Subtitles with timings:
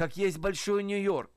[0.00, 1.30] как есть большой Нью-Йорк,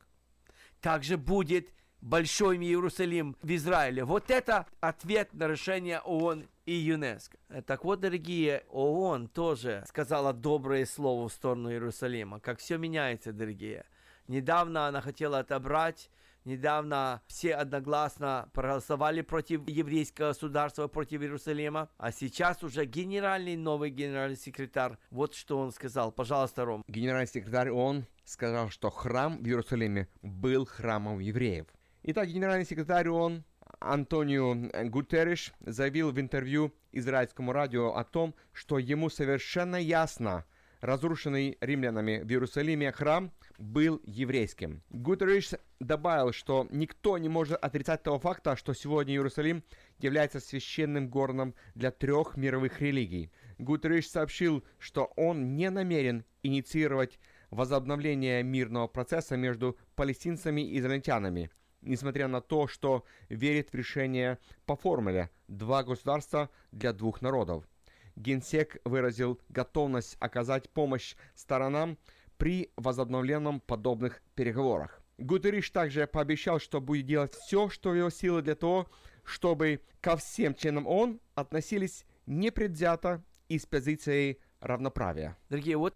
[0.80, 1.68] также будет
[2.00, 4.06] большой Иерусалим в Израиле.
[4.06, 7.38] Вот это ответ на решение ООН и ЮНЕСКО.
[7.68, 12.40] Так вот, дорогие, ООН тоже сказала доброе слово в сторону Иерусалима.
[12.40, 13.84] Как все меняется, дорогие.
[14.30, 16.10] Недавно она хотела отобрать
[16.46, 21.90] Недавно все одногласно проголосовали против еврейского государства, против Иерусалима.
[21.98, 26.12] А сейчас уже генеральный, новый генеральный секретарь, вот что он сказал.
[26.12, 26.84] Пожалуйста, Ром.
[26.88, 31.68] Генеральный секретарь ООН сказал, что храм в Иерусалиме был храмом евреев.
[32.04, 33.44] Итак, генеральный секретарь ООН
[33.80, 34.56] Антонио
[34.90, 40.46] Гутерриш заявил в интервью израильскому радио о том, что ему совершенно ясно,
[40.82, 44.84] разрушенный римлянами в Иерусалиме храм был еврейским.
[44.90, 49.64] Гутерриш добавил, что никто не может отрицать того факта, что сегодня Иерусалим
[50.00, 53.32] является священным городом для трех мировых религий.
[53.58, 57.20] Гутерриш сообщил, что он не намерен инициировать
[57.54, 61.50] возобновление мирного процесса между палестинцами и израильтянами–
[61.86, 67.68] несмотря на то, что верит в решение по формуле «два государства для двух народов».
[68.16, 71.98] Генсек выразил готовность оказать помощь сторонам
[72.38, 75.02] при возобновленном подобных переговорах.
[75.18, 78.88] Гутериш также пообещал, что будет делать все, что в его силы для того,
[79.24, 85.38] чтобы ко всем членам ООН относились непредвзято и с позицией равноправия.
[85.50, 85.96] Дорогие, вот...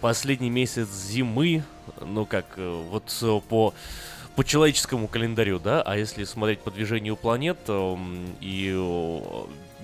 [0.00, 1.62] последний месяц зимы.
[2.00, 3.12] Ну как, э, вот
[3.50, 3.74] по
[4.34, 7.96] по человеческому календарю, да, а если смотреть по движению планет э,
[8.40, 8.70] и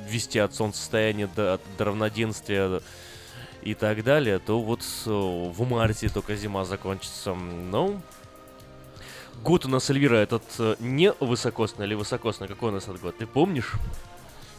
[0.08, 2.80] вести от солнцестояния до, до равноденствия
[3.62, 7.34] и так далее, то вот э, в марте только зима закончится.
[7.34, 8.00] Ну,
[9.42, 12.48] год у нас, Эльвира, этот э, не высокосный или высокосный?
[12.48, 13.16] Какой у нас этот год?
[13.18, 13.74] Ты помнишь?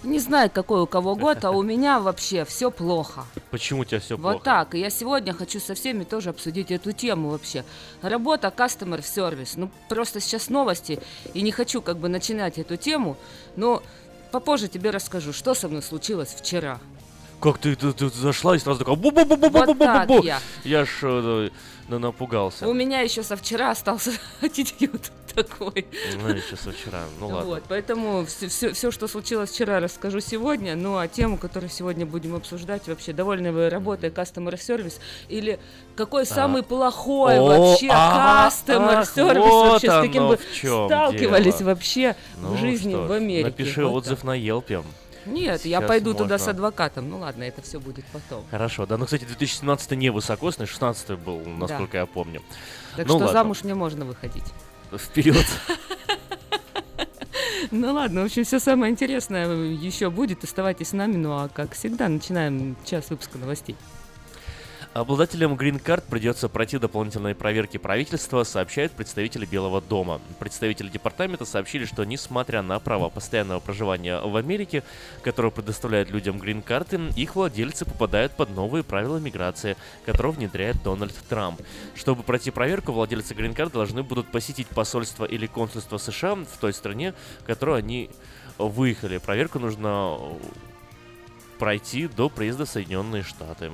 [0.03, 3.25] Не знаю, какой у кого год, а у меня вообще все плохо.
[3.51, 4.33] Почему у тебя все плохо?
[4.33, 4.75] Вот так.
[4.75, 7.65] И я сегодня хочу со всеми тоже обсудить эту тему вообще.
[8.01, 9.53] Работа Customer Service.
[9.55, 10.99] Ну, просто сейчас новости,
[11.33, 13.17] и не хочу как бы начинать эту тему,
[13.55, 13.83] но
[14.31, 16.79] попозже тебе расскажу, что со мной случилось вчера.
[17.41, 19.85] Как ты, ты, ты зашла и сразу такая бу бу бу бу бу Вот бу
[19.85, 20.39] так бу я.
[20.63, 21.49] Я ж э,
[21.87, 22.67] напугался.
[22.67, 25.87] У меня еще со вчера остался аттитюд такой.
[26.21, 27.03] Ну, еще со вчера.
[27.19, 27.45] Ну ладно.
[27.45, 30.75] Вот, поэтому все, все, что случилось вчера, расскажу сегодня.
[30.75, 34.99] Ну, а тему, которую сегодня будем обсуждать, вообще, довольны вы работой Customer Service?
[35.29, 35.59] Или
[35.95, 40.53] какой самый плохой О, вообще ага, Customer Service вот вообще, с каким оно бы в
[40.53, 41.67] чём сталкивались дело.
[41.69, 43.45] вообще Ну в жизни в Америке?
[43.45, 44.25] Напиши Вот отзыв так.
[44.25, 44.81] на Елпе.
[45.31, 46.51] Нет, я пойду туда с можно.
[46.51, 47.09] адвокатом.
[47.09, 48.43] Ну ладно, это все будет потом.
[48.51, 52.41] Хорошо, да, ну, кстати, 2017 не высокосный, 16 был, насколько я помню.
[52.95, 53.33] Так Ну что ладно.
[53.33, 54.45] замуж мне можно выходить.
[54.93, 55.45] Вперед.
[57.71, 60.43] Ну ладно, в общем, все самое интересное еще будет.
[60.43, 61.17] Оставайтесь с нами.
[61.17, 63.75] Ну а как всегда, начинаем час выпуска новостей.
[64.93, 70.19] Обладателям грин-карт придется пройти дополнительные проверки правительства, сообщают представители Белого дома.
[70.39, 74.83] Представители департамента сообщили, что несмотря на право постоянного проживания в Америке,
[75.21, 79.77] которое предоставляет людям грин-карты, их владельцы попадают под новые правила миграции,
[80.07, 81.61] которые внедряет Дональд Трамп.
[81.93, 87.13] Чтобы пройти проверку, владельцы грин-карт должны будут посетить посольство или консульство США в той стране,
[87.41, 88.09] в которую они
[88.57, 89.19] выехали.
[89.19, 90.17] Проверку нужно
[91.59, 93.71] пройти до приезда в Соединенные Штаты.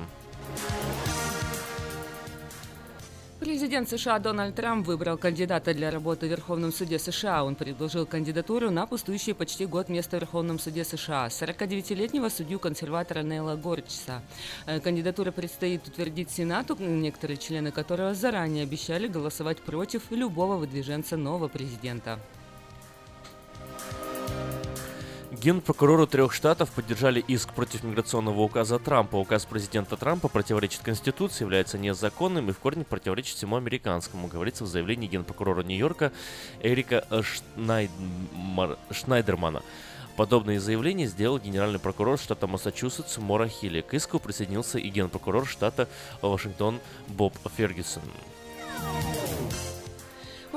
[3.46, 7.44] Президент США Дональд Трамп выбрал кандидата для работы в Верховном суде США.
[7.44, 13.56] Он предложил кандидатуру на пустующий почти год место в Верховном суде США 49-летнего судью-консерватора Нейла
[13.56, 14.22] Горчса.
[14.66, 21.48] Э, Кандидатура предстоит утвердить Сенату, некоторые члены которого заранее обещали голосовать против любого выдвиженца нового
[21.48, 22.18] президента.
[25.40, 29.16] Генпрокуроры трех штатов поддержали иск против миграционного указа Трампа.
[29.16, 34.66] Указ президента Трампа противоречит Конституции, является незаконным и в корне противоречит всему американскому, говорится в
[34.66, 36.10] заявлении генпрокурора Нью-Йорка
[36.62, 39.62] Эрика Шнайдмар- Шнайдермана.
[40.16, 43.82] Подобные заявления сделал генеральный прокурор штата Массачусетс Мора Хилли.
[43.82, 45.88] К иску присоединился и генпрокурор штата
[46.22, 48.02] Вашингтон Боб Фергюсон.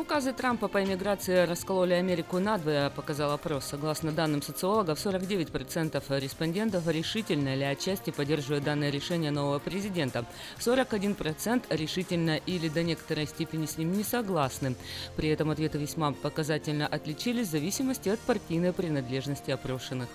[0.10, 3.66] Указы Трампа по иммиграции раскололи Америку надвое, показал опрос.
[3.66, 10.26] Согласно данным социологов, 49% респондентов решительно или отчасти поддерживают данное решение нового президента.
[10.58, 14.76] 41% решительно или до некоторой степени с ним не согласны.
[15.16, 20.10] При этом ответы весьма показательно отличились в зависимости от партийной принадлежности опрошенных.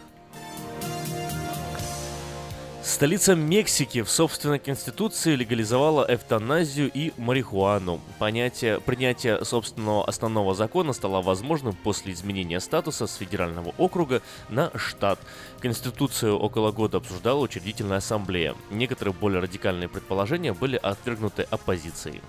[2.84, 7.98] Столица Мексики в собственной конституции легализовала эвтаназию и марихуану.
[8.18, 14.20] Понятие принятия собственного основного закона стало возможным после изменения статуса с федерального округа
[14.50, 15.18] на штат.
[15.60, 18.54] Конституцию около года обсуждала учредительная ассамблея.
[18.70, 22.20] Некоторые более радикальные предположения были отвергнуты оппозицией.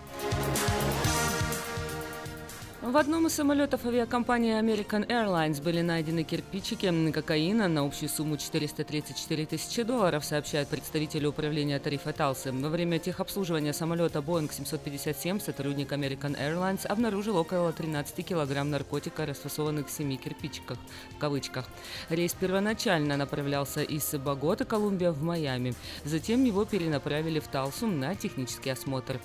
[2.86, 9.46] В одном из самолетов авиакомпании American Airlines были найдены кирпичики кокаина на общую сумму 434
[9.48, 12.52] тысячи долларов, сообщают представители управления тарифа Талсы.
[12.52, 19.88] Во время техобслуживания самолета Boeing 757 сотрудник American Airlines обнаружил около 13 килограмм наркотика, расфасованных
[19.88, 20.78] в семи кирпичиках,
[21.16, 21.66] в кавычках.
[22.10, 25.74] Рейс первоначально направлялся из Богота, Колумбия, в Майами.
[26.04, 29.20] Затем его перенаправили в Талсу на технический осмотр.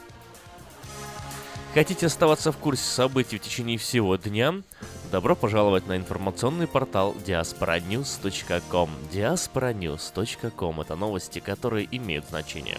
[1.72, 4.54] Хотите оставаться в курсе событий в течение всего дня?
[5.12, 8.90] Добро пожаловать на информационный портал diasporanews.com.
[9.12, 12.78] diasporanews.com– это новости, которые имеют значение.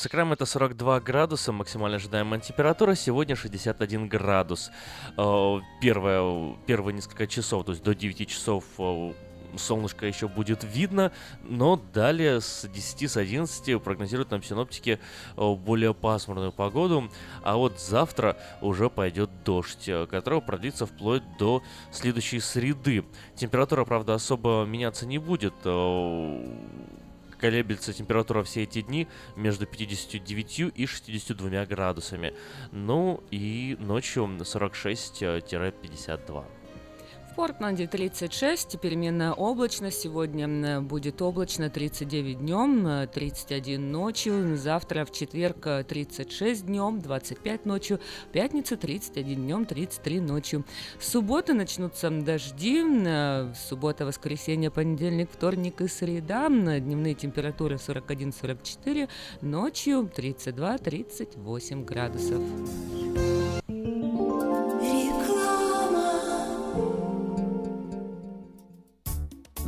[0.00, 4.70] Сакраменто 42 градуса, максимально ожидаемая температура, сегодня 61 градус.
[5.18, 9.12] Э, Первое, первые несколько часов, то есть до 9 часов э,
[9.58, 14.98] солнышко еще будет видно, но далее с 10, с 11 прогнозируют нам синоптики
[15.36, 17.10] э, более пасмурную погоду,
[17.42, 23.04] а вот завтра уже пойдет дождь, который продлится вплоть до следующей среды.
[23.36, 25.52] Температура, правда, особо меняться не будет,
[27.40, 29.06] колеблется температура все эти дни
[29.36, 32.34] между 59 и 62 градусами.
[32.70, 36.59] Ну и ночью 46-52.
[37.40, 40.02] Портленде 36, переменная облачность.
[40.02, 44.58] Сегодня будет облачно 39 днем, э, 31 ночью.
[44.58, 47.98] Завтра в четверг э, 36 днем, 25 ночью.
[48.28, 50.66] В пятницу 31 днем, 33 ночью.
[51.00, 52.84] С субботы начнутся дожди.
[53.06, 56.44] э, Суббота, воскресенье, понедельник, вторник и среда.
[56.48, 59.08] М, Дневные температуры 41-44,
[59.40, 62.42] ночью 32-38 градусов.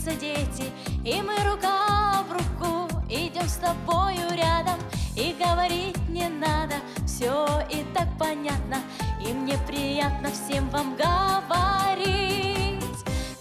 [0.00, 0.70] смеются дети,
[1.04, 4.78] И мы рука в руку идем с тобою рядом,
[5.16, 6.76] И говорить не надо,
[7.06, 8.78] все и так понятно,
[9.20, 12.80] И мне приятно всем вам говорить.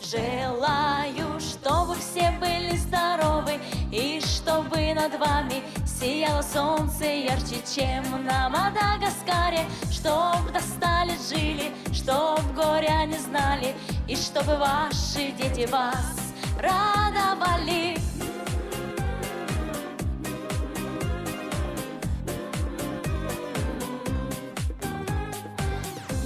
[0.01, 3.59] Желаю, чтобы все были здоровы,
[3.91, 13.05] И чтобы над вами сияло солнце ярче, чем на Мадагаскаре, Чтоб достали, жили, чтоб горя
[13.05, 13.75] не знали,
[14.07, 16.18] И чтобы ваши дети вас
[16.61, 17.97] радовали.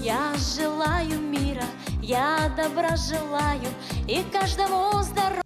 [0.01, 1.63] Я желаю мира,
[2.01, 3.69] я добра желаю,
[4.07, 5.42] И каждому здоровья.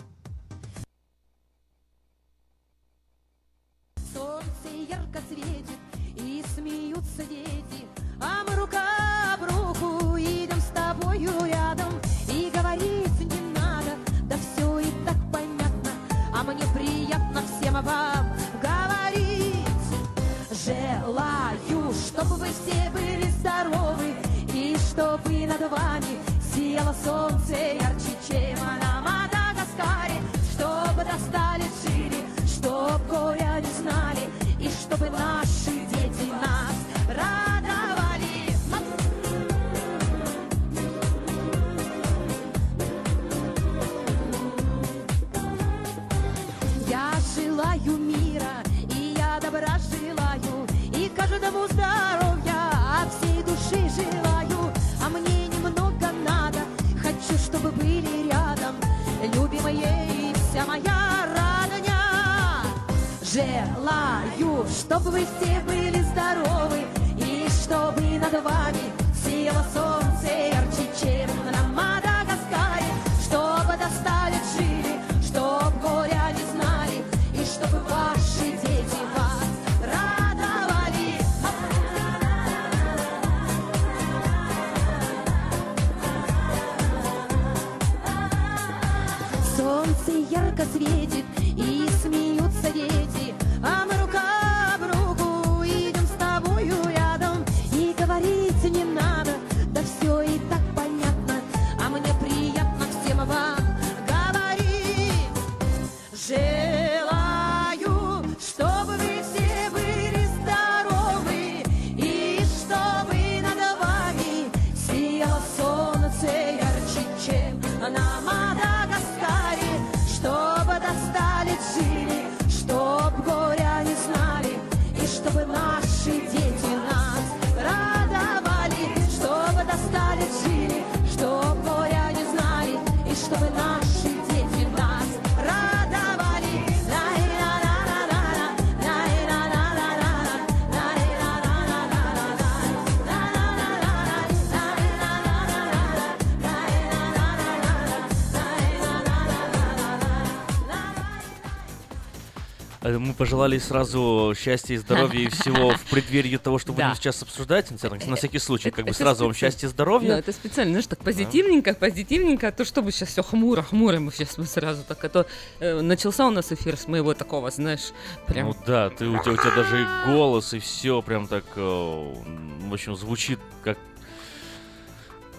[153.17, 156.95] Пожелали сразу счастья и здоровья и всего в преддверии того, что будем Да.
[156.95, 157.67] сейчас обсуждать.
[158.05, 160.17] На всякий случай, как бы сразу вам счастья и здоровья.
[160.17, 164.37] это специально, знаешь, так позитивненько, позитивненько, а то чтобы сейчас все хмуро, хмуро, мы сейчас
[164.37, 165.25] мы сразу так, а то
[165.59, 167.91] э, начался у нас эфир с моего такого, знаешь,
[168.27, 168.47] прям...
[168.47, 171.59] Ну да, ты, у, тебя, у тебя даже и голос, и все прям так, э,
[171.59, 173.77] в общем, звучит как...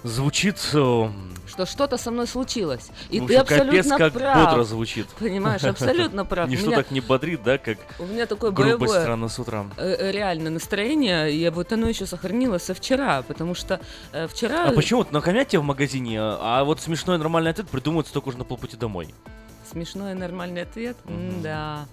[0.03, 0.59] Звучит...
[1.67, 2.89] что что-то со мной случилось.
[3.09, 4.51] И ты общем, капец, абсолютно как прав.
[4.51, 5.07] бодро звучит.
[5.19, 6.49] Понимаешь, абсолютно прав.
[6.51, 9.67] Ничто так не бодрит, да, как У меня такое боевое рано с утра.
[9.77, 13.81] э, э, реально настроение, и вот оно еще сохранилось со вчера, потому что
[14.13, 14.69] э, вчера...
[14.69, 15.07] А почему?
[15.11, 19.15] Накомят тебя в магазине, а вот смешной нормальный ответ придумывается только уже на полпути домой.
[19.71, 20.97] Смешной и нормальный ответ?
[21.43, 21.87] Да.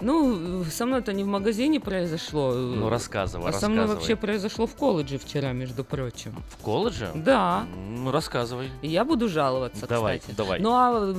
[0.00, 2.52] Ну, со мной это не в магазине произошло.
[2.52, 4.00] Ну, рассказывай, А со мной рассказывай.
[4.00, 6.34] вообще произошло в колледже вчера, между прочим.
[6.50, 7.10] В колледже?
[7.14, 7.64] Да.
[7.88, 8.70] Ну, рассказывай.
[8.82, 10.36] Я буду жаловаться, Давай, кстати.
[10.36, 10.60] давай.
[10.60, 11.14] Ну а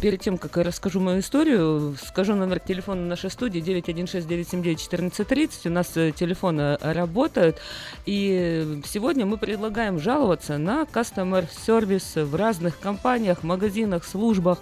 [0.00, 5.68] перед тем, как я расскажу мою историю, скажу номер телефона нашей студии 916-979-1430.
[5.68, 7.58] У нас э, телефоны работают.
[8.04, 14.58] И э, сегодня мы предлагаем жаловаться на customer сервис в разных компаниях, магазинах, службах.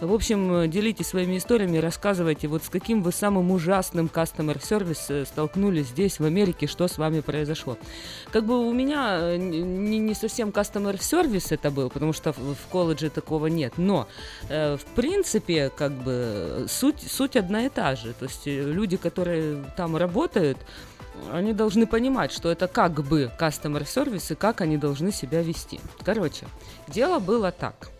[0.00, 5.06] В общем, э, делитесь своими историями, рассказывайте, вот с каким вы самым ужасным customer сервис
[5.08, 7.78] э, столкнулись здесь, в Америке, что с вами произошло.
[8.32, 12.54] Как бы у меня э, не, не совсем customer сервис это был, потому что в,
[12.54, 13.74] в колледже такого нет.
[13.76, 14.08] Но,
[14.48, 18.14] э, в принципе, как бы суть, суть одна и та же.
[18.14, 20.58] То есть люди, которые там работают,
[21.32, 25.80] они должны понимать, что это как бы customer сервис и как они должны себя вести.
[26.04, 26.46] Короче,
[26.88, 27.93] дело было так.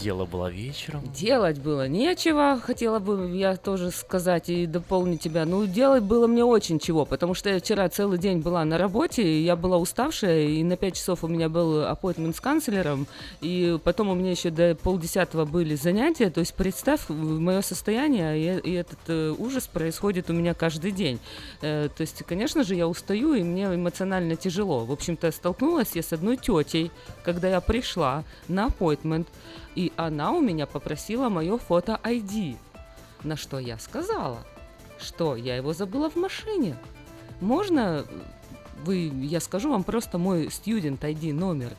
[0.00, 1.02] Дело было вечером.
[1.12, 5.44] Делать было нечего, хотела бы я тоже сказать и дополнить тебя.
[5.44, 9.42] Ну, делать было мне очень чего, потому что я вчера целый день была на работе,
[9.42, 13.06] я была уставшая, и на 5 часов у меня был аппойтмент с канцлером,
[13.40, 16.30] и потом у меня еще до полдесятого были занятия.
[16.30, 21.18] То есть представь мое состояние, и, и этот э, ужас происходит у меня каждый день.
[21.60, 24.84] Э, то есть, конечно же, я устаю, и мне эмоционально тяжело.
[24.84, 26.90] В общем-то, столкнулась я с одной тетей,
[27.24, 29.28] когда я пришла на аппойтмент,
[29.74, 32.56] и она у меня попросила мое фото ID.
[33.22, 34.44] На что я сказала,
[34.98, 36.76] что я его забыла в машине.
[37.40, 38.04] Можно
[38.84, 41.72] вы, я скажу вам просто мой student ID номер.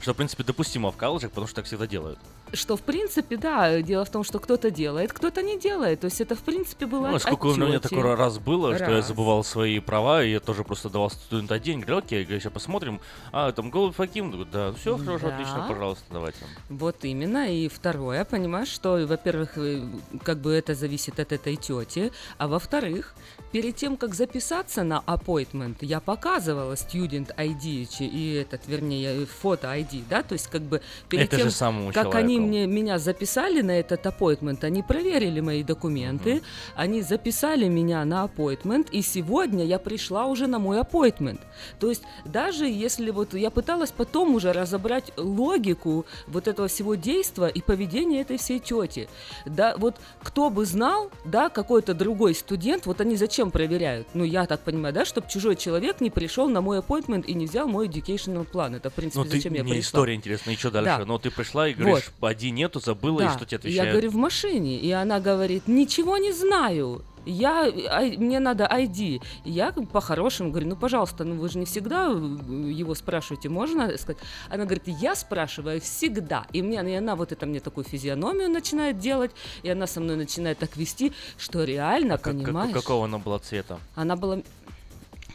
[0.00, 2.18] Что, в принципе, допустимо в колледжах, потому что так всегда делают.
[2.52, 6.00] Что, в принципе, да, дело в том, что кто-то делает, кто-то не делает.
[6.00, 8.96] То есть это, в принципе, было Ну, сколько у меня такой раз было, что я
[8.98, 9.08] Раз.
[9.08, 13.00] забывал свои права, и я тоже просто давал студента день, говорю, окей, говорю, сейчас посмотрим.
[13.32, 15.34] А, там Голубь Факим, да, все хорошо, Да.
[15.34, 16.38] отлично, пожалуйста, давайте.
[16.68, 17.50] Вот именно.
[17.52, 19.82] И второе, понимаешь, что, во-первых, э,
[20.22, 23.14] как бы это зависит от этой тети, а во-вторых,
[23.52, 30.04] перед тем, как записаться на appointment, я показывала student ID и этот, вернее, фото ID,
[30.08, 32.41] да, то есть как бы перед Это тем, как они человеку.
[32.42, 36.42] Мне, меня записали на этот appointment, они проверили мои документы,
[36.74, 41.40] они записали меня на appointment, и сегодня я пришла уже на мой appointment.
[41.78, 47.48] То есть даже если вот я пыталась потом уже разобрать логику вот этого всего действа
[47.48, 49.08] и поведения этой всей тети.
[49.46, 54.08] Да, вот кто бы знал, да, какой-то другой студент, вот они зачем проверяют?
[54.14, 57.46] Ну, я так понимаю, да, чтобы чужой человек не пришел на мой appointment и не
[57.46, 58.74] взял мой educational план.
[58.74, 59.88] Это, в принципе, Ну, ты, зачем я мне пришла.
[59.98, 60.96] история интересная, и что дальше?
[60.98, 61.04] Да.
[61.04, 63.92] Ну, ты пришла и говоришь, один нету, забыла, и Да, что тебе Я отвечают?
[63.92, 64.78] говорю, в машине.
[64.78, 67.02] И она говорит, ничего не знаю.
[67.24, 69.20] Я, ай- мне надо ID.
[69.44, 74.18] И Я по-хорошему говорю, ну, пожалуйста, ну вы же не всегда его спрашиваете, можно сказать?
[74.50, 76.46] Она говорит, я спрашиваю всегда.
[76.52, 79.30] И, мне, и она вот это мне такую физиономию начинает делать,
[79.62, 82.74] и она со мной начинает так вести, что реально, А Как- как- понимаешь?
[82.74, 83.78] какого она была цвета?
[83.94, 84.38] Она была...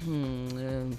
[0.05, 0.91] э,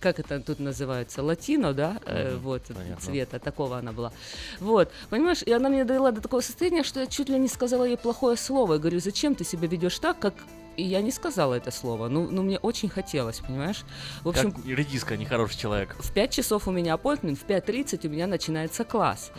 [0.00, 1.22] Как это тут называется?
[1.22, 2.00] Латино, да?
[2.06, 2.96] Мгм, Вот, понятно.
[3.00, 4.12] цвета такого она была.
[4.60, 7.84] Вот, понимаешь, и она мне довела до такого состояния, что я чуть ли не сказала
[7.84, 8.74] ей плохое слово.
[8.74, 10.34] Я говорю, зачем ты себя ведешь так, как...
[10.76, 13.82] И я не сказала это слово, ну, ну мне очень хотелось, понимаешь?
[14.22, 15.96] В общем, Как редиска, нехороший человек.
[15.98, 19.32] в 5 часов у меня аппойтмент, в 5.30 у меня начинается класс.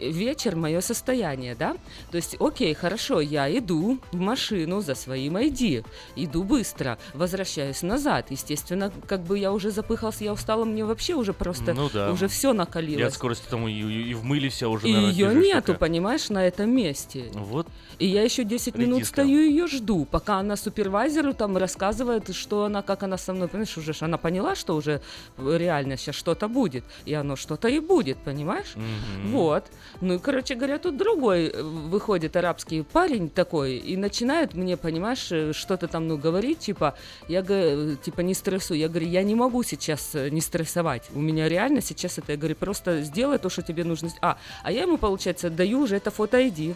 [0.00, 1.76] Э, Вечер мое состояние, да?
[2.10, 5.84] То есть, окей, хорошо, я иду в машину за своим ID,
[6.16, 8.26] иду быстро, возвращаюсь назад.
[8.30, 12.10] Естественно, как бы я уже запыхался, я устала, мне вообще уже просто Ну да.
[12.10, 13.14] уже все И от накалилось.
[13.14, 15.76] скорости там и, и- и в мыле все уже, И наверное, ее нету, такая.
[15.78, 17.30] понимаешь, на этом месте.
[17.34, 17.68] Вот.
[18.00, 19.22] И я еще 10 минут Редиска.
[19.22, 23.76] стою ее жду, пока она супервайзеру там рассказывает, что она, как она со мной, понимаешь,
[23.76, 25.00] уже она поняла, что уже
[25.38, 28.74] реально сейчас что-то будет, и оно что-то и будет, понимаешь?
[28.76, 29.32] Мгм.
[29.32, 29.64] Вот.
[30.00, 35.28] Ну и, короче говоря, тут другой э, выходит арабский парень такой и начинает мне, понимаешь,
[35.32, 36.94] э, что-то там, ну, говорить, типа,
[37.28, 38.78] я, га- типа, не стрессуй.
[38.78, 41.10] Я говорю, я не могу сейчас э, не стрессовать.
[41.14, 44.08] У меня реально сейчас это, я говорю, просто сделай то, что тебе нужно.
[44.22, 46.74] А, а я ему, получается, даю уже это фото ID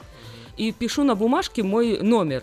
[0.56, 2.42] и пишу на бумажке мой номер.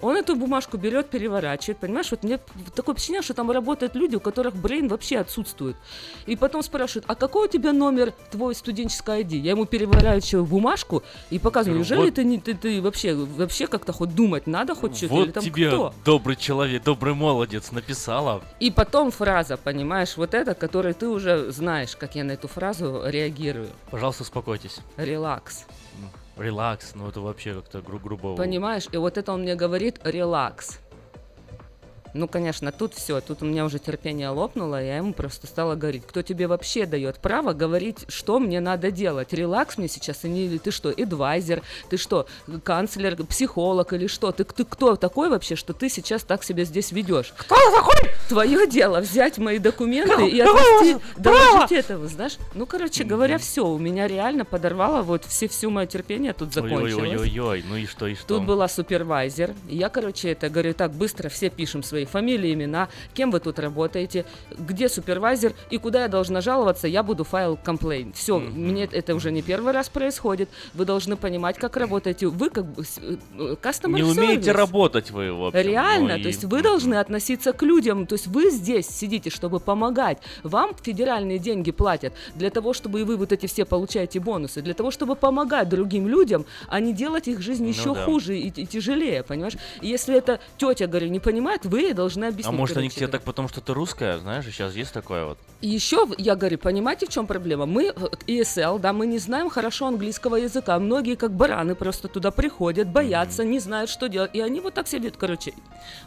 [0.00, 2.10] Он эту бумажку берет, переворачивает, понимаешь?
[2.10, 2.38] Вот мне
[2.74, 5.76] такое впечатление, что там работают люди, у которых брейн вообще отсутствует.
[6.26, 9.36] И потом спрашивают, а какой у тебя номер твой студенческой ID?
[9.38, 13.66] Я ему переворачиваю бумажку и показываю, Говорю, неужели вот- ты, не, ты, ты вообще, вообще
[13.66, 15.14] как-то хоть думать надо хоть что-то?
[15.14, 15.94] или Вот там тебе кто?
[16.04, 18.42] добрый человек, добрый молодец написала.
[18.60, 23.02] И потом фраза, понимаешь, вот это, которую ты уже знаешь, как я на эту фразу
[23.04, 23.68] реагирую.
[23.90, 24.78] Пожалуйста, успокойтесь.
[24.96, 25.64] Релакс.
[26.38, 28.36] Релакс, ну это вообще как-то гру- грубо.
[28.36, 28.86] Понимаешь?
[28.92, 30.78] И вот это он мне говорит релакс.
[32.18, 36.02] Ну, конечно, тут все, тут у меня уже терпение лопнуло, я ему просто стала говорить,
[36.04, 39.32] кто тебе вообще дает право говорить, что мне надо делать?
[39.32, 42.26] Релакс мне сейчас, и не, или ты что, эдвайзер, ты что,
[42.64, 44.32] канцлер, психолог или что?
[44.32, 47.32] Ты, ты кто такой вообще, что ты сейчас так себя здесь ведешь?
[47.36, 48.10] Кто такой?
[48.28, 52.36] Твое дело взять мои документы и отвести, доложить этого, знаешь?
[52.54, 57.20] Ну, короче говоря, все, у меня реально подорвало вот все, всю мое терпение тут закончилось.
[57.20, 58.26] Ой-ой-ой, ну и что, и что?
[58.26, 59.54] Тут была супервайзер.
[59.68, 64.24] Я, короче, это говорю, так, быстро все пишем свои фамилии, имена, кем вы тут работаете,
[64.58, 68.12] где супервайзер и куда я должна жаловаться, я буду файл комплейн.
[68.12, 70.48] Все, мне это уже не первый раз происходит.
[70.74, 72.26] Вы должны понимать, как работаете.
[72.28, 74.56] Вы как бы с- э, customer Не умеете service.
[74.56, 75.60] работать вы, в общем.
[75.60, 79.30] Реально, ну и- то есть вы должны относиться к людям, то есть вы здесь сидите,
[79.30, 80.18] чтобы помогать.
[80.42, 84.74] Вам федеральные деньги платят для того, чтобы и вы вот эти все получаете бонусы, для
[84.74, 88.04] того, чтобы помогать другим людям, а не делать их жизнь Ну еще да.
[88.04, 89.54] хуже и, и тяжелее, понимаешь?
[89.82, 92.46] И если это тетя, говорю, не понимает, вы ей должны объяснить.
[92.54, 95.38] А может они к тебе так потому, что ты русская, знаешь, сейчас есть такое вот.
[95.60, 97.66] Еще, я говорю, понимаете, в чем проблема?
[97.66, 97.92] Мы, э,
[98.26, 100.78] ESL, да, мы не знаем хорошо английского языка.
[100.78, 104.30] Многие, как бараны, просто туда приходят, боятся, не знают, что делать.
[104.34, 105.52] И они вот так сидят, короче.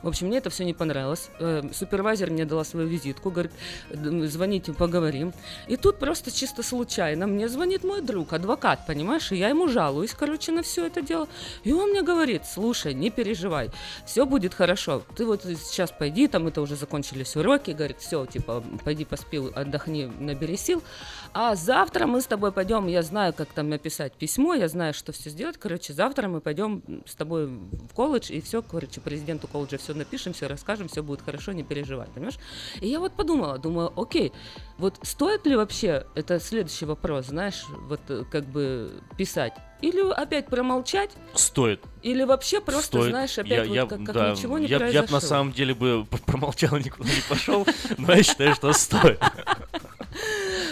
[0.04, 1.30] В общем, мне это все не понравилось.
[1.40, 3.52] Э, супервайзер мне дала свою визитку, говорит,
[3.90, 5.34] «Д- звоните, поговорим.
[5.68, 9.32] И тут просто чисто случайно мне звонит мой друг, адвокат, понимаешь?
[9.32, 11.28] И я ему жалуюсь, короче, на все это дело.
[11.64, 13.70] И он мне говорит, слушай, не переживай,
[14.06, 15.04] все будет хорошо.
[15.16, 20.12] Ты вот сейчас пойди, там это уже закончились уроки, говорит, все, типа, пойди поспи, отдохни,
[20.20, 20.84] набери сил.
[21.34, 25.14] А завтра мы с тобой пойдем, я знаю, как там написать письмо, я знаю, что
[25.14, 25.58] все сделать.
[25.58, 30.34] Короче, завтра мы пойдем с тобой в колледж, и все, короче, президенту колледжа все напишем,
[30.34, 32.38] все расскажем, все будет хорошо, не переживай, понимаешь?
[32.82, 34.34] И я вот подумала, думаю, окей,
[34.78, 40.48] вот стоит ли вообще, это следующий вопрос, знаешь, вот э, как бы писать, или опять
[40.48, 41.82] промолчать, Стоит.
[42.04, 43.10] или вообще просто, Стоит.
[43.10, 45.02] знаешь, опять вот как, как да, ничего не я, произошло.
[45.02, 47.66] Я бы на самом деле бы промолчал и никуда не пошел,
[47.98, 49.20] но я считаю, что стоит.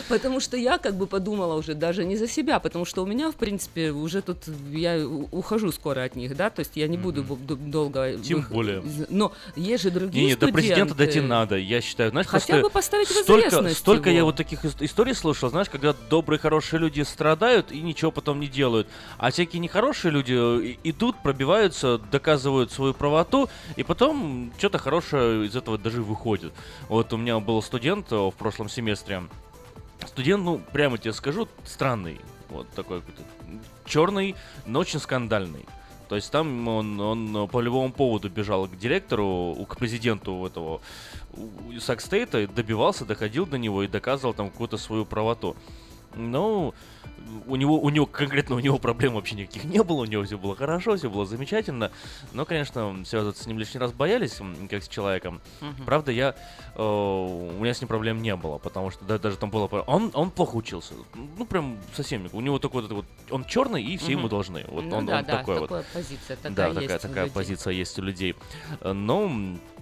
[0.10, 3.32] Потому что я как бы подумала уже даже не за себя, потому что у меня,
[3.32, 4.38] в принципе, уже тут
[4.72, 8.18] я ухожу скоро от них, да, то есть я не буду бу- ду- долго...
[8.18, 8.82] Тем более.
[9.10, 12.10] Но есть же другие Не, до президента дойти надо, я считаю.
[12.10, 15.70] Знаешь, Хотя бы поставить в столько, известность столько я вот таких ис- историй слышал, знаешь,
[15.70, 18.88] когда добрые, хорошие люди страдают и ничего потом не делают.
[19.18, 25.56] А всякие нехорошие люди э, идут, пробиваются, доказывают свою правоту, и потом что-то хорошее из
[25.56, 26.52] этого даже выходит.
[26.88, 29.22] Вот у меня был студент э, в прошлом семестре.
[30.08, 32.20] Студент, ну, прямо тебе скажу, странный.
[32.50, 33.22] Вот такой какой-то
[33.86, 34.36] черный,
[34.66, 35.66] но очень скандальный.
[36.08, 40.82] То есть там он, он по любому поводу бежал к директору, к президенту этого
[41.80, 45.56] Сакстейта, добивался, доходил до него и доказывал там какую-то свою правоту.
[46.16, 46.74] Ну,
[47.48, 50.38] у него, у него, конкретно у него проблем вообще никаких не было, у него все
[50.38, 51.92] было хорошо, все было замечательно.
[52.34, 55.42] Но, конечно, связываться с ним лишний раз боялись, как с человеком.
[55.62, 55.86] Мгм.
[55.86, 56.36] Правда, я,
[56.76, 59.68] э, у меня с ним проблем не было, потому что да, даже там было...
[59.68, 60.94] Он, он плохо учился,
[61.38, 62.28] ну, прям совсем.
[62.32, 64.30] У него такой вот, этот вот он черный, и все ему Мгм.
[64.30, 64.66] должны.
[64.68, 65.86] Вот Ну он, да, он да, такой вот.
[65.94, 67.36] позиция, такая да, такая, такая людей.
[67.36, 68.36] позиция есть у людей.
[68.82, 69.32] Э, Но,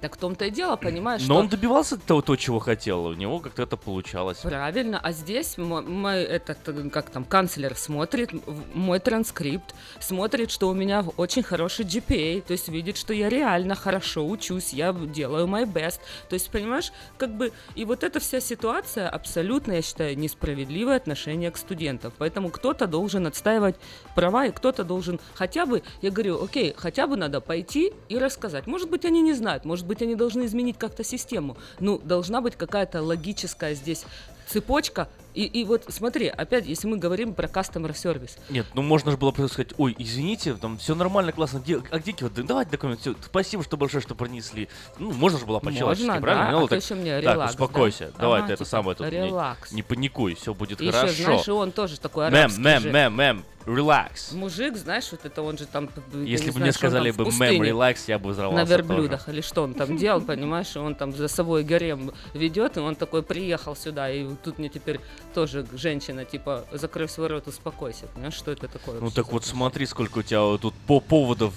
[0.01, 1.35] Так в том-то и дело, понимаешь, но что...
[1.35, 3.05] он добивался того, то, чего хотел.
[3.05, 4.37] У него как-то это получалось.
[4.37, 8.31] Правильно, а здесь мо- мой этот, э, как там, канцлер смотрит
[8.73, 13.75] мой транскрипт, смотрит, что у меня очень хороший GPA, то есть видит, что я реально
[13.75, 15.99] хорошо учусь, я делаю my best.
[16.29, 21.49] То есть, понимаешь, как бы, и вот эта вся ситуация абсолютно, я считаю, несправедливое отношение
[21.49, 22.13] к студентам.
[22.17, 23.75] Поэтому кто-то должен отстаивать
[24.15, 28.67] права, и кто-то должен хотя бы, я говорю, окей, хотя бы надо пойти и рассказать.
[28.67, 31.57] Может быть, они не знают, может быть, они должны изменить как-то систему.
[31.79, 34.05] Ну, должна быть какая-то логическая здесь
[34.47, 35.07] цепочка.
[35.33, 39.17] И, и вот смотри, опять, если мы говорим про customer service, Нет, ну можно же
[39.17, 43.01] было просто сказать, ой, извините, там все нормально, классно, где, а где вот, давайте документ,
[43.01, 44.67] все, спасибо, что большое, что принесли.
[44.97, 46.45] Ну, можно же было по-человечески, Можно, правильно?
[46.45, 48.21] да, Ну, а так, еще мне так, релакс, успокойся, да?
[48.21, 51.23] давай Ага, ты это типа, самое тут, не, не паникуй, все будет И еще, хорошо.
[51.23, 52.91] знаешь, и он тоже такой Мэм, арабский мэм, же.
[52.91, 54.31] мэм, мэм, релакс.
[54.31, 55.89] Мужик, знаешь, вот это он же там...
[56.13, 58.77] Если бы знаю, мне сказали бы мэм, релакс, я бы взорвался На тоже.
[58.77, 62.79] верблюдах или что он там делал, понимаешь, и он там за собой гарем ведет, и
[62.79, 64.99] он такой приехал сюда, и тут мне теперь
[65.33, 68.99] тоже женщина, типа, закрой свой рот, успокойся, понимаешь, что это такое?
[68.99, 71.53] Ну так вот смотри, сколько у тебя тут по поводов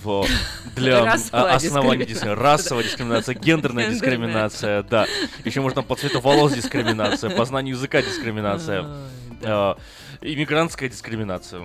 [0.77, 2.07] для а, дискриминация.
[2.07, 2.41] дискриминации.
[2.43, 5.07] Расовая дискриминация, гендерная дискриминация, да.
[5.45, 8.87] Еще можно по цвету волос дискриминация, по знанию языка дискриминация.
[10.23, 11.61] Иммигрантская дискриминация.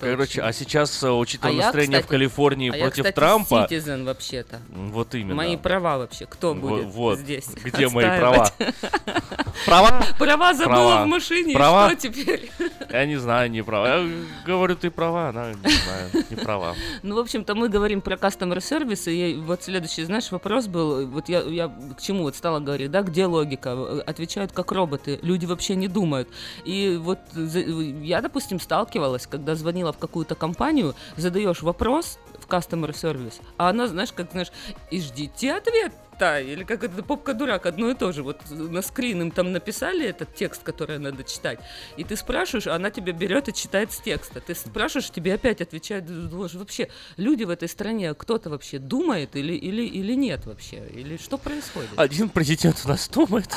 [0.00, 4.60] Короче, а сейчас, э, учитывая А настроение в Калифорнии а против Трампа, citizen вообще-то.
[4.68, 5.34] вот именно.
[5.34, 8.50] Мои права вообще, кто будет здесь Где мои права?
[9.66, 10.04] Права?
[10.18, 11.90] Права забыла в машине, Права?
[11.90, 12.50] что теперь?
[12.90, 13.98] Я не знаю, не права.
[13.98, 14.08] Я
[14.46, 16.74] говорю, ты права, она не знаю, не права.
[17.02, 21.28] Ну, в общем-то, мы говорим про customer service, и вот следующий, знаешь, вопрос был, вот
[21.28, 24.00] я, я к чему вот стала говорить, да, где логика?
[24.06, 26.28] Отвечают как роботы, люди вообще не думают.
[26.64, 33.40] И вот я, допустим, сталкивалась, когда звонила в какую-то компанию, задаешь вопрос в customer service,
[33.56, 34.52] а она, знаешь, как, знаешь,
[34.90, 38.22] и ждите ответ или как это попка-дурак, одно и то же.
[38.22, 41.60] Вот на скрин им там написали этот текст, который надо читать,
[41.96, 44.40] и ты спрашиваешь, а она тебя берет и читает с текста.
[44.40, 49.82] Ты спрашиваешь, тебе опять отвечают, вообще, люди в этой стране, кто-то вообще думает или, или,
[49.82, 50.86] или нет вообще?
[50.88, 51.90] Или что происходит?
[51.96, 53.48] Один президент у нас думает.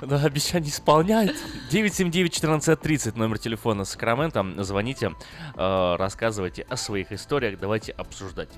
[0.00, 1.36] Да, обещание исполняет.
[1.70, 4.44] 979-1430, номер телефона Сакрамента.
[4.64, 5.12] Звоните,
[5.56, 8.48] э, рассказывайте о своих историях, давайте обсуждать.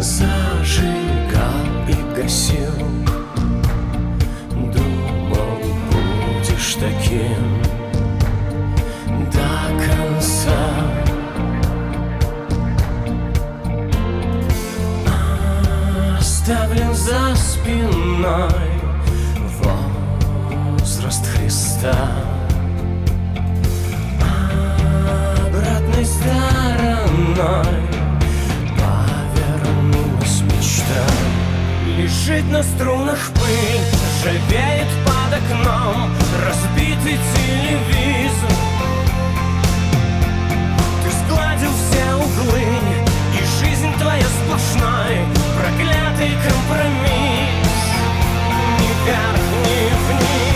[0.00, 2.72] Зажигал и гасил.
[4.50, 5.58] Думал,
[5.90, 7.62] будешь таким
[9.32, 9.50] до
[9.84, 10.60] конца
[16.18, 18.70] Оставлен за спиной
[20.78, 21.96] возраст Христа
[25.46, 27.77] Обратной стороной
[32.28, 33.80] Лежит на струнах пыль,
[34.20, 36.10] ржавеет под окном
[36.44, 38.52] Разбитый телевизор.
[41.02, 42.66] Ты сгладил все углы
[43.32, 45.20] И жизнь твоя сплошной
[45.56, 47.78] Проклятый компромисс.
[48.78, 50.48] Ни вверх, ни вниз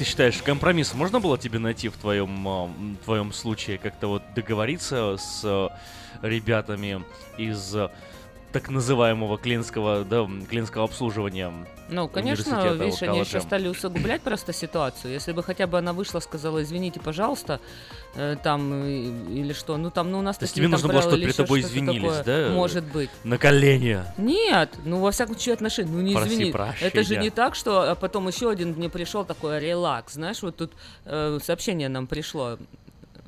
[0.00, 2.70] ты считаешь, компромисс можно было тебе найти в твоем, а,
[3.04, 3.76] твоем случае?
[3.76, 5.68] Как-то вот договориться с э,
[6.26, 7.04] ребятами
[7.36, 7.76] из
[8.52, 11.52] так называемого клинского, да, клинского обслуживания
[11.88, 15.12] Ну, конечно, видишь, они еще стали усугублять просто ситуацию.
[15.12, 17.60] Если бы хотя бы она вышла, сказала, извините, пожалуйста,
[18.14, 18.90] э, там, э,
[19.30, 21.60] или что, ну там, ну у нас То есть тебе нужно было, чтобы перед тобой
[21.60, 22.48] извинились, такое.
[22.48, 22.54] да?
[22.54, 23.10] Может быть.
[23.24, 24.00] На колени.
[24.18, 26.50] Нет, ну во всяком случае отношения, ну не Проси извини.
[26.50, 27.20] Это же прощения.
[27.20, 30.72] не так, что а потом еще один мне пришел такой релакс, знаешь, вот тут
[31.04, 32.58] э, сообщение нам пришло.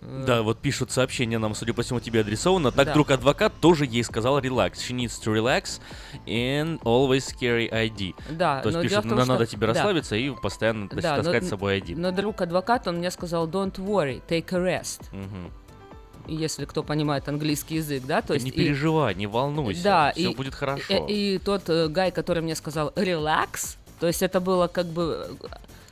[0.03, 2.73] Э, Да, вот пишут сообщение нам, судя по всему, тебе адресовано.
[2.73, 2.95] Так, Да.
[2.95, 4.73] друг адвокат тоже ей сказал relax.
[4.75, 5.81] She needs to relax
[6.27, 8.15] and always carry ID.
[8.31, 9.75] Да, То есть пишут, том, «На- что- надо тебе да.
[9.75, 11.95] расслабиться и постоянно Да, таскать но- с собой ID.
[11.97, 15.03] Но друг адвокат, он мне сказал, don't worry, take a rest.
[15.13, 15.53] Мгм.
[16.29, 18.45] Если кто понимает английский язык, да, то есть...
[18.45, 21.07] не и- переживай, не волнуйся, Да, все и- будет хорошо.
[21.09, 25.37] И, и тот э, гай, который мне сказал relax, то есть это было как бы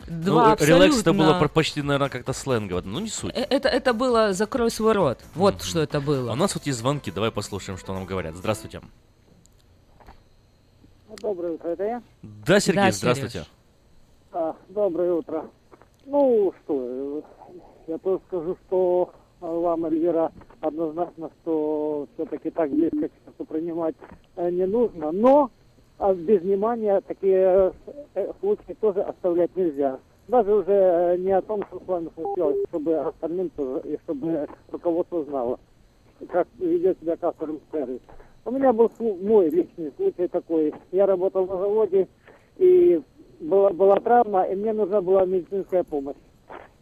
[0.07, 3.33] Ну, два э, релакс это было почти, наверное, как-то сленгово, ну не суть.
[3.35, 5.19] Э, Это, это было закрой свой рот.
[5.35, 6.31] Вот что это было.
[6.31, 8.35] А у нас вот есть звонки, давай послушаем, что нам говорят.
[8.37, 8.81] Здравствуйте.
[11.21, 12.03] Доброе утро, это я?
[12.23, 13.45] Да, Сергей, Да, здравствуйте.
[14.33, 15.45] А, доброе утро.
[16.07, 17.23] Ну что,
[17.87, 23.95] я тоже скажу, что вам, Эльвира, однозначно, что все-таки так близко к сердцу принимать
[24.37, 25.51] э, не нужно, но
[25.99, 27.73] а, без внимания такие
[28.15, 29.99] э, случаи тоже оставлять нельзя.
[30.29, 34.47] Даже уже э, не о том, что с вами случилось, чтобы остальным тоже, и чтобы
[34.71, 35.59] руководство знало,
[36.29, 38.01] как ведет себя кассовый сервис.
[38.45, 40.73] У меня был мой личный случай такой.
[40.93, 42.09] Я работал на заводе,
[42.57, 43.03] и
[43.41, 46.17] была, была травма, и мне нужна была медицинская помощь.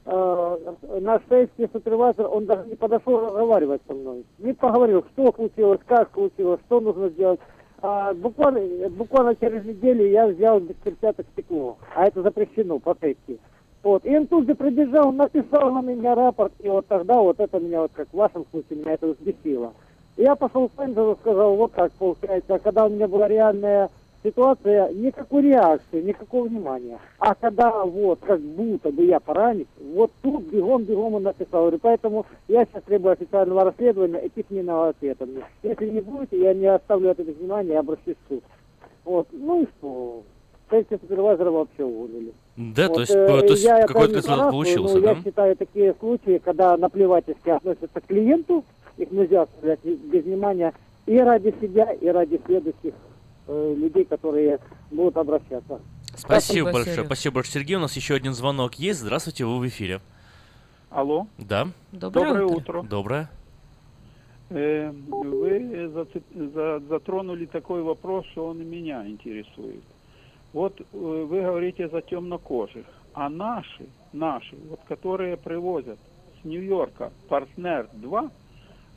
[0.05, 4.25] Э, наш сейфский супервайзер, он даже не подошел разговаривать со мной.
[4.39, 7.41] Не поговорил, что случилось, как случилось, что нужно сделать.
[7.81, 13.39] А буквально, буквально через неделю я взял без перчаток стекло, а это запрещено по сейфке.
[13.85, 14.05] Вот.
[14.05, 17.83] И он тут же прибежал, написал на меня рапорт, и вот тогда вот это меня,
[17.83, 19.73] вот как в вашем случае, меня это взбесило.
[20.17, 23.89] Я пошел в менеджеру, сказал, вот так получается, а когда у меня была реальная
[24.23, 26.99] ситуация, никакой реакции, никакого внимания.
[27.19, 31.63] А когда вот как будто бы я поранен, вот тут бегом-бегом он написал.
[31.63, 35.43] Говорю, поэтому я сейчас требую официального расследования и письменного ответа мне.
[35.63, 38.45] Если не будете, я не оставлю это без внимания, я обращусь в суд.
[39.05, 40.23] Вот, ну и что?
[40.71, 42.35] Шесть супервайзера вообще уволили.
[42.57, 45.11] Да, то Вот, есть, э, то есть я какой-то результат получился, но да?
[45.13, 48.65] Я считаю такие случаи, когда наплевательски относятся к клиенту,
[48.99, 50.75] их нельзя оставлять без внимания
[51.07, 52.93] и ради себя, и ради следующих
[53.49, 55.81] э, людей, которые будут обращаться.
[56.15, 57.05] Спасибо большое.
[57.05, 57.77] Спасибо большое, Сергей.
[57.77, 59.01] У нас еще один звонок есть.
[59.01, 60.01] Здравствуйте, вы в эфире.
[60.91, 61.27] Алло.
[61.39, 61.69] Да.
[61.93, 62.79] Доброе, Доброе утро.
[62.79, 62.83] утро.
[62.89, 63.31] Доброе.
[64.51, 65.91] Э, Вы
[66.89, 69.83] затронули такой вопрос, что он и меня интересует.
[70.53, 75.99] Вот э, вы говорите за темнокожих, а наши, наши, вот которые привозят
[76.41, 78.31] с Нью-Йорка партнер 2,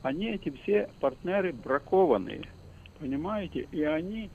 [0.04, 2.43] они эти все партнеры бракованные,
[2.99, 3.68] понимаете?
[3.72, 4.30] И они,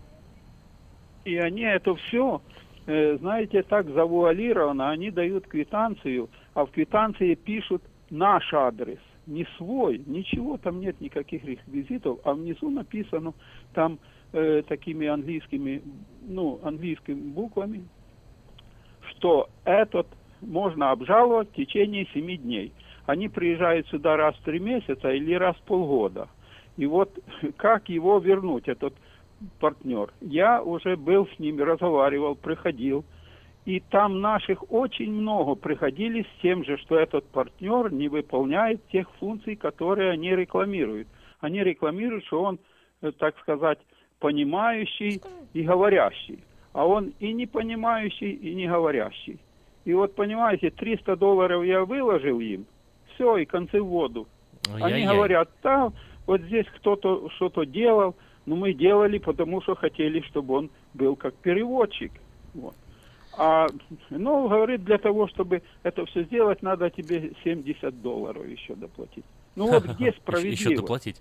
[1.27, 2.41] и они это все,
[2.87, 10.01] э, знаете, так завуалировано, они дают квитанцию, а в квитанции пишут наш адрес, не свой,
[10.07, 13.35] ничего там нет никаких реквизитов, а внизу написано
[13.75, 13.99] там
[14.33, 15.83] э, такими английскими,
[16.23, 17.85] ну, английскими буквами,
[19.11, 20.07] что этот
[20.41, 22.73] можно обжаловать в течение семи дней.
[23.07, 26.29] Они приезжают сюда раз в три месяца или раз в полгода.
[26.77, 27.19] И вот
[27.57, 28.95] как его вернуть, этот
[29.61, 30.13] партнер?
[30.21, 33.05] Я уже был с ними, разговаривал, приходил.
[33.65, 39.11] И там наших очень много приходили с тем же, что этот партнер не выполняет тех
[39.19, 41.09] функций, которые они рекламируют.
[41.41, 42.61] Они рекламируют, что он,
[43.03, 43.79] э, так сказать,
[44.21, 45.21] понимающий
[45.53, 46.45] и говорящий.
[46.73, 49.41] А он и не понимающий, и не говорящий.
[49.85, 52.67] И вот, понимаете, 300 долларов я выложил им,
[53.15, 54.27] все, и концы в воду.
[54.75, 55.15] Они Ай-яй-яй.
[55.15, 55.93] говорят, да,
[56.27, 58.15] вот здесь кто-то что-то делал,
[58.47, 62.13] но мы делали, потому что хотели, чтобы он был как переводчик.
[62.55, 62.75] Вот.
[63.39, 63.67] А,
[64.09, 69.25] ну, говорит, для того, чтобы это все сделать, надо тебе 70 долларов еще доплатить.
[69.57, 70.81] Ну вот где Еще справедливо?
[70.83, 71.21] доплатить.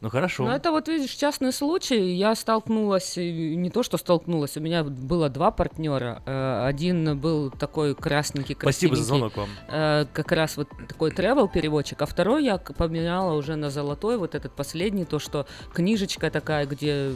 [0.00, 0.44] Ну хорошо.
[0.44, 2.14] Ну, это вот, видишь, частный случай.
[2.14, 6.22] Я столкнулась, не то, что столкнулась, у меня было два партнера.
[6.24, 9.48] Э, Один был такой красненький, Спасибо за красивенький, звонок вам.
[9.68, 14.34] э, как раз вот такой travel переводчик, а второй я поменяла уже на золотой, вот
[14.34, 17.12] этот последний, то, что книжечка такая, где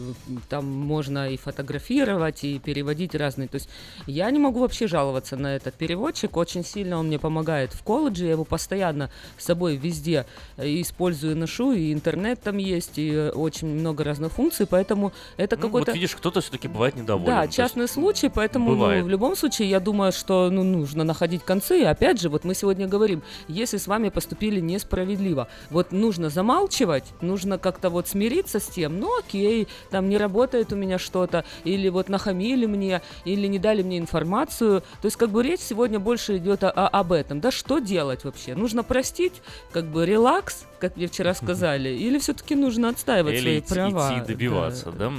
[0.50, 3.48] там можно и фотографировать, и переводить разные.
[3.48, 3.70] То есть
[4.06, 8.26] я не могу вообще жаловаться на этот переводчик, очень сильно он мне помогает в колледже,
[8.26, 10.26] я его постоянно с собой везде
[10.58, 15.56] э, использую, ношу, и интернет там есть, и э, очень много разных функций, поэтому это
[15.56, 15.90] Ну, какой-то...
[15.92, 17.26] вот видишь, кто-то все-таки бывает недоволен.
[17.26, 21.04] Да, То есть частный случай, поэтому ну, в любом случае я думаю, что ну, нужно
[21.04, 21.80] находить концы.
[21.80, 27.04] И опять же, вот мы сегодня говорим, если с вами поступили несправедливо, вот нужно замалчивать,
[27.20, 31.88] нужно как-то вот смириться с тем, ну окей, там не работает у меня что-то, или
[31.88, 34.80] вот нахамили мне, или не дали мне информацию.
[34.80, 37.40] То есть как бы речь сегодня больше идет о- о- об этом.
[37.40, 38.54] Да что делать вообще?
[38.54, 39.34] Нужно простить,
[39.72, 44.18] как бы релакс, как мне вчера сказали, или все-таки нужно отстаивать Или свои идти, права?
[44.18, 45.12] идти добиваться, да?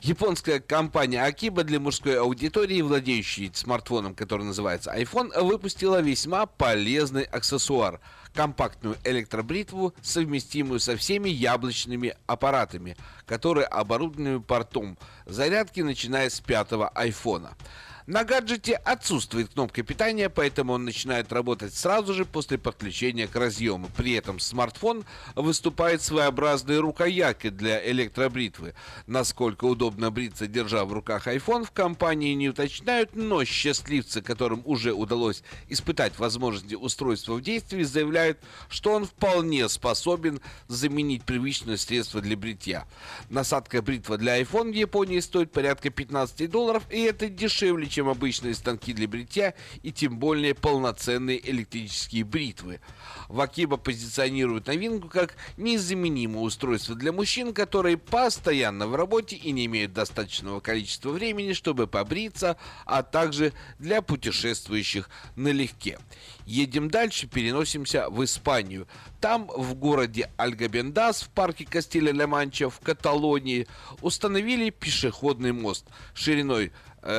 [0.00, 8.00] Японская компания Akiba для мужской аудитории, владеющей смартфоном, который называется iPhone, выпустила весьма полезный аксессуар–
[8.36, 17.56] компактную электробритву, совместимую со всеми яблочными аппаратами, которые оборудованы портом зарядки, начиная с пятого айфона.
[18.06, 23.90] На гаджете отсутствует кнопка питания, поэтому он начинает работать сразу же после подключения к разъему.
[23.96, 25.04] При этом смартфон
[25.34, 28.74] выступает своеобразной рукояткой для электробритвы.
[29.08, 34.92] Насколько удобно бриться, держа в руках iPhone, в компании не уточняют, но счастливцы, которым уже
[34.92, 38.38] удалось испытать возможности устройства в действии, заявляют,
[38.68, 42.86] что он вполне способен заменить привычное средство для бритья.
[43.30, 48.54] Насадка бритва для iPhone в Японии стоит порядка 15 долларов, и это дешевле, чем обычные
[48.54, 52.80] станки для бритья и тем более полноценные электрические бритвы.
[53.28, 59.94] Вакиба позиционирует новинку как незаменимое устройство для мужчин, которые постоянно в работе и не имеют
[59.94, 65.98] достаточного количества времени, чтобы побриться, а также для путешествующих налегке.
[66.44, 68.86] Едем дальше, переносимся в Испанию.
[69.22, 73.66] Там, в городе Альгабендас, в парке Кастиля-Ля-Манча, в Каталонии,
[74.02, 76.72] установили пешеходный мост шириной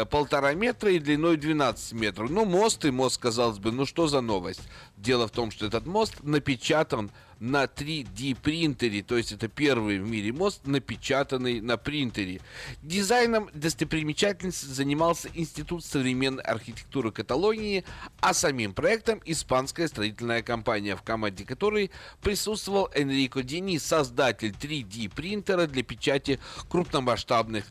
[0.10, 2.30] полтора метра и длиной 12 метров.
[2.30, 4.62] Ну, мост и мост, казалось бы, ну что за новость?
[4.98, 10.08] Дело в том, что этот мост напечатан на 3D принтере, то есть это первый в
[10.08, 12.42] мире мост, напечатанный на принтере.
[12.82, 17.84] Дизайном достопримечательности занимался Институт современной архитектуры Каталонии,
[18.20, 25.68] а самим проектом испанская строительная компания, в команде которой присутствовал Энрико Дени, создатель 3D принтера
[25.68, 27.66] для печати крупномасштабных.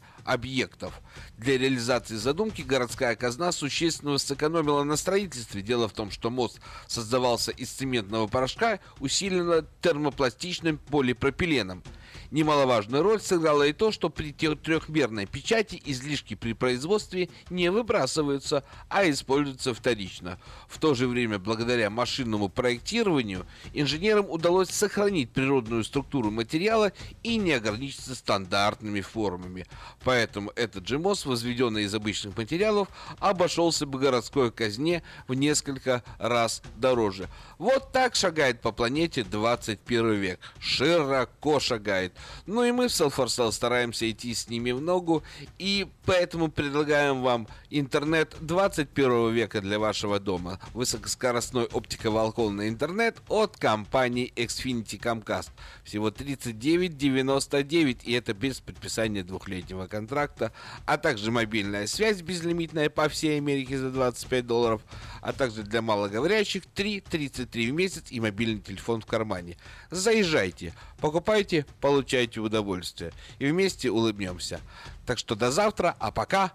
[1.38, 5.62] Для реализации задумки городская казна существенно сэкономила на строительстве.
[5.62, 11.82] Дело в том, что мост создавался из цементного порошка, усиленно термопластичным полипропиленом.
[12.30, 19.08] Немаловажную роль сыграло и то, что при трехмерной печати излишки при производстве не выбрасываются, а
[19.08, 20.38] используются вторично.
[20.68, 27.52] В то же время, благодаря машинному проектированию, инженерам удалось сохранить природную структуру материала и не
[27.52, 29.66] ограничиться стандартными формами.
[30.04, 37.28] Поэтому этот мост, возведенный из обычных материалов, обошелся бы городской казне в несколько раз дороже.
[37.58, 40.40] Вот так шагает по планете 21 век.
[40.58, 42.15] Широко шагает.
[42.46, 45.22] Ну и мы в Self4Sale стараемся идти с ними в ногу,
[45.58, 47.48] и поэтому предлагаем вам
[47.78, 50.58] интернет 21 века для вашего дома.
[50.72, 55.50] Высокоскоростной оптиковолоконный интернет от компании Xfinity Comcast.
[55.84, 60.52] Всего 39,99, и это без подписания двухлетнего контракта,
[60.86, 64.82] а также мобильная связь безлимитная по всей Америке за 25 долларов,
[65.20, 69.56] а также для малоговорящих 3,33 в месяц и мобильный телефон в кармане.
[69.90, 73.12] Заезжайте, покупайте, получайте удовольствие.
[73.38, 74.60] И вместе улыбнемся.
[75.04, 76.52] Так что до завтра, а пока,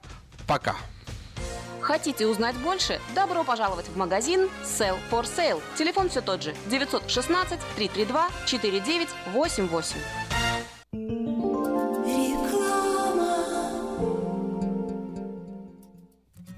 [0.47, 0.75] пока.
[1.81, 2.99] Хотите узнать больше?
[3.15, 5.61] Добро пожаловать в магазин Sell for Sale.
[5.77, 10.30] Телефон все тот же 916 332 4988.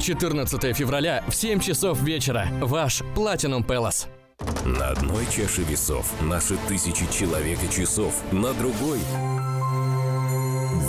[0.00, 2.48] 14 февраля в 7 часов вечера.
[2.60, 4.06] Ваш Platinum Palace.
[4.64, 8.98] На одной чаше весов наши тысячи человек и часов, на другой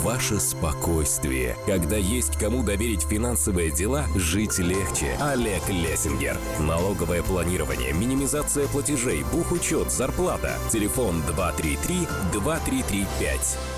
[0.02, 1.56] Ваше спокойствие.
[1.66, 5.16] Когда есть кому доверить финансовые дела, жить легче.
[5.20, 6.38] Олег Лессингер.
[6.60, 10.56] Налоговое планирование, минимизация платежей, бухучет, зарплата.
[10.70, 11.22] Телефон
[12.32, 13.77] 233-2335.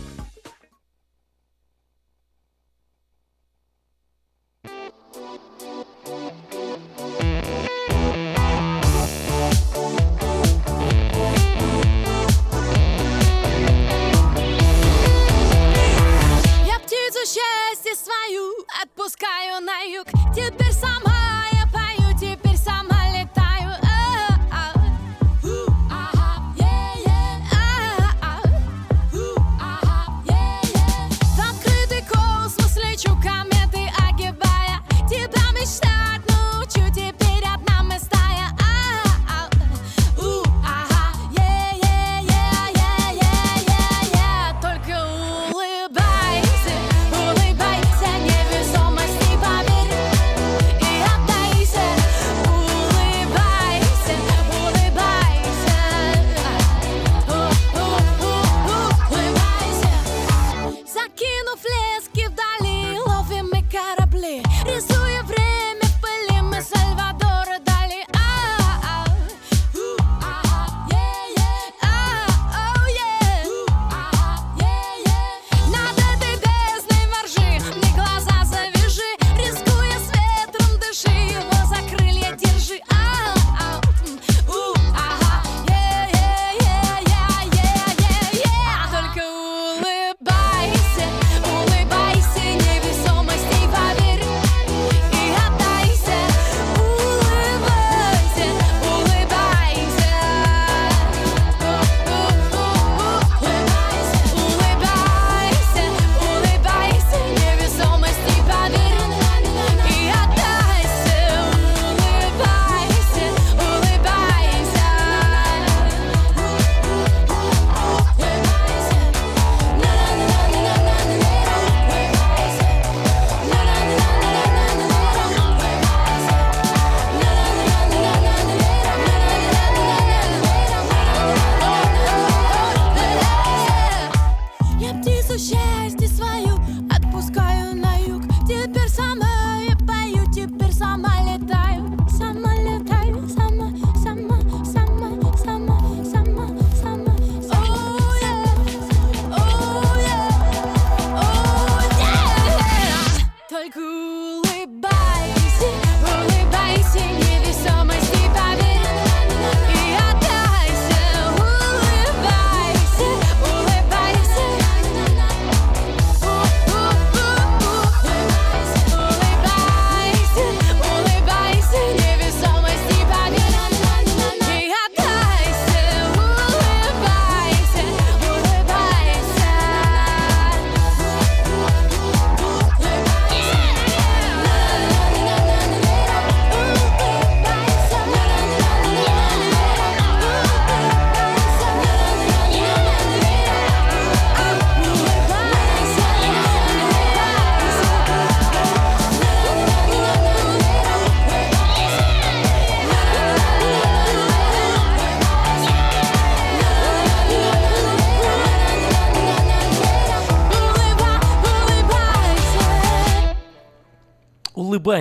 [17.41, 20.07] Птицу счастья свою отпускаю на юг.
[20.35, 21.20] Теперь сама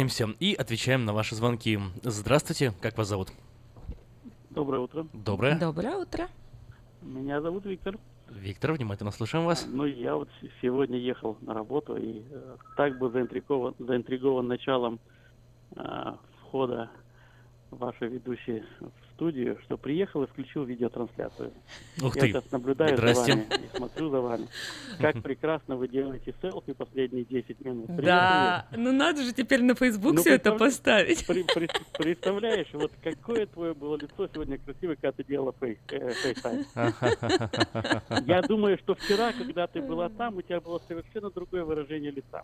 [0.00, 1.78] Улыбаемся и отвечаем на ваши звонки.
[2.02, 3.28] Здравствуйте, как вас зовут?
[4.48, 5.06] Доброе утро.
[5.12, 5.58] Доброе.
[5.58, 6.28] Доброе утро.
[7.02, 7.98] Меня зовут Виктор.
[8.30, 9.66] Виктор, внимательно слушаем вас.
[9.68, 10.30] Ну, я вот
[10.62, 15.00] сегодня ехал на работу и э, так был заинтригован, заинтригован началом
[15.76, 16.88] э, входа
[17.70, 21.52] вашей ведущей в студию, что приехал и включил видеотрансляцию.
[22.02, 22.28] Ух я ты.
[22.28, 23.32] сейчас наблюдаю Здрасте.
[23.32, 24.46] за вами и смотрю за вами.
[24.98, 27.86] Как прекрасно вы делаете селфи последние 10 минут.
[27.88, 31.26] Привет, Да, ну надо же теперь на Facebook Ну, все это поставить.
[31.26, 31.68] При- при-
[31.98, 36.64] представляешь, вот какое твое было лицо сегодня красивое, когда ты делала face, э, FaceTime.
[38.26, 42.42] Я думаю, что вчера, когда ты была там, у тебя было совершенно другое выражение лица.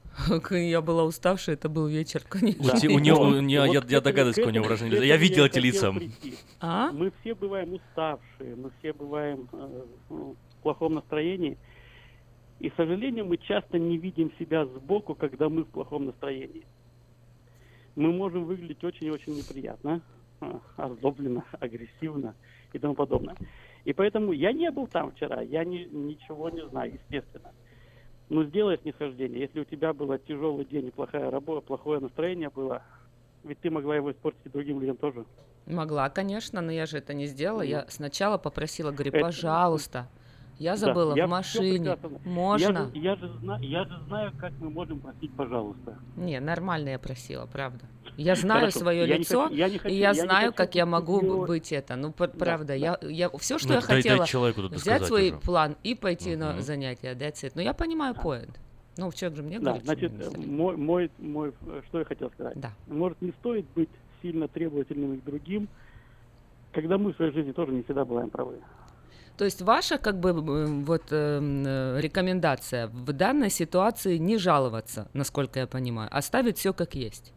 [0.51, 2.75] Я была уставшая, это был вечер, конечно.
[2.75, 4.93] У те- у него- Вот, у нее- вот я- я догадываюсь, какое у него выражение
[4.97, 5.05] лица.
[5.07, 5.95] Я видел эти лица.
[6.67, 6.91] А?
[6.91, 11.57] Мы все бываем уставшие, мы все бываем э, ну, в плохом настроении.
[12.59, 16.67] И, к сожалению, мы часто не видим себя сбоку, когда мы в плохом настроении.
[17.95, 20.03] Мы можем выглядеть очень-очень неприятно,
[20.41, 22.35] а, озлобленно, агрессивно
[22.73, 23.37] и тому подобное.
[23.85, 27.53] И поэтому я не был там вчера, я ни- ничего не знаю, естественно.
[28.29, 29.43] Ну, сделай снисхождение.
[29.43, 32.83] Если у тебя было тяжелый день и плохая работа, плохое настроение было,
[33.45, 35.25] ведь ты могла его испортить и другим людям тоже.
[35.67, 37.63] Могла, конечно, но я же это не сделала.
[37.63, 40.09] Я сначала попросила, говорю, Это- пожалуйста,
[40.59, 41.99] я Да, забыла я в машине.
[42.25, 42.91] Можно?
[42.95, 45.99] Я же, я, же я же знаю, как мы можем просить пожалуйста.
[46.17, 47.85] Не, нормально я просила, правда.
[48.17, 50.21] Я знаю Хорошо, свое я не лицо, хочу- я не и хочу- я я не
[50.21, 51.97] знаю, хочу как я могу делать- быть это.
[51.97, 54.81] Ну, пр- правда, я, я все, что Ну, я дай- дай хотела, человеку тут взять
[54.83, 55.41] сказать свой уже.
[55.41, 56.63] план и пойти на Мгм.
[56.63, 57.53] занятия, that's it.
[57.57, 58.51] Но я понимаю point.
[58.99, 60.47] Ну, человек же мне Да, говорит, значит, не стоит.
[60.47, 62.59] мой, мой, мой, э, что я хотел сказать.
[62.59, 62.71] Да.
[62.87, 63.91] Может, не стоит быть
[64.23, 65.69] сильно требовательными к другим,
[66.73, 68.61] когда мы в своей жизни тоже не всегда бываем правы.
[69.37, 75.09] То есть ваша как бы м, вот эм, э, рекомендация в данной ситуации не жаловаться,
[75.13, 77.35] насколько я понимаю, оставить все как есть.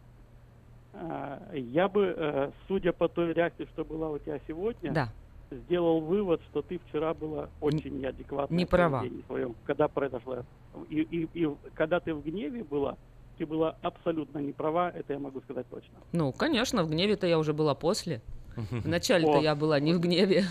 [0.94, 5.14] А, Я бы, э, судя по той реакции, что была у тебя сегодня, Да.
[5.52, 9.06] сделал вывод, что ты вчера была очень неадекватна не права.
[9.28, 10.46] своем, когда произошло.
[10.90, 12.98] И, и, и когда ты в гневе была,
[13.40, 15.94] ты была абсолютно не права, это я могу сказать точно.
[16.12, 18.22] Ну, конечно, в гневе-то я уже была после.
[18.72, 20.45] Вначале-то я была не в гневе.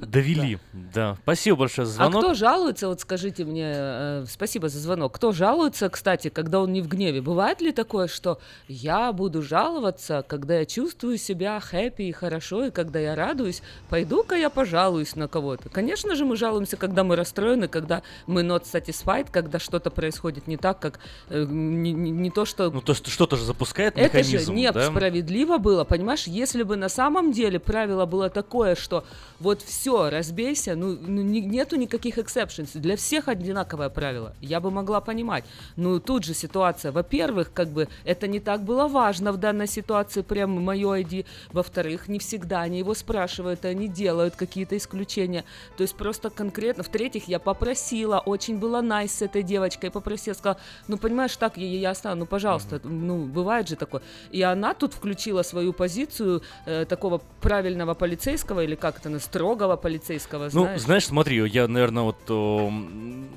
[0.00, 1.16] Довели, да.
[1.22, 2.22] Спасибо большое за А звонок.
[2.24, 6.80] кто жалуется, вот скажите мне, э, спасибо за звонок, кто жалуется, кстати, когда он не
[6.82, 7.20] в гневе?
[7.20, 8.38] Бывает ли такое, что
[8.68, 14.34] я буду жаловаться, когда я чувствую себя хэппи и хорошо, и когда я радуюсь, пойду-ка
[14.34, 15.68] я пожалуюсь на кого-то?
[15.68, 20.56] Конечно же, мы жалуемся, когда мы расстроены, когда мы not satisfied, когда что-то происходит не
[20.56, 24.22] так, как э, не, не- не то, что Ну, то есть что-то же запускает это
[24.22, 24.82] же механизм, да?
[24.82, 26.24] несправедливо было, понимаешь?
[26.26, 29.04] Если бы на самом деле правило было такое, что
[29.40, 34.70] вот все, разбейся, ну, ну, ни- нету никаких exceptions, для всех одинаковое правило, я бы
[34.70, 35.44] могла понимать.
[35.76, 40.22] Ну, тут же ситуация, во-первых, как бы это не так было важно в данной ситуации,
[40.22, 45.44] прям мое ID, во-вторых, не всегда они его спрашивают, они делают какие-то исключения,
[45.76, 50.58] то есть просто конкретно, в-третьих, я попросила, очень было nice с этой девочкой, попросила, сказала,
[50.88, 54.02] ну, понимаешь, так я, я остану, ну, пожалуйста, ну, бывает же такое.
[54.30, 59.76] И она тут включила свою позицию э, такого правильного полицейского, или как это, ну, строгого
[59.76, 60.80] полицейского, Ну, знаешь.
[60.80, 63.28] знаешь, смотри, я, наверное, вот м,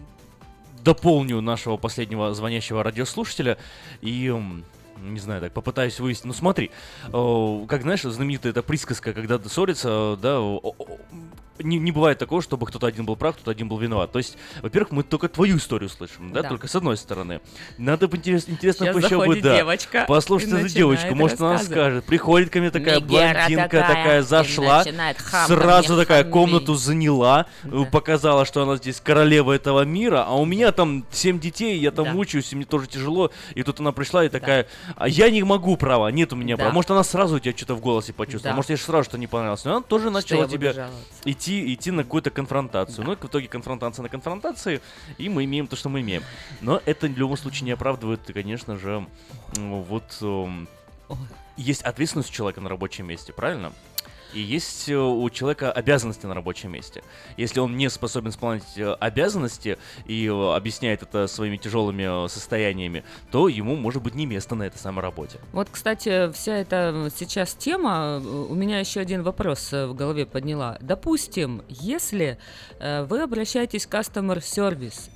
[0.83, 3.57] дополню нашего последнего звонящего радиослушателя
[4.01, 4.33] и
[5.01, 6.25] не знаю, так попытаюсь выяснить.
[6.25, 6.71] Ну смотри,
[7.11, 10.39] э, как знаешь, знаменитая эта присказка, когда ссорятся, да,
[11.61, 14.13] не, не бывает такого, чтобы кто-то один был прав, кто-то один был виноват.
[14.13, 16.47] То есть, во-первых, мы только твою историю слышим, да, Да.
[16.47, 17.41] только с одной стороны.
[17.77, 21.57] Надо бы интерес- интересно Сейчас еще бы, да, девочка послушать и эту девочку, может она
[21.57, 24.85] скажет, приходит ко мне такая блондинка, такая, такая зашла,
[25.47, 26.31] сразу такая хамить.
[26.33, 31.39] комнату заняла, э, показала, что она здесь королева этого мира, а у меня там семь
[31.41, 32.13] детей, я там Да.
[32.13, 35.77] мучаюсь, и мне тоже тяжело, и тут она пришла и такая, а я не могу
[35.77, 36.63] права, нет у меня Да.
[36.63, 36.73] права.
[36.73, 38.55] Может она сразу у тебя что-то в голосе почувствовала, Да.
[38.55, 40.75] может ей сразу что не понравилось, но она тоже начала тебе
[41.25, 43.05] идти, идти на какую-то конфронтацию.
[43.05, 44.81] Ну, и в итоге конфронтация на конфронтации,
[45.17, 46.23] и мы имеем то, что мы имеем.
[46.61, 49.05] Но это в любом случае не оправдывает, конечно же,
[49.55, 50.67] вот эм,
[51.57, 53.73] есть ответственность у человека на рабочем месте, правильно?
[54.33, 57.03] И есть э, у человека обязанности на рабочем месте.
[57.37, 63.47] Если он не способен исполнять э, обязанности и э, объясняет это своими тяжелыми состояниями, то
[63.47, 65.39] ему может быть не место на этой самой работе.
[65.51, 70.77] Вот, кстати, вся эта сейчас тема, у меня еще один вопрос в голове подняла.
[70.81, 72.37] Допустим, если
[72.79, 75.09] вы обращаетесь в customer service,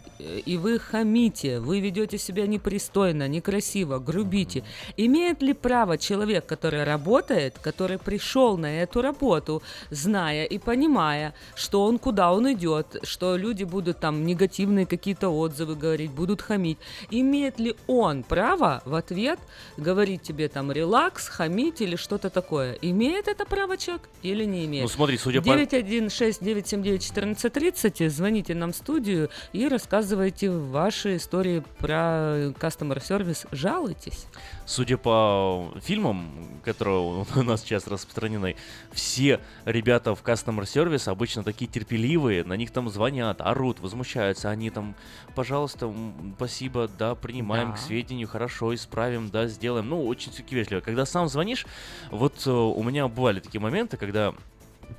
[0.46, 4.64] и вы хамите, вы ведете себя непристойно, некрасиво, грубите,
[4.98, 11.84] имеет ли право человек, который работает, который пришел на эту работу, зная и понимая, что
[11.86, 16.78] он куда он идет, что люди будут там негативные какие-то отзывы говорить, будут хамить,
[17.10, 19.40] имеет ли он право в ответ
[19.78, 22.78] говорить тебе там релакс, хамить или что-то такое?
[22.82, 24.84] Имеет это право человек или не имеет?
[24.84, 32.98] Ну, смотри, судя по- 916-979-1430, звоните нам в студию и рассказывайте ваши истории про customer
[33.02, 34.28] service, жалуйтесь.
[34.66, 36.32] Судя по фильмам,
[36.64, 38.56] которые у нас сейчас распространены,
[38.92, 44.70] все ребята в customer service обычно такие терпеливые, на них там звонят, орут, возмущаются, они
[44.70, 44.96] там,
[45.36, 45.94] пожалуйста,
[46.38, 47.76] спасибо, да, принимаем Да.
[47.76, 49.90] к сведению, хорошо, исправим, да, сделаем.
[49.90, 50.82] Ну, очень все-таки вежливо.
[50.82, 51.66] Когда сам звонишь,
[52.12, 54.34] вот э, у меня бывали такие моменты, когда,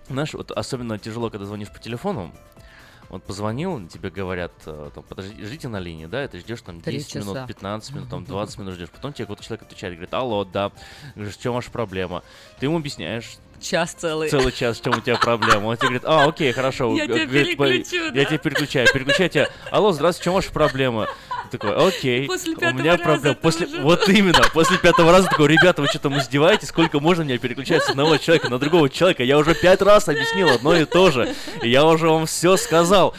[0.08, 2.32] знаешь, вот особенно тяжело, когда звонишь по телефону,
[3.08, 6.80] вот позвонил, тебе говорят, э, там, подожди, ждите на линии, да, и ты ждешь там
[6.80, 7.46] Три 10 минут, часа.
[7.46, 8.90] 15 минут, там 20 минут ждешь.
[8.90, 10.72] Потом тебе какой-то человек отвечает, говорит, алло, да,
[11.14, 12.22] говоришь, в чем ваша проблема?
[12.58, 14.28] Ты ему объясняешь, Час целый.
[14.28, 15.66] целый час, в чем у тебя проблема.
[15.66, 16.94] Он тебе говорит, а, окей, хорошо.
[16.96, 18.88] Я Г- тебя переключу, Я тебя переключаю.
[18.92, 19.48] Переключаю тебя.
[19.70, 21.08] Алло, здравствуйте, в чем ваша проблема?
[21.50, 23.34] Такой, окей, После у меня проблема.
[23.36, 26.68] После, уже- вот именно, после пятого раза такой, ребята, вы что там издеваетесь?
[26.68, 29.22] Сколько можно меня переключать с одного человека на другого человека?
[29.22, 31.34] Я уже пять раз объяснил одно и то же.
[31.62, 33.14] И я уже вам все сказал.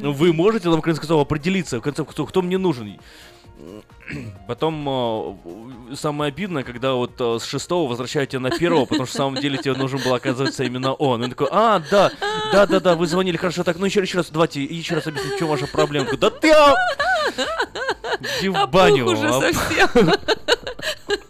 [0.00, 2.98] Вы можете там, в конце концов, определиться, в конце концов, кто, кто мне нужен?
[4.46, 9.16] Потом э, самое обидное, когда вот э, с шестого возвращаете на первого, потому что в
[9.16, 11.22] самом деле тебе нужен был, оказывается, именно он.
[11.22, 12.12] И он такой, а, да,
[12.52, 15.36] да, да, да, вы звонили, хорошо, так, ну еще, еще раз, давайте еще раз объясните,
[15.36, 16.08] в чем ваша проблема.
[16.16, 16.52] Да ты!
[18.38, 19.06] Иди в баню.
[19.06, 20.12] уже совсем.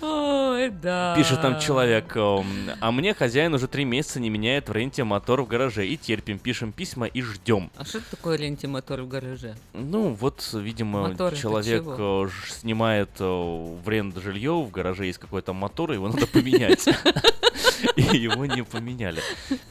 [0.00, 1.14] Ой, да.
[1.16, 2.46] Пишет там человек, эм,
[2.80, 5.86] а мне хозяин уже три месяца не меняет в ренте мотор в гараже.
[5.86, 7.70] И терпим, пишем письма и ждем.
[7.76, 9.56] А что это такое ленте-мотор в гараже?
[9.72, 15.52] Ну, вот, видимо, Мотор человек э, снимает э, в рент жилье, в гараже есть какой-то
[15.52, 16.88] мотор, его надо поменять.
[18.14, 19.20] Его не поменяли.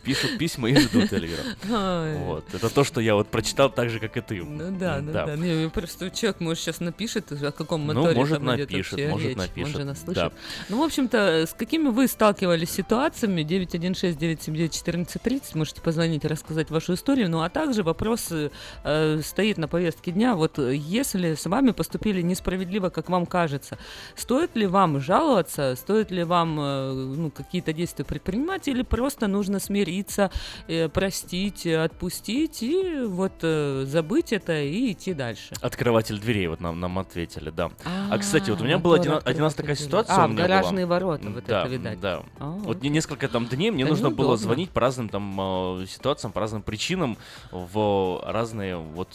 [0.03, 1.43] Пишут письма и ждут Эльвира.
[1.63, 2.53] Вот.
[2.53, 4.43] Это то, что я вот прочитал так же, как и ты.
[4.43, 5.35] Ну да, ну да.
[5.35, 9.27] Не, просто человек, может, сейчас напишет, о каком Ну, моторе может, там идет напишет, может,
[9.27, 9.37] речь.
[9.37, 10.13] напишет, Он же нас да.
[10.13, 10.33] слышит.
[10.69, 13.43] Ну, в общем-то, с какими вы сталкивались ситуациями?
[13.43, 15.57] 916-979-1430.
[15.57, 17.29] Можете позвонить и рассказать вашу историю.
[17.29, 18.49] Ну, а также вопрос э,
[18.83, 20.35] э, стоит на повестке дня.
[20.35, 23.77] Вот э, если с вами поступили несправедливо, как вам кажется,
[24.15, 28.32] стоит ли вам жаловаться, стоит ли вам э, ну, какие-то действия предпринимать,
[28.67, 30.31] или просто нужно смириться,
[30.67, 35.53] э, простить, отпустить и вот э, забыть это и идти дальше?
[35.61, 37.71] Открыватель дверей, вот нам, нам ответили, да.
[37.85, 40.15] А, кстати, вот у меня была один, раз такая ситуация.
[40.15, 41.99] А, гаражные ворота вот это, видать.
[41.99, 42.23] Да.
[42.39, 46.31] А, вот не несколько там дней мне нужно было звонить по разным там э, ситуациям,
[46.31, 47.17] по разным причинам
[47.51, 49.09] в разные вот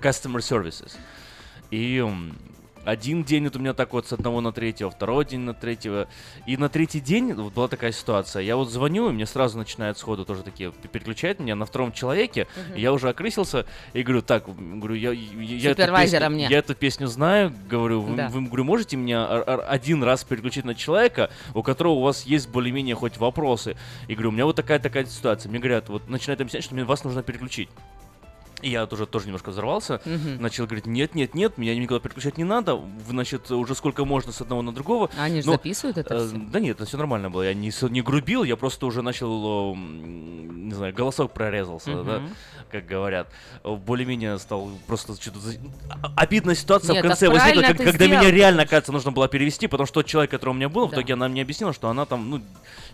[0.00, 0.92] customer services.
[1.70, 2.04] И
[2.84, 6.08] один день вот у меня так вот с одного на третьего, второй день на третьего.
[6.46, 8.42] И на третий день вот была такая ситуация.
[8.42, 12.46] Я вот звоню, и мне сразу начинают сходу тоже такие переключать меня на втором человеке.
[12.74, 16.46] И я уже окрысился и говорю, так, говорю, я, я, эту песню- мне.
[16.50, 18.28] я эту песню знаю, говорю, вы, Да.
[18.28, 22.94] вы, говорю, можете меня один раз переключить на человека, у которого у вас есть более-менее
[22.94, 23.76] хоть вопросы.
[24.08, 25.50] И говорю, у меня вот такая-такая ситуация.
[25.50, 27.68] Мне говорят, вот начинают объяснять, что мне вас нужно переключить.
[28.62, 30.40] И я тоже, тоже немножко взорвался, Мгм.
[30.40, 34.32] начал говорить, нет, нет, нет, меня никуда переключать не надо, В- значит, уже сколько можно
[34.32, 35.10] с одного на другого.
[35.18, 36.36] А они же Но, записывают это э, всё?
[36.50, 40.68] Да нет, это все нормально было, я не, не грубил, я просто уже начал, м,
[40.68, 42.30] не знаю, голосок прорезался, да, Мгм.
[42.70, 43.28] как говорят.
[43.64, 45.38] Э, Более-менее стал просто что-то...
[45.90, 49.10] А- Обидная ситуация Нет, в конце возникла, правильно как- когда меня сделал, реально, кажется, нужно
[49.10, 50.96] было перевести, потому что тот человек, который у меня был, в Да.
[50.98, 52.40] итоге она мне объяснила, что она там, ну,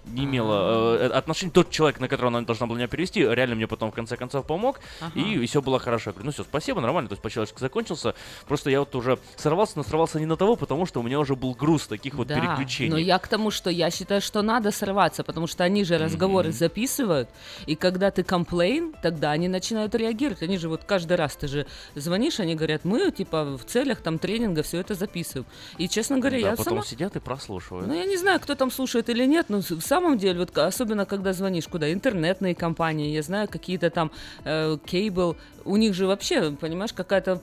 [0.07, 1.53] не имела э, отношения.
[1.53, 4.47] Тот человек, на которого она должна была меня перевести, реально мне потом в конце концов
[4.47, 5.19] помог, Ага.
[5.21, 6.11] и, все было хорошо.
[6.11, 8.15] Я говорю, ну все, спасибо, нормально, то есть по-человечески закончился.
[8.47, 11.37] Просто я вот уже сорвался, но сорвался не на того, потому что у меня уже
[11.37, 12.91] был груз таких вот да, переключений.
[12.91, 16.53] но я к тому, что я считаю, что надо сорваться, потому что они же разговоры
[16.53, 17.29] записывают,
[17.67, 20.43] и когда ты комплейн, тогда они начинают реагировать.
[20.43, 24.19] Они же вот каждый раз ты же звонишь, они говорят, мы типа в целях там
[24.19, 25.47] тренинга все это записываем.
[25.79, 26.83] И честно говоря, да, я потом сама...
[26.83, 27.87] сидят и прослушивают.
[27.87, 31.07] Ну, я не знаю, кто там слушает или нет, но в самом деле, вот, особенно
[31.07, 34.11] когда звонишь куда, интернетные компании, я знаю, какие-то там
[34.45, 37.41] э, кейбл, у них же вообще, понимаешь, какая-то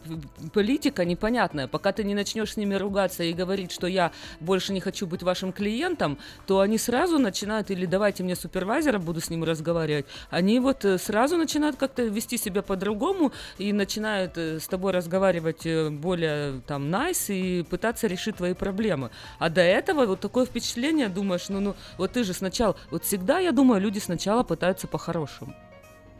[0.53, 1.67] политика непонятная.
[1.67, 5.23] Пока ты не начнешь с ними ругаться и говорить, что я больше не хочу быть
[5.23, 10.59] вашим клиентом, то они сразу начинают, или давайте мне супервайзера, буду с ним разговаривать, они
[10.59, 15.89] вот э, сразу начинают как-то вести себя по-другому и начинают э, с тобой разговаривать э,
[15.89, 19.11] более там nice и пытаться решить твои проблемы.
[19.39, 23.39] А до этого вот такое впечатление, думаешь, ну, ну, вот ты же сначала, вот всегда,
[23.39, 25.53] я думаю, люди сначала пытаются по-хорошему.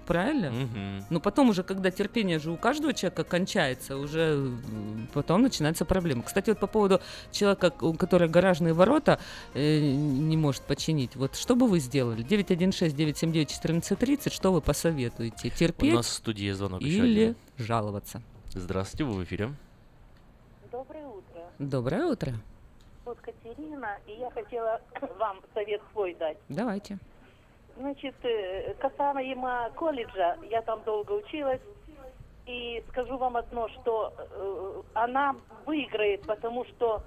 [0.06, 0.52] Правильно?
[0.52, 1.06] Мгм.
[1.10, 4.52] Но потом уже, когда терпение же у каждого человека кончается, уже
[5.14, 6.22] потом начинается проблема.
[6.24, 7.02] Кстати, вот по поводу
[7.32, 9.20] человека, у которого гаражные ворота
[9.54, 12.26] э, не может починить, вот что бы вы сделали?
[12.26, 15.48] 916-979-1430, что вы посоветуете?
[15.48, 18.22] У Терпеть нас в студии звонок или жаловаться?
[18.50, 19.54] Здравствуйте, вы в эфире.
[20.72, 21.42] Доброе утро.
[21.60, 22.34] Доброе утро.
[23.06, 24.82] Вот Катерина, и я хотела
[25.20, 26.38] вам совет свой дать.
[26.50, 26.98] Давайте.
[27.78, 31.60] Значит, э, касаемо колледжа, я там долго училась,
[32.46, 37.04] и скажу вам одно, что э, она выиграет, потому что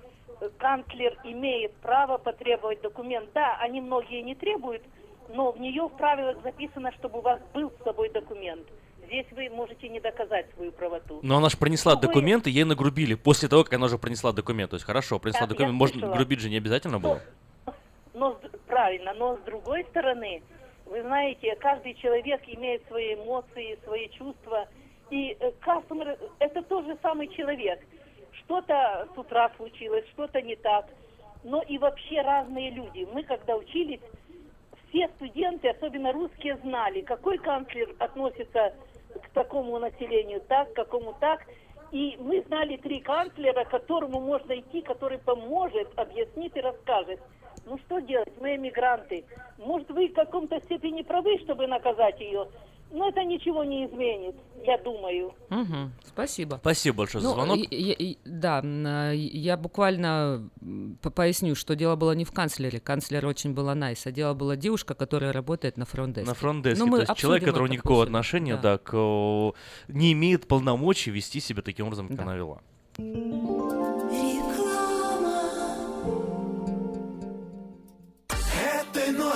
[0.59, 3.31] канцлер имеет право потребовать документ.
[3.35, 4.83] Да, они многие не требуют,
[5.31, 8.66] но в нее в правилах записано, чтобы у вас был с собой документ.
[9.07, 11.21] Здесь вы можете не доказать свою правоту.
[11.23, 13.14] Но она же принесла вы- документы, ей нагрубили.
[13.14, 14.71] После того, как она уже принесла документ.
[14.71, 16.14] То есть хорошо, принесла я документ, слышала.
[16.14, 17.21] грубить же не обязательно было?
[18.12, 20.43] Но с- правильно, но с другой стороны,
[20.89, 24.68] вы знаете, каждый человек имеет свои эмоции, свои чувства.
[25.11, 27.80] И э, customer– это тот же самый человек.
[28.32, 30.86] Что-то с утра случилось, что-то не так.
[31.45, 33.07] Но и вообще разные люди.
[33.12, 34.01] Мы, когда учились,
[34.89, 38.74] все студенты, особенно русские, знали, какой канцлер относится
[39.22, 41.47] к такому населению так, к какому так.
[41.91, 47.20] И мы знали три канцлера, к которому можно идти, который поможет, объяснит и расскажет.
[47.69, 49.25] Ну что делать, мы эмигранты.
[49.59, 52.49] Может, вы в каком-то степени правы, чтобы наказать ее,
[52.91, 55.35] но это ничего не изменит, я думаю.
[55.51, 56.57] Мгм, Спасибо.
[56.62, 57.59] Спасибо большое за Ну, звонок.
[57.59, 60.49] и- и- и- да, а, я буквально
[61.14, 62.81] поясню, что дело было не в канцлере.
[62.81, 66.27] Канцлер очень была найс, а дело была девушка, которая работает на фронт-деске.
[66.29, 68.05] На фронт-деске, Ну, мы то есть человек, это никакого после.
[68.09, 68.62] отношения, Да.
[68.62, 68.93] да, к,
[69.89, 72.61] не имеет полномочий вести себя таким образом, как она вела.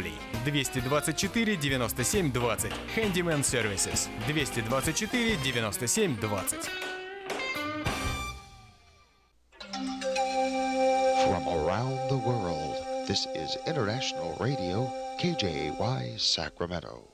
[0.00, 2.68] 224 97 20.
[2.94, 4.08] Handyman Services.
[4.26, 6.56] 224 97 20.
[11.24, 12.76] From around the world,
[13.06, 17.13] this is International Radio, KJY Sacramento.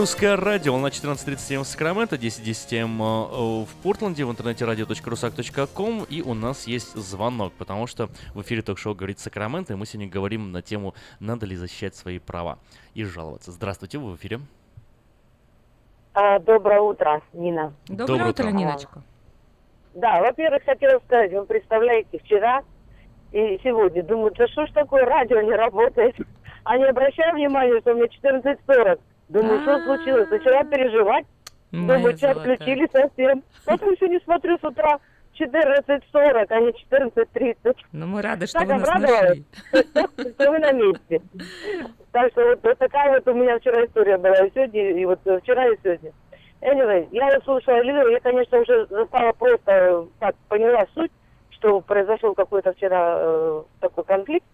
[0.00, 6.22] Русское радио, волна 14.37 в Сакраменто, 10.10 м э, в Портленде, в интернете radio.rusak.com и
[6.22, 10.52] у нас есть звонок, потому что в эфире ток-шоу «Говорит Сакраменто» и мы сегодня говорим
[10.52, 12.58] на тему «Надо ли защищать свои права
[12.94, 13.52] и жаловаться».
[13.52, 14.40] Здравствуйте, вы в эфире.
[16.14, 17.74] А, доброе утро, Нина.
[17.86, 18.56] Доброе, Доброе утро, утро.
[18.56, 19.02] Ниночка.
[19.92, 22.62] Да, во-первых, хотела сказать, вы представляете, вчера
[23.32, 26.16] и сегодня думаю, да что ж такое, радио не работает.
[26.64, 28.98] А не обращаю внимания, что у меня 14.40.
[29.30, 30.28] Думаю, что случилось?
[30.28, 31.24] Начала переживать.
[31.70, 33.44] Думаю, что отключили совсем.
[33.64, 34.98] Потом сегодня смотрю с утра
[35.38, 37.76] 14.40, а не 14.30.
[37.92, 39.44] Ну, мы рады, что Так вы нас нашли.
[40.34, 41.22] что вы на месте.
[42.10, 44.36] Так что вот, вот такая вот у меня вчера история была.
[44.46, 46.12] И сегодня, и вот вчера, и сегодня.
[46.60, 51.12] Anyway, я слушала Лиру, я, конечно, уже застала просто, э, так, поняла суть,
[51.50, 54.44] что произошел какой-то вчера э, такой конфликт,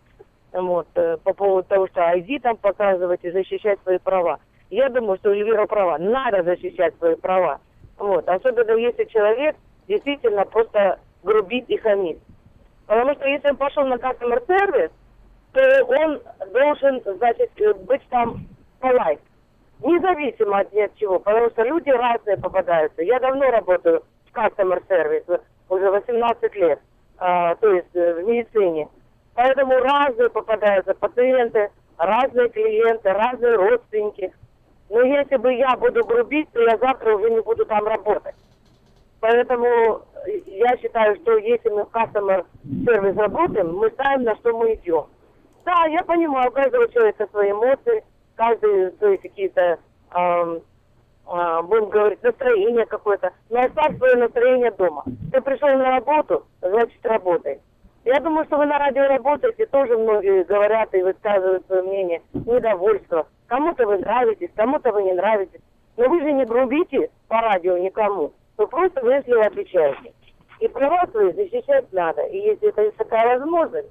[0.53, 4.39] вот, э, по поводу того, что ID там показывать и защищать свои права.
[4.71, 5.99] Я думаю, что Эльвира права.
[5.99, 7.61] Надо защищать свои права.
[7.99, 8.29] Вот.
[8.29, 9.57] Особенно если человек
[9.89, 12.19] действительно просто грубит и хамит.
[12.87, 14.93] Потому что если он пошел на customer service,
[15.53, 16.21] то он
[16.53, 17.51] должен, значит,
[17.87, 18.47] быть там
[18.81, 19.21] polite.
[19.83, 21.19] Независимо от ни от чего.
[21.19, 23.03] Потому что люди разные попадаются.
[23.03, 26.81] Я давно работаю в customer service, уже 18 лет,
[27.19, 28.89] а, то есть э, в медицине.
[29.35, 34.33] Поэтому разные попадаются пациенты, разные клиенты, разные родственники.
[34.89, 38.35] Но если бы я буду грубить, то я завтра уже не буду там работать.
[39.21, 40.03] Поэтому
[40.47, 42.45] я считаю, что если мы в customer
[42.85, 45.07] сервис работаем, мы знаем, на что мы идем.
[45.65, 48.05] Да, я понимаю, у каждого человека свои эмоции,
[48.37, 49.79] каждый свои какие-то,
[50.11, 50.61] ам,
[51.27, 53.33] а, будем говорить, настроение какое-то.
[53.51, 55.03] Но оставь свое настроение дома.
[55.33, 57.61] Ты пришел на работу, значит работай.
[58.07, 63.27] Я думаю, что вы на радио работаете, тоже многие говорят и высказывают свое мнение, недовольство.
[63.49, 65.61] Кому-то вы нравитесь, кому-то вы не нравитесь.
[65.97, 68.33] Но вы же не грубите по радио никому.
[68.59, 70.13] Вы просто вежливо отвечаете.
[70.61, 72.23] И права свои защищать надо.
[72.27, 73.89] И если это есть такая возможность,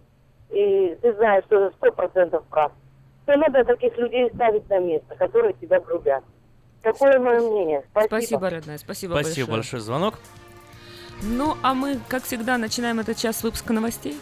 [0.49, 2.72] и ты знаешь, что сто процентов прав,
[3.26, 6.24] то надо таких людей ставить на место, которые тебя грубят.
[6.84, 7.84] Такое мое мнение.
[7.91, 8.16] Спасибо.
[8.16, 9.47] Спасибо, родная, спасибо, Спасибо большое.
[9.47, 10.13] большой звонок.
[11.22, 14.20] Ну, а мы, как всегда, начинаем этот час выпуска новостей.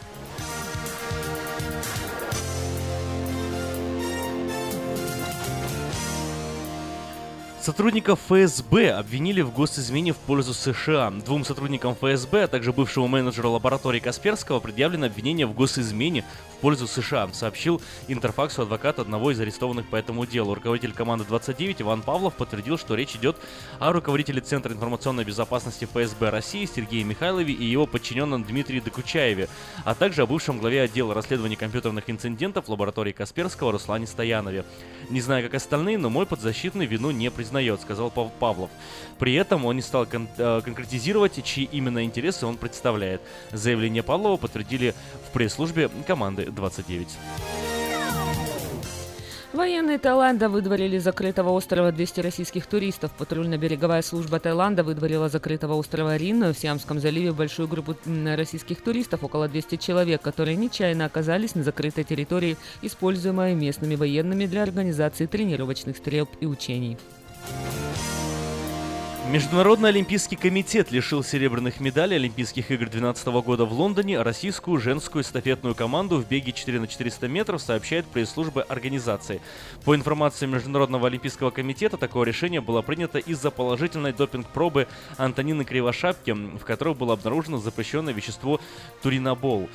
[7.63, 11.11] Сотрудников ФСБ обвинили в госизмене в пользу США.
[11.11, 16.87] Двум сотрудникам ФСБ, а также бывшему менеджеру лаборатории Касперского предъявлено обвинение в госизмене в пользу
[16.87, 20.55] США, сообщил Интерфаксу адвокат одного из арестованных по этому делу.
[20.55, 23.37] Руководитель команды 29 Иван Павлов подтвердил, что речь идет
[23.79, 29.47] о руководителе Центра информационной безопасности ФСБ России Сергее Михайлове и его подчиненном Дмитрии Докучаеве,
[29.85, 34.65] а также о бывшем главе отдела расследования компьютерных инцидентов лаборатории Касперского Руслане Стоянове.
[35.09, 38.69] Не знаю, как остальные, но мой подзащитный вину не признает, сказал Пав- Павлов.
[39.19, 43.21] При этом он не стал кон- э, конкретизировать, чьи именно интересы он представляет.
[43.51, 44.95] Заявление Павлова подтвердили
[45.27, 47.07] в пресс-службе команды 29.
[49.53, 53.11] Военные Таиланда выдворили закрытого острова 200 российских туристов.
[53.19, 57.95] Патрульно-береговая служба Таиланда выдворила закрытого острова Рин в Сиамском заливе большую группу
[58.35, 64.63] российских туристов, около 200 человек, которые нечаянно оказались на закрытой территории, используемой местными военными для
[64.63, 66.97] организации тренировочных стрельб и учений.
[69.33, 75.73] Международный олимпийский комитет лишил серебряных медалей Олимпийских игр 2012 года в Лондоне российскую женскую эстафетную
[75.73, 79.41] команду в беге 4 на 400 метров, сообщает пресс-служба организации.
[79.85, 84.87] По информации Международного олимпийского комитета, такое решение было принято из-за положительной допинг-пробы
[85.17, 88.59] Антонины Кривошапки, в которой было обнаружено запрещенное вещество
[89.01, 89.67] туринобол.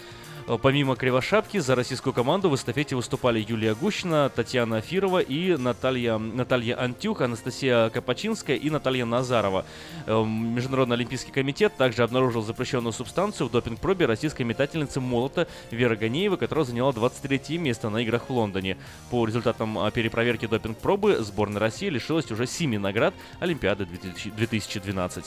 [0.48, 6.16] Э, Помимо Кривошапки, за российскую команду в эстафете выступали Юлия Гущина, Татьяна Афирова и Наталья,
[6.16, 9.66] Наталья Антюх, Анастасия Капачинская и Наталья Назарова.
[10.06, 16.38] Э, Международный олимпийский комитет также обнаружил запрещенную субстанцию в допинг-пробе российской метательницы молота Веры Ганеевой,
[16.38, 18.78] которая заняла 23 место на играх в Лондоне.
[19.10, 25.24] По результатам э, перепроверки допинг-пробы сборная России лишилась уже 7 наград Олимпиады 2000 2012.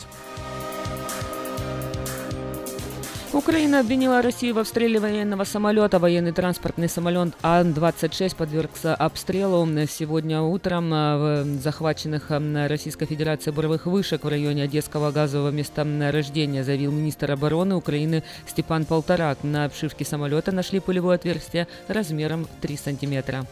[3.34, 6.00] Украина обвинила Россию в обстреле военного самолета.
[6.00, 14.26] Военный транспортный самолет Ан-26 подвергся обстрелу сегодня утром э, в захваченных Российской Федерацией буровых вышек
[14.26, 19.38] в районе Одесского газового месторождения, заявил министр обороны Украины Степан Полторак.
[19.44, 23.46] На обшивке самолета нашли пулевое отверстие размером 3 сантиметра.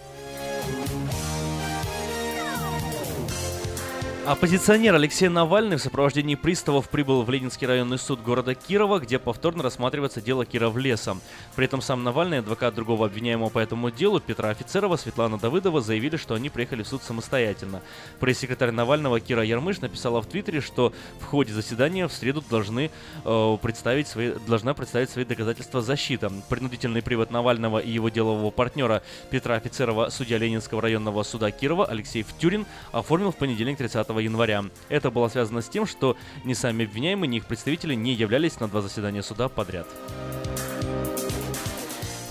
[4.26, 9.64] Оппозиционер Алексей Навальный в сопровождении приставов прибыл в Ленинский районный суд города Кирова, где повторно
[9.64, 11.18] рассматривается дело Киров-Леса.
[11.56, 15.82] При этом сам Навальный и адвокат другого обвиняемого по этому делу Петра Офицерова, Светлана Давыдова
[15.82, 17.82] заявили, что они приехали в суд самостоятельно.
[18.20, 22.92] Пресс-секретарь Навального Кира Ярмыш написала в Твиттере, что в ходе заседания в среду должны
[23.26, 26.32] э, представить свои, должна представить свои доказательства защита.
[26.50, 29.02] Принудительный привод Навального и его делового партнера
[29.32, 34.66] Петра Офицерова, судья Ленинского районного суда Кирова Алексей Втюрин оформил в понедельник 30 января.
[34.90, 38.68] Это было связано с тем, что ни сами обвиняемые, ни их представители не являлись на
[38.68, 39.86] два заседания суда подряд.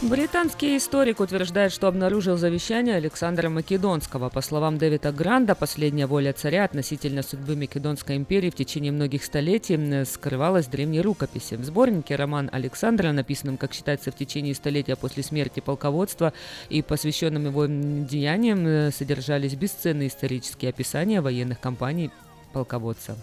[0.00, 4.28] Британский историк утверждает, что обнаружил завещание Александра Македонского.
[4.28, 10.04] По словам Дэвида Гранда, последняя воля царя относительно судьбы Македонской империи в течение многих столетий
[10.04, 11.56] скрывалась в древней рукописи.
[11.56, 16.32] В сборнике роман Александра, написанном, как считается, в течение столетия после смерти полководства
[16.68, 22.12] и посвященном его деяниям, э, содержались бесценные исторические описания военных кампаний
[22.52, 23.16] полководца.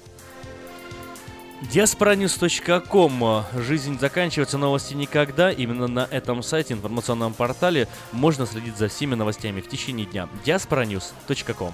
[1.72, 3.44] Diasporanews.com.
[3.62, 5.52] Жизнь заканчивается, новости никогда.
[5.52, 10.30] Именно на этом сайте, информационном портале, можно следить за всеми новостями в течение дня.
[10.46, 11.74] Diasporanews.com.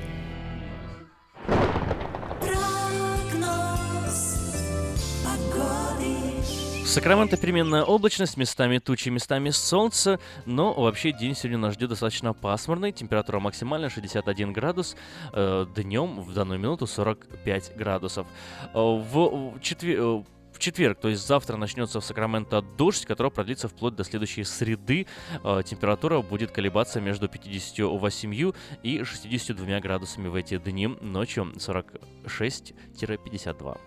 [6.91, 12.91] Сакраменто переменная облачность, местами тучи, местами солнце, но вообще день сегодня нас ждет достаточно пасмурный,
[12.91, 14.97] температура максимальная 61 градус,
[15.31, 18.27] э, днем в данную минуту 45 градусов.
[18.73, 20.01] Э, в, четвер...
[20.01, 24.43] э, в четверг, то есть завтра начнется в Сакраменто дождь, который продлится вплоть до следующей
[24.43, 25.07] среды.
[25.45, 28.51] Э, Температура будет колебаться между 58
[28.83, 33.77] и 62 градусами в эти дни, ночью 46-52.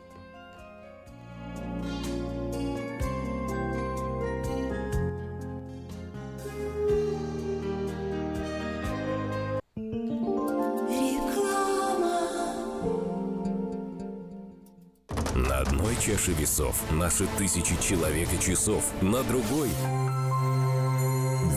[15.55, 19.70] На одной чаше весов наши тысячи человек и часов, на другой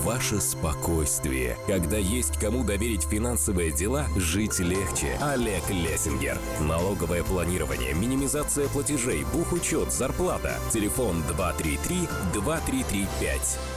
[0.03, 1.57] ваше спокойствие.
[1.65, 5.17] Когда есть кому доверить финансовые дела, жить легче.
[5.19, 6.37] Олег Лессингер.
[6.61, 10.59] Налоговое планирование, минимизация платежей, бухучет, зарплата.
[10.71, 13.76] Телефон 233-2335.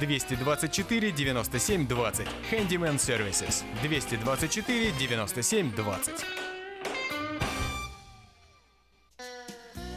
[0.00, 2.26] 224 97 20.
[2.50, 3.64] Handyman Services.
[3.82, 6.14] 224 97 20.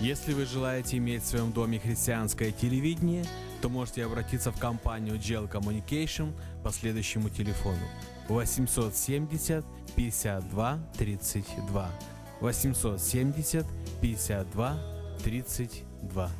[0.01, 3.23] Если вы желаете иметь в своем доме христианское телевидение,
[3.61, 6.33] то можете обратиться в компанию Gel Communication
[6.63, 7.87] по следующему телефону
[8.27, 9.63] 870
[9.95, 11.91] 52 32
[12.39, 13.65] 870
[14.01, 14.77] 52
[15.23, 16.31] 32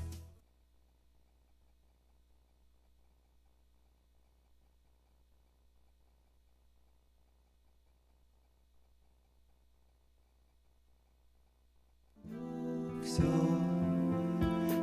[13.12, 13.24] все,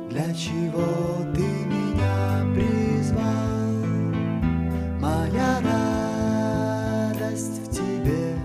[0.09, 0.85] для чего
[1.33, 3.73] ты меня призвал.
[4.99, 5.59] Моя
[7.23, 8.35] радость в тебе,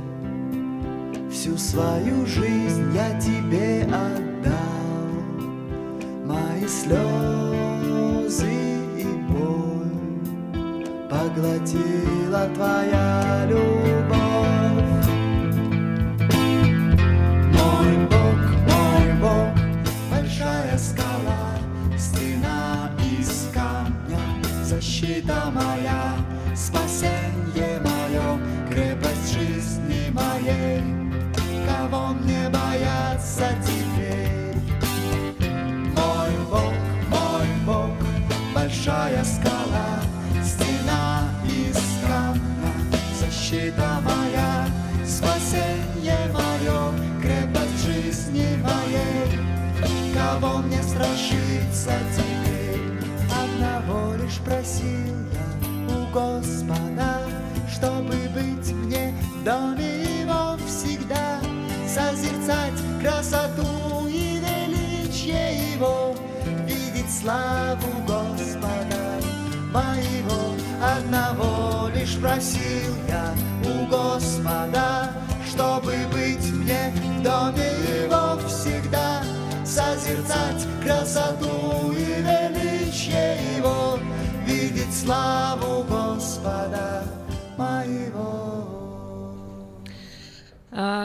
[1.31, 4.55] всю свою жизнь я тебе отдал.
[6.25, 8.53] Мои слезы
[8.99, 9.91] и боль
[11.11, 14.54] поглотила твоя любовь.
[24.75, 26.17] Защита моя,
[26.57, 30.83] спасенье мое, крепость жизни моей.
[31.67, 34.57] Кого мне бояться теперь?
[35.97, 36.75] Мой Бог,
[37.09, 37.97] мой Бог,
[38.53, 40.01] большая скала,
[40.43, 42.73] стена из камня,
[43.21, 44.67] защита моя,
[45.07, 46.93] спасенье мое,
[47.23, 49.39] крепость жизни моей.
[50.13, 52.34] Кого мне страшиться теперь?
[57.75, 61.41] Чтобы быть мне в доме Его всегда,
[61.89, 66.15] созерцать красоту и величие Его,
[66.67, 69.21] видеть славу Господа
[69.73, 70.55] моего.
[70.83, 73.35] Одного лишь просил я
[73.65, 75.11] у Господа,
[75.49, 77.71] чтобы быть мне в доме
[78.05, 79.23] Его всегда,
[79.65, 83.99] созерцать красоту и величие Его,
[84.47, 87.03] видеть славу Господа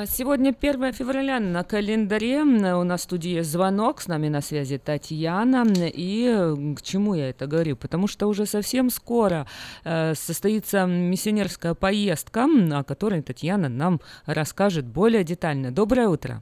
[0.05, 2.41] Сегодня 1 февраля на календаре.
[2.41, 5.65] У нас в студии звонок, с нами на связи Татьяна.
[5.67, 7.75] И к чему я это говорю?
[7.75, 9.45] Потому что уже совсем скоро
[9.83, 15.71] э, состоится миссионерская поездка, о которой Татьяна нам расскажет более детально.
[15.71, 16.41] Доброе утро.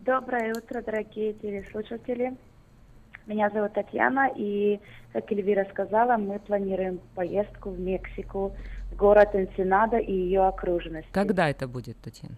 [0.00, 2.36] Доброе утро, дорогие телеслушатели.
[3.26, 4.80] Меня зовут Татьяна, и,
[5.12, 8.52] как Эльвира сказала, мы планируем поездку в Мексику,
[8.90, 11.08] в город Энсенада и ее окружность.
[11.12, 12.36] Когда это будет, Татьяна?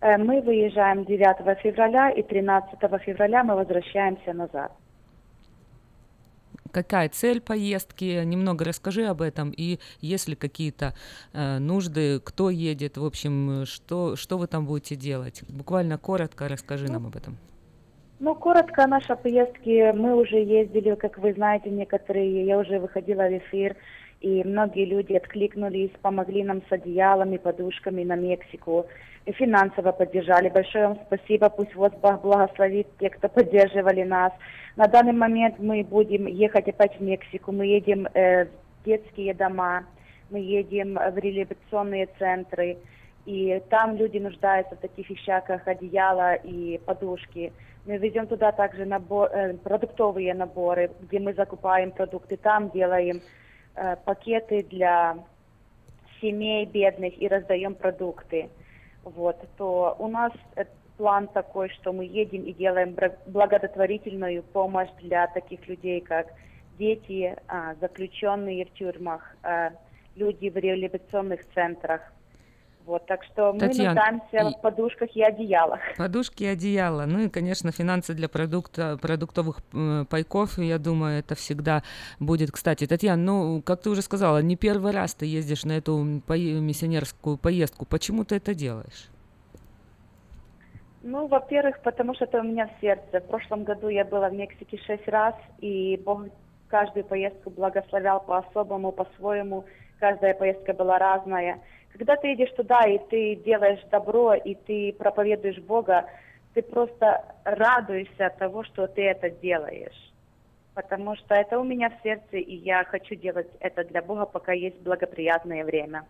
[0.00, 4.72] Э, Мы выезжаем 9 февраля, и 13 февраля мы возвращаемся назад.
[6.72, 8.24] Какая цель поездки?
[8.24, 9.52] Немного расскажи об этом.
[9.54, 10.94] И есть ли какие-то
[11.32, 15.42] э, нужды, кто едет, в общем, что, что вы там будете делать?
[15.48, 17.36] Буквально коротко расскажи нам об этом.
[18.24, 19.92] Ну, коротко о нашей поездке.
[19.92, 23.74] Мы уже ездили, как вы знаете, некоторые, я уже выходила в эфир,
[24.20, 28.86] и многие люди откликнулись, помогли нам с одеялами, подушками на Мексику,
[29.26, 30.50] и финансово поддержали.
[30.50, 34.32] Большое вам спасибо, пусть вас Бог благословит те, кто поддерживали нас.
[34.76, 39.82] На данный момент мы будем ехать опять в Мексику, мы едем э, в детские дома,
[40.30, 42.78] мы едем в реабилитационные центры,
[43.26, 47.52] и там люди нуждаются в таких вещах, как одеяло и подушки.
[47.84, 53.20] Мы везем туда также набор, э, продуктовые наборы, где мы закупаем продукты, там делаем
[53.74, 55.16] э, пакеты для
[56.20, 58.48] семей бедных и раздаем продукты.
[59.02, 60.64] Вот, то у нас э,
[60.96, 62.96] план такой, что мы едем и делаем
[63.26, 66.28] благотворительную помощь для таких людей, как
[66.78, 69.72] дети, а, заключенные в тюрьмах, а,
[70.16, 72.00] люди в реабилитационных центрах.
[72.84, 75.80] Вот, так что мы Татьяна, нуждаемся и- в подушках и одеялах.
[75.96, 77.04] Подушки и одеяло.
[77.06, 81.82] Ну и, конечно, финансы для продукта, продуктовых э, пайков, я думаю, это всегда
[82.18, 82.50] будет.
[82.50, 86.22] Кстати, Татьяна, ну, как ты уже сказала, не первый раз ты ездишь на эту м,
[86.26, 87.84] пое- миссионерскую поездку.
[87.86, 89.08] Почему ты это делаешь?
[91.04, 93.20] Ну, во-первых, потому что это у меня в сердце.
[93.20, 96.26] В прошлом году я была в Мексике шесть раз, и Бог
[96.68, 99.64] каждую поездку благословлял по-особому, по-своему.
[99.98, 101.58] Каждая поездка была разная.
[101.92, 106.06] Когда ты едешь туда, и ты делаешь добро, и ты проповедуешь Бога,
[106.54, 110.12] ты просто радуешься от того, что ты это делаешь.
[110.74, 114.52] Потому что это у меня в сердце, и я хочу делать это для Бога, пока
[114.52, 116.04] есть благоприятное время.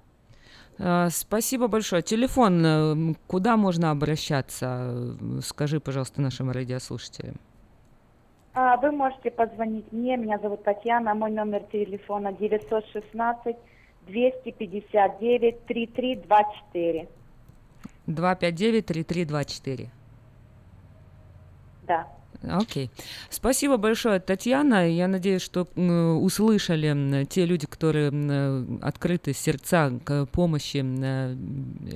[0.79, 2.03] А, Спасибо большое.
[2.03, 5.17] Телефон, э, куда можно обращаться?
[5.43, 7.37] Скажи, пожалуйста, нашим радиослушателям.
[8.55, 13.57] А, Вы можете позвонить мне, меня зовут Татьяна, мой номер телефона 916
[14.07, 17.09] 259 3324.
[18.09, 19.89] 259-3324.
[21.87, 22.07] Да.
[22.43, 22.91] Окей.
[23.31, 24.91] Спасибо большое, Татьяна.
[24.91, 25.63] Я надеюсь, что
[26.21, 28.09] услышали те люди, которые
[28.81, 30.79] открыты сердца к помощи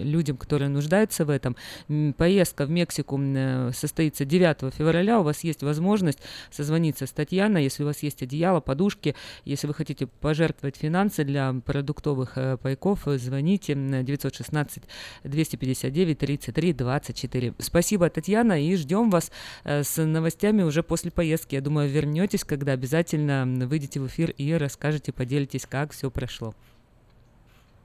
[0.03, 1.57] людям, которые нуждаются в этом.
[2.17, 3.21] Поездка в Мексику
[3.73, 5.21] состоится 9 февраля.
[5.21, 6.21] У вас есть возможность
[6.51, 9.15] созвониться с Татьяной, если у вас есть одеяло, подушки.
[9.45, 14.83] Если вы хотите пожертвовать финансы для продуктовых э, пайков, звоните м, 916
[15.25, 17.55] 259 33 24.
[17.59, 19.33] Спасибо, Татьяна, и ждем вас
[19.65, 21.55] э, с новостями уже после поездки.
[21.55, 26.55] Я думаю, вернетесь, когда обязательно выйдете в эфир и расскажете, поделитесь, как все прошло.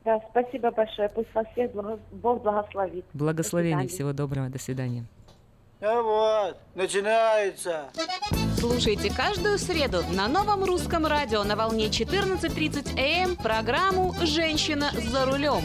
[0.03, 1.09] Да, спасибо большое.
[1.09, 3.05] Пусть вас всех Бог благословит.
[3.13, 3.87] Благословений, До свидания.
[3.87, 5.05] всего доброго, до свидания.
[5.81, 7.89] Ну вот, начинается.
[8.59, 15.63] Слушайте каждую среду на новом русском радио на волне 14.30 АМ программу «Женщина за рулем».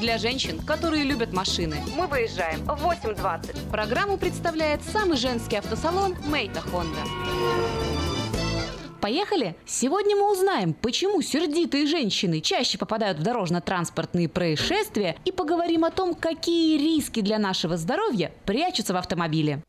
[0.00, 1.76] Для женщин, которые любят машины.
[1.94, 3.70] Мы выезжаем в 8.20.
[3.70, 7.00] Программу представляет самый женский автосалон «Мейта Хонда».
[9.00, 9.54] Поехали!
[9.64, 16.14] Сегодня мы узнаем, почему сердитые женщины чаще попадают в дорожно-транспортные происшествия и поговорим о том,
[16.14, 19.62] какие риски для нашего здоровья прячутся в автомобиле.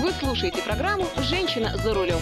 [0.00, 2.20] Вы слушаете программу «Женщина за рулем».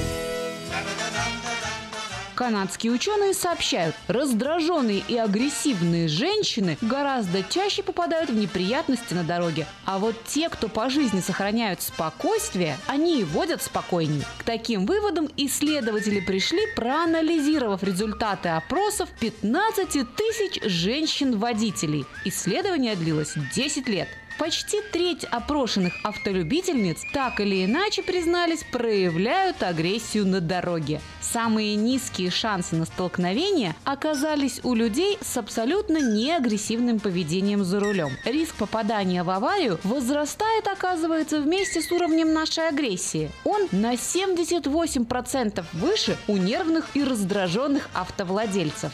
[2.35, 9.67] Канадские ученые сообщают, раздраженные и агрессивные женщины гораздо чаще попадают в неприятности на дороге.
[9.85, 14.25] А вот те, кто по жизни сохраняют спокойствие, они и водят спокойней.
[14.39, 22.05] К таким выводам исследователи пришли, проанализировав результаты опросов 15 тысяч женщин-водителей.
[22.25, 24.09] Исследование длилось 10 лет.
[24.39, 31.01] Почти треть опрошенных автолюбительниц так или иначе признались, проявляют агрессию на дороге.
[31.21, 38.11] Самые низкие шансы на столкновение оказались у людей с абсолютно неагрессивным поведением за рулем.
[38.25, 43.31] Риск попадания в аварию возрастает, оказывается, вместе с уровнем нашей агрессии.
[43.45, 48.93] Он на 78% выше у нервных и раздраженных автовладельцев.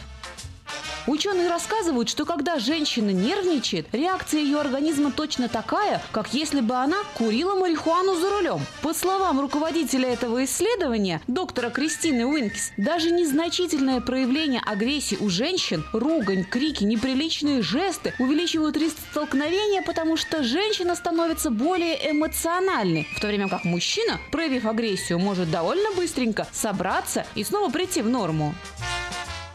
[1.06, 6.98] Ученые рассказывают, что когда женщина нервничает, реакция ее организма точно такая, как если бы она
[7.14, 8.60] курила марихуану за рулем.
[8.82, 16.44] По словам руководителя этого исследования, доктора Кристины Уинкис, даже незначительное проявление агрессии у женщин, ругань,
[16.44, 23.48] крики, неприличные жесты увеличивают риск столкновения, потому что женщина становится более эмоциональной, в то время
[23.48, 28.54] как мужчина, проявив агрессию, может довольно быстренько собраться и снова прийти в норму.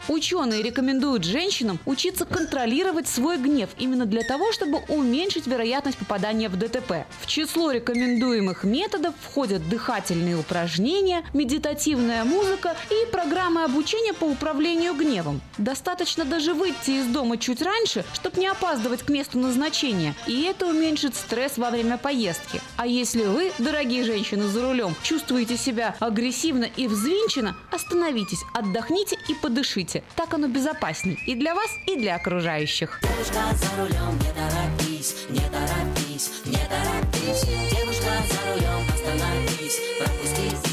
[0.08, 6.56] Ученые рекомендуют женщинам учиться контролировать свой гнев именно для того, чтобы уменьшить вероятность попадания в
[6.56, 7.06] ДТП.
[7.20, 15.40] В число рекомендуемых методов входят дыхательные упражнения, медитативная музыка и программы обучения по управлению гневом.
[15.58, 20.66] Достаточно даже выйти из дома чуть раньше, чтобы не опаздывать к месту назначения, и это
[20.66, 22.60] уменьшит стресс во время поездки.
[22.76, 29.34] А если вы, дорогие женщины за рулем, чувствуете себя агрессивно и взвинченно, остановитесь, отдохните и
[29.34, 29.95] подышите.
[30.14, 33.00] Так оно безопасней и для вас, и для окружающих.
[33.02, 37.44] Девушка за рулем, не торопись, не торопись, не торопись.
[37.70, 40.65] Девушка за рулем, остановись, пропусти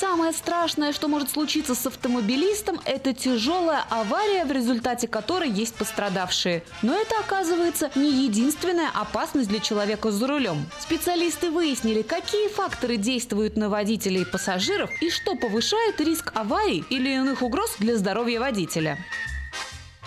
[0.00, 6.62] Самое страшное, что может случиться с автомобилистом, это тяжелая авария, в результате которой есть пострадавшие.
[6.80, 10.64] Но это, оказывается, не единственная опасность для человека за рулем.
[10.80, 17.10] Специалисты выяснили, какие факторы действуют на водителей и пассажиров и что повышает риск аварий или
[17.10, 18.96] иных угроз для здоровья водителя.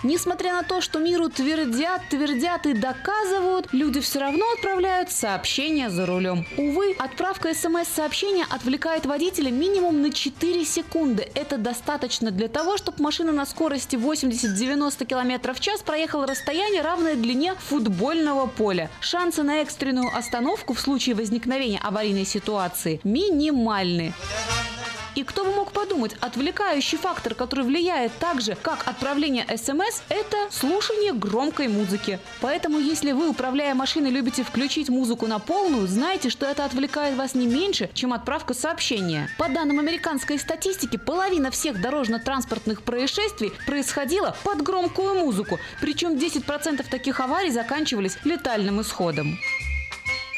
[0.04, 6.04] Несмотря на то, что миру твердят, твердят и доказывают, люди все равно отправляют сообщения за
[6.04, 6.46] рулем.
[6.58, 11.26] Увы, отправка смс-сообщения отвлекает водителя минимум на 4 секунды.
[11.34, 17.14] Это достаточно для того, чтобы машина на скорости 80-90 км в час проехала расстояние, равное
[17.14, 18.90] длине футбольного поля.
[19.00, 24.12] Шансы на экстренную остановку в случае возникновения аварийной ситуации минимальны.
[25.14, 30.36] И кто бы мог подумать, отвлекающий фактор, который влияет так же, как отправление смс, это
[30.50, 32.18] слушание громкой музыки.
[32.40, 37.34] Поэтому, если вы, управляя машиной, любите включить музыку на полную, знайте, что это отвлекает вас
[37.34, 39.28] не меньше, чем отправка сообщения.
[39.38, 47.20] По данным американской статистики, половина всех дорожно-транспортных происшествий происходила под громкую музыку, причем 10% таких
[47.20, 49.38] аварий заканчивались летальным исходом.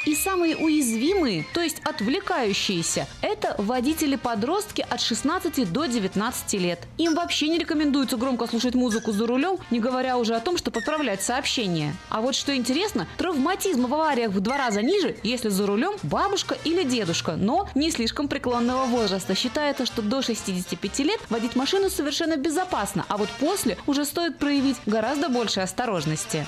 [0.07, 6.79] И самые уязвимые, то есть отвлекающиеся, это водители-подростки от 16 до 19 лет.
[6.97, 10.79] Им вообще не рекомендуется громко слушать музыку за рулем, не говоря уже о том, чтобы
[10.79, 11.93] отправлять сообщения.
[12.09, 16.57] А вот что интересно, травматизм в авариях в два раза ниже, если за рулем бабушка
[16.63, 19.35] или дедушка, но не слишком преклонного возраста.
[19.35, 24.77] Считается, что до 65 лет водить машину совершенно безопасно, а вот после уже стоит проявить
[24.87, 26.47] гораздо больше осторожности.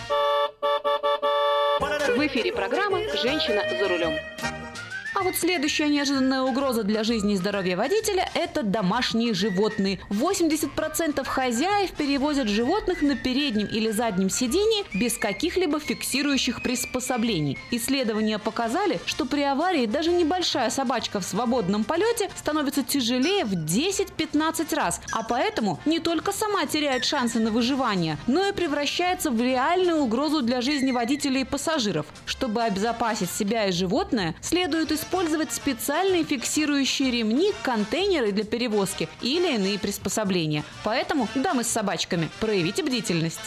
[1.81, 4.19] В эфире программа «Женщина за рулем».
[5.15, 9.99] А вот следующая неожиданная угроза для жизни и здоровья водителя– это домашние животные.
[10.11, 17.59] 80% хозяев перевозят животных на переднем или заднем сидении без каких-либо фиксирующих приспособлений.
[17.71, 24.75] Исследования показали, что при аварии даже небольшая собачка в свободном полете становится тяжелее в 10-15
[24.75, 29.99] раз, а поэтому не только сама теряет шансы на выживание, но и превращается в реальную
[30.03, 32.07] угрозу для жизни водителей и пассажиров.
[32.27, 39.79] Чтобы обезопасить себя и животное, следует использовать специальные фиксирующие ремни, контейнеры для перевозки или иные
[39.79, 40.65] приспособления.
[40.83, 43.41] Поэтому, дамы с собачками, проявите бдительность.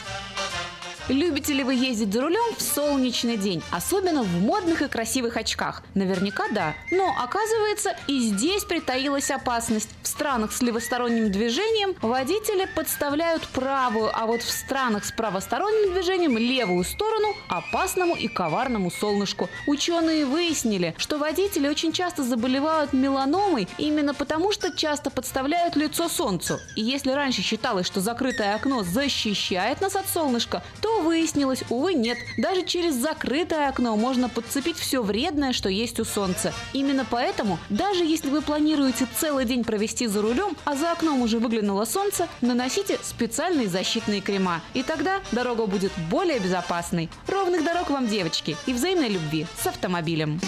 [1.11, 5.83] Любите ли вы ездить за рулем в солнечный день, особенно в модных и красивых очках?
[5.93, 6.73] Наверняка да.
[6.89, 9.89] Но оказывается, и здесь притаилась опасность.
[10.03, 16.37] В странах с левосторонним движением водители подставляют правую, а вот в странах с правосторонним движением
[16.37, 19.49] левую сторону опасному и коварному солнышку.
[19.67, 26.57] Ученые выяснили, что водители очень часто заболевают меланомой именно потому, что часто подставляют лицо солнцу.
[26.77, 32.17] И если раньше считалось, что закрытое окно защищает нас от солнышка, то выяснилось, увы, нет.
[32.37, 36.53] Даже через закрытое окно можно подцепить все вредное, что есть у солнца.
[36.73, 41.39] Именно поэтому, даже если вы планируете целый день провести за рулем, а за окном уже
[41.39, 44.61] выглянуло солнце, наносите специальные защитные крема.
[44.73, 47.09] И тогда дорога будет более безопасной.
[47.27, 50.39] Ровных дорог вам, девочки, и взаимной любви с автомобилем.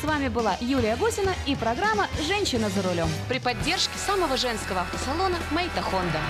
[0.00, 5.36] С вами была Юлия Гусина и программа «Женщина за рулем» при поддержке самого женского автосалона
[5.50, 6.20] «Мэйта Хонда».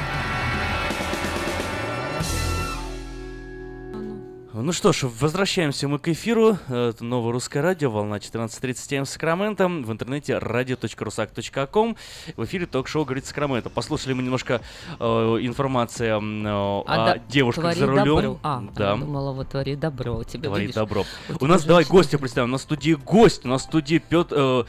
[4.61, 6.59] Ну что ж, возвращаемся мы к эфиру.
[6.69, 9.69] Это новое русское радио, волна 14.37 в Сакраменто.
[9.69, 11.97] В интернете radio.rusak.com.
[12.37, 13.71] В эфире ток-шоу «Говорит Сакраменто».
[13.71, 14.61] Послушали мы немножко
[14.99, 18.05] э, информации э, о да- девушках твори за рулем.
[18.05, 18.41] добро.
[18.43, 18.91] А, да.
[18.91, 20.17] я думала, вот твори добро.
[20.17, 21.05] У тебя, Говорит видишь, добро.
[21.41, 22.49] у У нас, давай, гостя представим.
[22.49, 23.45] У нас в студии гость.
[23.45, 24.35] У нас в студии Петр...
[24.37, 24.65] э,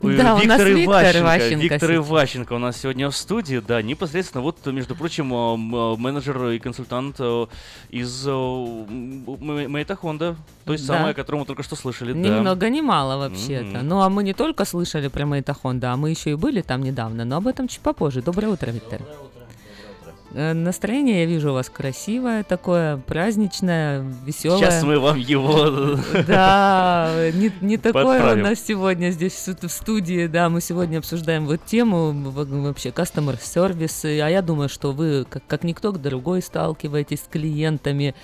[0.00, 1.62] Да, у нас Виктор Виктор Иващенко.
[1.62, 1.94] Виктор.
[1.96, 6.58] Иващенко у нас сегодня в студии, да, непосредственно вот, между прочим, э, э, менеджер и
[6.58, 7.46] консультант э,
[7.90, 10.94] из Мэйта Хонда, то есть Да.
[10.98, 12.40] самая, которую мы только что слышали, Ни да.
[12.40, 13.82] много ни мало вообще-то.
[13.82, 16.82] Ну, а мы не только слышали про Мэйта Хонда, а мы еще и были там
[16.82, 18.22] недавно, но об этом чуть попозже.
[18.22, 19.00] Доброе утро, Виктор.
[19.00, 19.31] Э,
[20.34, 24.58] Настроение, я вижу, у вас красивое такое, праздничное, веселое.
[24.58, 25.98] Сейчас мы вам его...
[26.26, 30.98] Да, не, не такое у нас сегодня здесь в сту- в студии, да, мы сегодня
[30.98, 36.40] обсуждаем вот тему вообще customer service, а я думаю, что вы, как, как никто другой,
[36.40, 38.14] сталкиваетесь с клиентами,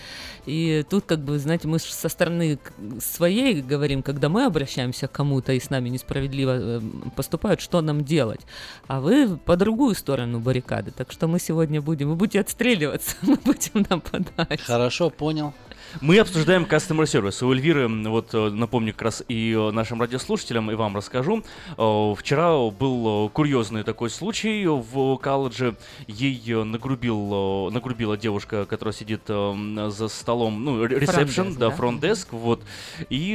[0.46, 2.58] и тут, как бы, знаете, мы со стороны
[3.00, 6.80] своей говорим, когда мы обращаемся к кому-то и с нами несправедливо э,
[7.16, 8.40] поступают, что нам делать,
[8.86, 13.36] а вы по другую сторону баррикады, так что мы сегодня будем, вы будете отстреливаться, мы
[13.36, 14.60] будем нападать.
[14.60, 15.54] Хорошо, понял.
[16.00, 17.44] Мы обсуждаем customer service.
[17.44, 21.42] У Эльвиры, вот э, напомню как раз и э, нашим радиослушателям, и вам расскажу.
[21.76, 25.76] Э, Вчера был курьезный такой случай в колледже.
[26.06, 31.74] Ей нагрубил, нагрубила девушка, которая сидит за столом, ну, ре- ресепшн, Фронт-деск, да, да?
[31.76, 32.62] фронт-деск, вот.
[33.08, 33.34] И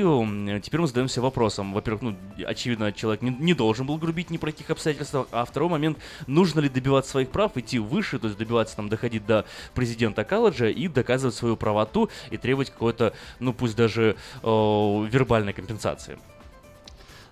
[0.63, 1.73] теперь мы задаемся вопросом.
[1.73, 2.15] Во-первых, ну,
[2.45, 5.27] очевидно, человек не, не должен был грубить ни при каких обстоятельствах.
[5.31, 5.97] А второй момент,
[6.27, 10.67] нужно ли добиваться своих прав, идти выше, то есть добиваться, там, доходить до президента колледжа
[10.69, 16.19] и доказывать свою правоту и требовать какой-то, ну, пусть даже э, вербальной компенсации.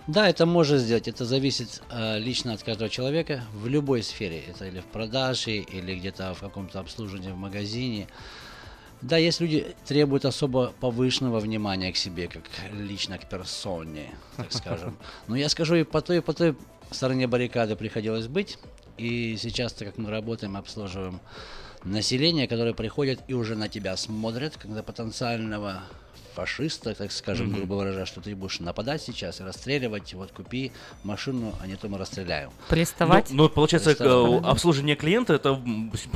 [0.08, 1.08] Да, это можно сделать.
[1.08, 4.42] Это зависит э, лично от каждого человека в любой сфере.
[4.50, 8.08] Это или в продаже, или где-то в каком-то обслуживании в магазине.
[9.02, 12.44] Да, есть люди требуют особо повышенного внимания к себе, как
[12.74, 14.98] лично к персоне, так скажем.
[15.28, 16.56] Но я скажу, и по той, и по той
[16.92, 18.58] стороне баррикады приходилось быть.
[18.98, 21.20] И сейчас, так как мы работаем, обслуживаем
[21.84, 25.84] население, которое приходит и уже на тебя смотрят, когда потенциального
[26.36, 27.58] фашиста, так скажем, Мгм.
[27.58, 30.72] грубо выражая, что ты будешь нападать сейчас и расстреливать, вот купи
[31.04, 32.52] машину, а не то мы расстреляем.
[32.70, 33.32] Приставать?
[33.32, 34.44] Ну, ну, получается, Приставать.
[34.44, 35.62] э, обслуживание клиента это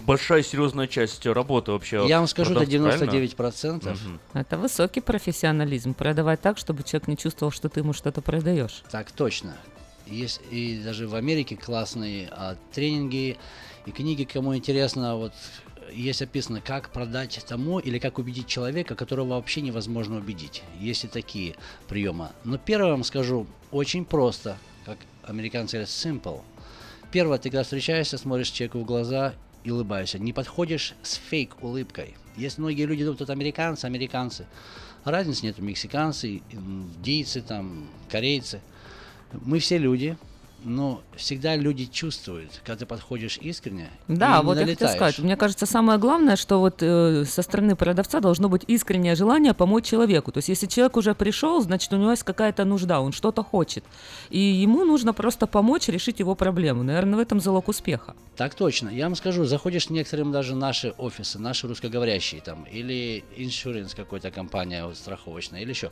[0.06, 2.06] большая серьезная часть работы вообще.
[2.08, 3.12] Я вам скажу, это продавца, правильно?
[3.12, 4.02] 99%.
[4.06, 4.20] Мгм.
[4.34, 5.94] Это высокий профессионализм.
[5.94, 8.84] Продавать так, чтобы человек не чувствовал, что ты ему что-то продаешь.
[8.90, 9.58] Так точно.
[10.06, 13.38] Есть и даже в Америке классные а, тренинги
[13.86, 15.34] и книги, кому интересно, вот
[15.92, 20.64] есть описано, как продать тому или как убедить человека, которого вообще невозможно убедить.
[20.80, 21.56] Есть и такие
[21.88, 22.30] приемы.
[22.44, 26.42] Но первое вам скажу, очень просто, как американцы говорят, simple.
[27.12, 30.20] Первое, ты когда встречаешься, смотришь человеку в глаза и улыбаешься.
[30.20, 32.16] Не подходишь с фейк улыбкой.
[32.36, 34.48] Есть многие люди думают, это американцы, американцы.
[35.04, 38.60] Разницы нет, мексиканцы, индийцы, там, корейцы.
[39.32, 40.18] Мы все люди,
[40.66, 43.90] но всегда люди чувствуют, когда ты подходишь искренне.
[44.08, 44.96] Да, вот я хотела налетаешь.
[44.96, 45.20] сказать.
[45.20, 49.86] Мне кажется, самое главное, что вот э, со стороны продавца должно быть искреннее желание помочь
[49.86, 50.32] человеку.
[50.32, 53.84] То есть, если человек уже пришел, значит, у него есть какая-то нужда, он что-то хочет.
[54.30, 56.84] И ему нужно просто помочь решить его проблему.
[56.84, 58.16] Наверное, в этом залог успеха.
[58.36, 58.90] Так точно.
[58.90, 64.32] Я вам скажу, заходишь в некоторым даже наши офисы, наши русскоговорящие там, или иншуренс какой-то
[64.32, 65.92] компания вот, страховочная, или еще.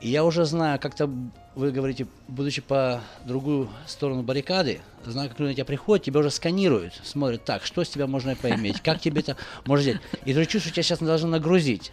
[0.00, 1.08] И я уже знаю, как-то
[1.54, 6.30] вы говорите, будучи по другую сторону баррикады, знаю, как люди на тебя приходят, тебя уже
[6.30, 10.02] сканируют, смотрят, так, что с тебя можно поиметь, как тебе это можно сделать.
[10.24, 11.92] И ты чувствуешь, что тебя сейчас должны нагрузить.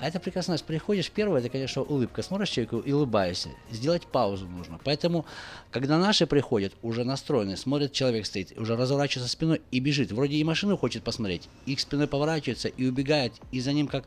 [0.00, 0.56] А это прекрасно.
[0.64, 2.22] Приходишь, первое, это, конечно, улыбка.
[2.22, 3.50] Смотришь человеку и улыбаешься.
[3.70, 4.78] Сделать паузу нужно.
[4.84, 5.26] Поэтому,
[5.72, 10.12] когда наши приходят, уже настроены, смотрит, человек стоит, уже разворачивается спиной и бежит.
[10.12, 14.04] Вроде и машину хочет посмотреть, и к спиной поворачивается, и убегает, и за ним как,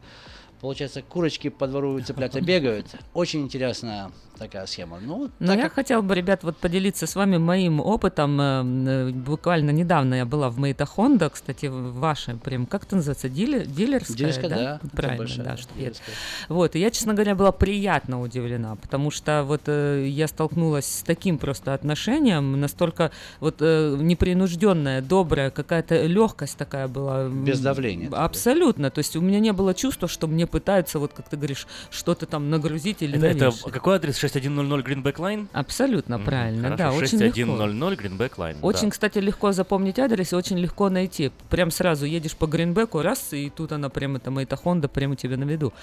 [0.61, 2.85] получается, курочки по двору цыплята бегают.
[3.13, 4.99] Очень интересная такая схема.
[5.01, 8.39] Ну, Но так я как- хотела бы, ребят, вот поделиться с вами моим опытом.
[8.41, 13.29] Э, э, Буквально недавно я была в Мейта Хонда, кстати, ваша, прям, как это называется,
[13.29, 16.15] дилер, дилерская, Дилерская, да, это Правильно, большая да, что я- дилерская.
[16.49, 21.03] Вот, и я, честно говоря, была приятно удивлена, потому что вот э, я столкнулась с
[21.03, 27.27] таким просто отношением, настолько вот э, непринужденная, добрая, какая-то легкость такая была.
[27.29, 28.09] Без давления.
[28.11, 31.67] Абсолютно, то есть у меня не было чувства, что мне пытаются, вот как ты говоришь,
[31.89, 34.17] что-то там нагрузить или Это, это какой адрес?
[34.33, 35.47] 6100 Greenback Line?
[35.53, 37.35] Абсолютно Мгм, правильно, хорошо, да, очень легко.
[37.35, 38.55] 6100 Greenback Line.
[38.61, 38.89] Очень, да.
[38.91, 41.31] кстати, легко запомнить адрес и очень легко найти.
[41.49, 45.15] Прям сразу едешь по Гринбеку, раз, и тут она прям, это Мэйта Хонда, прямо у
[45.15, 45.73] тебя на виду.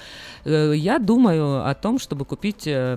[0.45, 2.95] Э, Я думаю о том, чтобы купить э,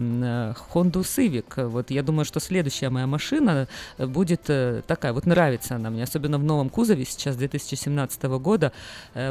[0.73, 1.67] Honda Civic.
[1.67, 3.67] Вот я думаю, что следующая моя машина
[3.97, 4.41] э, будет
[4.87, 8.71] такая, вот нравится она мне, особенно в новом кузове сейчас 2017 года,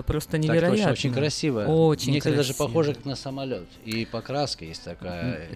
[0.06, 0.76] просто Так невероятно.
[0.76, 1.64] точно, очень красиво.
[1.66, 2.66] Очень Некоторые даже красиво.
[2.66, 3.66] похожи как на самолет.
[3.84, 5.48] И покраска есть такая.
[5.52, 5.54] и-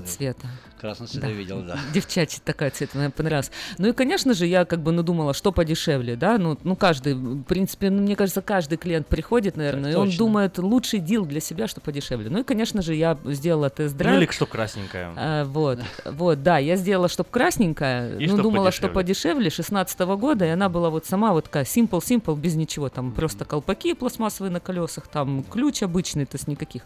[0.00, 0.46] Красного цвета.
[0.80, 1.32] Красного цвета Да.
[1.32, 1.78] видел, да.
[1.94, 3.50] Девчачий такая цвет, мне понравилась.
[3.78, 7.14] Ну и, конечно же, я как бы, ну, думала, что подешевле, да, ну, ну каждый,
[7.14, 10.18] в принципе, ну, мне кажется, каждый клиент приходит, наверное, и он точно.
[10.18, 12.28] думает, лучший дил для себя, что подешевле.
[12.30, 14.16] Ну и, конечно же, я сделала тест-драйв.
[14.16, 15.12] Ну или что красненькое.
[15.16, 18.88] А, вот, вот, да, я сделала, чтобы красненькая, И ну, чтоб думала, подешевле.
[18.88, 23.12] что подешевле, 16 года, и она была вот сама вот такая simple-simple, без ничего, там
[23.12, 26.82] просто колпаки пластмассовые на колесах, там ключ обычный, то есть никаких.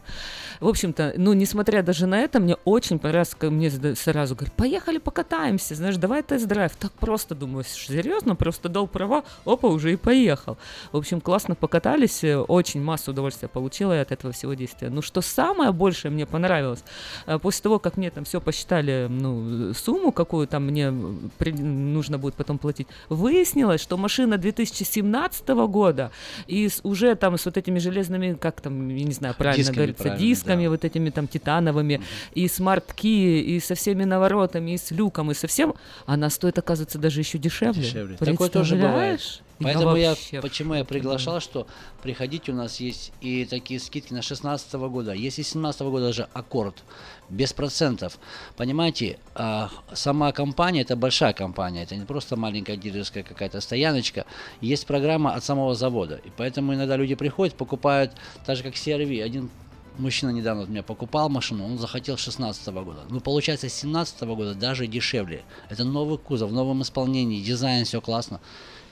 [0.60, 4.54] В общем-то, ну, несмотря даже на это, мне очень понравилось, как мне сда- сразу говорят,
[4.54, 6.76] поехали покатаемся, знаешь, давай тест-драйв.
[6.76, 10.56] Так просто, думаю, серьезно, просто дал права, опа, уже и поехал.
[10.92, 14.90] В общем, классно покатались, э, очень массу удовольствия получила я от этого всего действия.
[14.90, 16.84] Ну, что самое большее мне понравилось,
[17.26, 20.92] э, после того, как мне там все посчитали, ну, сумму, какую там мне
[21.38, 26.10] при- нужно будет потом платить, выяснилось, что машина 2017 года
[26.46, 29.76] и с- уже там с вот этими железными, как там, я не знаю, правильно Дисками,
[29.76, 32.00] говорится, правильно, дисками, вот этими там титановыми,
[32.34, 32.48] и
[32.88, 35.74] смарт-ки, и со всеми наворотами, и с люком, и со всем,
[36.06, 37.82] она стоит, оказывается, даже еще дешевле.
[37.82, 38.16] Дешевле.
[38.16, 39.42] Такое тоже бывает.
[39.60, 41.66] Поэтому я, вообще почему я приглашал, что
[42.00, 46.28] приходите, у нас есть и такие скидки на 16 года, есть и 17 года даже
[46.32, 46.84] аккорд,
[47.28, 48.18] без процентов.
[48.56, 54.26] Понимаете, а, сама компания, это большая компания, это не просто маленькая дилерская какая-то стояночка,
[54.60, 56.20] есть программа от самого завода.
[56.24, 58.12] И поэтому иногда люди приходят, покупают,
[58.46, 59.50] так же как CRV, один
[59.98, 63.00] Мужчина недавно от меня покупал машину, он захотел 16 года.
[63.10, 65.42] Ну, получается, с 17 года даже дешевле.
[65.68, 68.40] Это новый кузов, в новом исполнении, дизайн, все классно.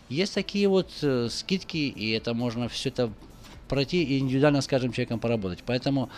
[0.09, 3.13] Есть такие вот э, скидки, и это можно все это
[3.69, 5.63] пройти и индивидуально с каждым человеком поработать.
[5.65, 6.11] Поэтому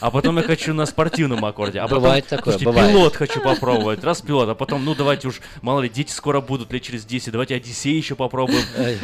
[0.00, 2.54] а потом я хочу на спортивном аккорде, а потом, Бывает такое,
[2.92, 6.72] пилот хочу попробовать, раз пилот, а потом, ну давайте уж, мало ли, дети скоро будут
[6.72, 8.62] лет через 10, давайте Одиссей еще попробуем,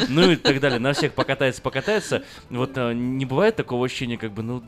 [0.08, 4.32] ну и так далее, на всех покатается, покатается, вот а, не бывает такого ощущения, как
[4.32, 4.62] бы, ну,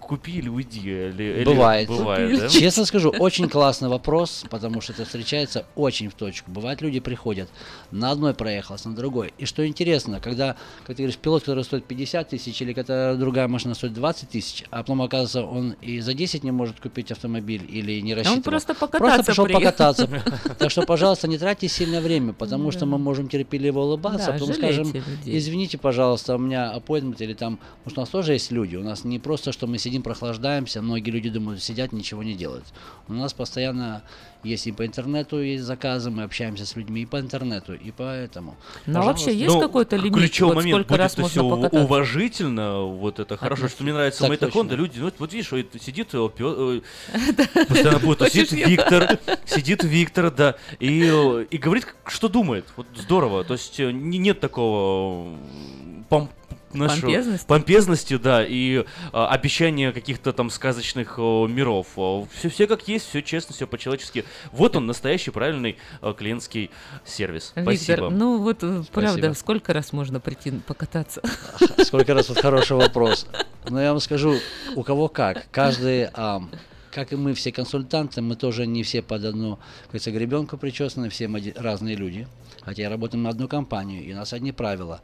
[0.00, 1.88] купи или уйди, или, или- Бывает.
[1.88, 2.48] бывает, да?
[2.48, 6.50] Честно скажу, очень классный вопрос, потому что это встречается очень в точку.
[6.50, 7.48] Бывает, люди приходят,
[7.90, 9.32] на одной проехался, на другой.
[9.38, 10.56] И что интересно, когда,
[10.86, 14.64] как ты говоришь, пилот, который стоит 50 тысяч, или когда другая машина стоит 20 тысяч,
[14.70, 18.42] а потом, оказывается, он и за 10 не может купить автомобиль или не рассчитывал.
[18.42, 19.64] просто Просто покататься пришел приехал.
[19.64, 20.08] покататься.
[20.58, 24.54] Так что, пожалуйста, не тратьте сильное время, потому что мы можем терпеливо улыбаться, а потом
[24.54, 24.92] скажем,
[25.24, 29.02] извините, пожалуйста, у меня appointment или там, что у нас тоже есть люди, у нас
[29.02, 32.64] не просто, что мы сидим, прохлаждаемся, многие люди думают, сидят, ничего не делают.
[33.08, 34.04] У нас постоянно
[34.44, 38.54] есть и по интернету есть заказы, мы общаемся с людьми и по интернету, и поэтому.
[38.86, 41.42] Ну, а вообще есть Ну, какой-то лимит, Ключевой вот момент сколько будет раз это можно
[41.42, 41.84] все покататься?
[41.84, 44.82] уважительно, вот это хорошо, что мне нравится Так Майтахонда, точно.
[44.82, 46.80] люди, ну вот, вот видишь, вот сидит э, э,
[47.68, 48.52] постоянно будет, сидит?
[48.52, 54.18] Виктор, сидит Виктор, да, и, э, и говорит, что думает, вот здорово, то есть не-
[54.18, 55.36] нет такого
[56.74, 57.46] м, пом- знаешь, Помпезности?
[57.46, 61.86] помпезности, да, и а, обещания каких-то там сказочных о, миров.
[62.38, 64.24] Все, все как есть, все честно, все по-человечески.
[64.52, 66.70] Вот он, настоящий правильный э, клиентский
[67.04, 67.52] сервис.
[67.56, 68.10] Виктор, Спасибо.
[68.10, 69.32] ну вот э, правда, Спасибо.
[69.34, 71.22] сколько раз можно прийти покататься?
[71.84, 73.26] Сколько раз вот хороший вопрос.
[73.68, 74.36] Но я вам скажу,
[74.76, 75.46] у кого как.
[75.50, 76.50] Каждый, ам,
[76.90, 81.08] как и мы все консультанты, мы тоже не все под одну, как говорится, гребенку причесаны,
[81.08, 82.28] все мы разные люди.
[82.62, 85.00] Хотя работаем на одну компанию, и у нас одни правила.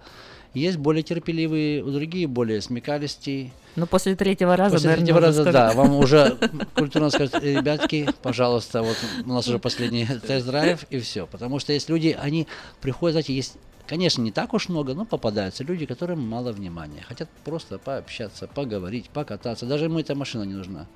[0.54, 3.52] Есть более терпеливые, у другие более смекалистые.
[3.76, 5.52] Ну, после третьего раза, После наверное, третьего раза, скажут.
[5.52, 6.36] да, вам уже
[6.74, 11.26] культурно скажут, «Э, ребятки, пожалуйста, вот у нас уже последний тест-драйв и все.
[11.26, 12.48] Потому что есть люди, они
[12.80, 17.02] приходят, знаете, есть, конечно, не так уж много, но попадаются люди, которым мало внимания.
[17.06, 19.66] Хотят просто пообщаться, поговорить, покататься.
[19.66, 20.86] Даже ему эта машина не нужна.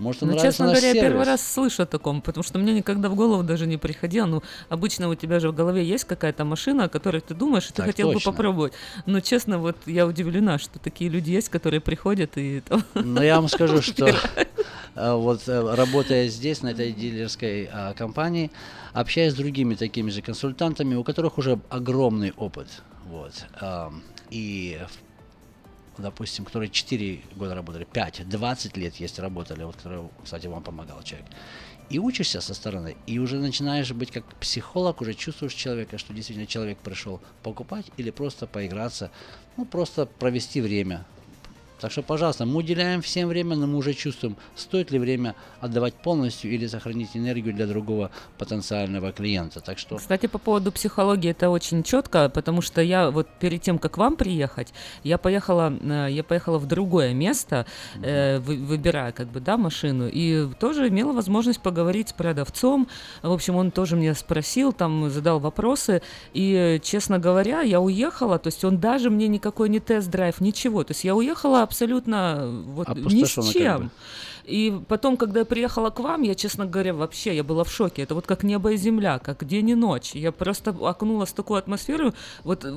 [0.00, 1.26] Может, Ну, честно говоря, я первый сервис.
[1.26, 4.24] раз слышу о таком, потому что мне никогда в голову даже не приходило.
[4.26, 7.68] Ну, обычно у тебя же в голове есть какая-то машина, о которой ты думаешь, и
[7.68, 8.30] ты Так хотел точно.
[8.30, 8.72] бы попробовать.
[9.04, 12.62] Но, честно, вот я удивлена, что такие люди есть, которые приходят и...
[12.94, 14.06] Но я вам скажу, что
[14.94, 18.50] э, вот э, работая здесь, на этой дилерской а, компании,
[18.94, 22.68] общаясь с другими такими же консультантами, у которых уже огромный опыт,
[23.04, 23.32] вот,
[24.30, 25.09] и в-
[26.00, 31.02] допустим, которые 4 года работали, 5, 20 лет есть работали, вот, которые, кстати, вам помогал
[31.02, 31.26] человек.
[31.90, 36.46] И учишься со стороны, и уже начинаешь быть как психолог, уже чувствуешь человека, что действительно
[36.46, 39.10] человек пришел покупать или просто поиграться,
[39.56, 41.04] ну, просто провести время.
[41.80, 45.94] Так что, пожалуйста, мы уделяем всем время, но мы уже чувствуем, стоит ли время отдавать
[45.94, 49.60] полностью или сохранить энергию для другого потенциального клиента.
[49.60, 53.78] Так что Кстати, по поводу психологии это очень четко, потому что я вот перед тем,
[53.78, 54.74] как вам приехать,
[55.04, 57.64] я поехала, э, я поехала в другое место,
[58.02, 62.88] э, вы- выбирая как бы, да, машину, и тоже имела возможность поговорить с продавцом.
[63.22, 66.02] В общем, он тоже меня спросил, там задал вопросы,
[66.34, 70.90] и, честно говоря, я уехала, то есть он даже мне никакой не тест-драйв, ничего, то
[70.90, 73.82] есть я уехала абсолютно э, вот ни Опустошённо с как чем.
[73.84, 73.90] бы.
[74.50, 78.02] И потом, когда я приехала к вам, я, честно говоря, вообще, я была в шоке.
[78.02, 80.14] Это вот как небо и земля, как день и ночь.
[80.14, 82.12] Я просто окунулась в такую атмосферу,
[82.44, 82.72] вот э,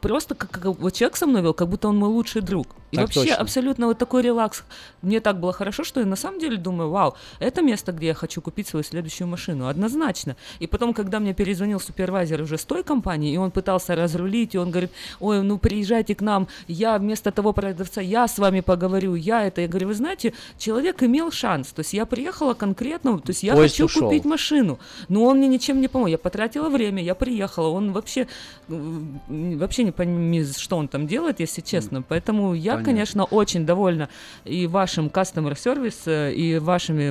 [0.00, 2.66] просто как, как вот человек со мной вел, как будто он мой лучший друг.
[2.90, 3.36] И Так вообще точно.
[3.36, 4.64] абсолютно вот такой релакс.
[5.02, 8.14] Мне так было хорошо, что я на самом деле думаю, вау, это место, где я
[8.14, 10.36] хочу купить свою следующую машину, однозначно.
[10.60, 14.58] И потом, когда мне перезвонил супервайзер уже с той компании, и он пытался разрулить, и
[14.58, 14.90] он говорит,
[15.20, 19.62] ой, ну приезжайте к нам, я вместо того продавца, я с вами поговорю, я это.
[19.62, 23.54] Я говорю, вы знаете, человек имел шанс, то есть я приехала конкретно, то есть я
[23.54, 24.08] Поезд хочу ушел.
[24.08, 24.78] купить машину,
[25.08, 28.26] но он мне ничем не помог, я потратила время, я приехала, он вообще,
[28.68, 32.84] вообще не понимаю, что он там делает, если честно, поэтому я, Понятно.
[32.84, 34.08] конечно, очень довольна
[34.44, 37.10] и вашим customer service, э, и вашими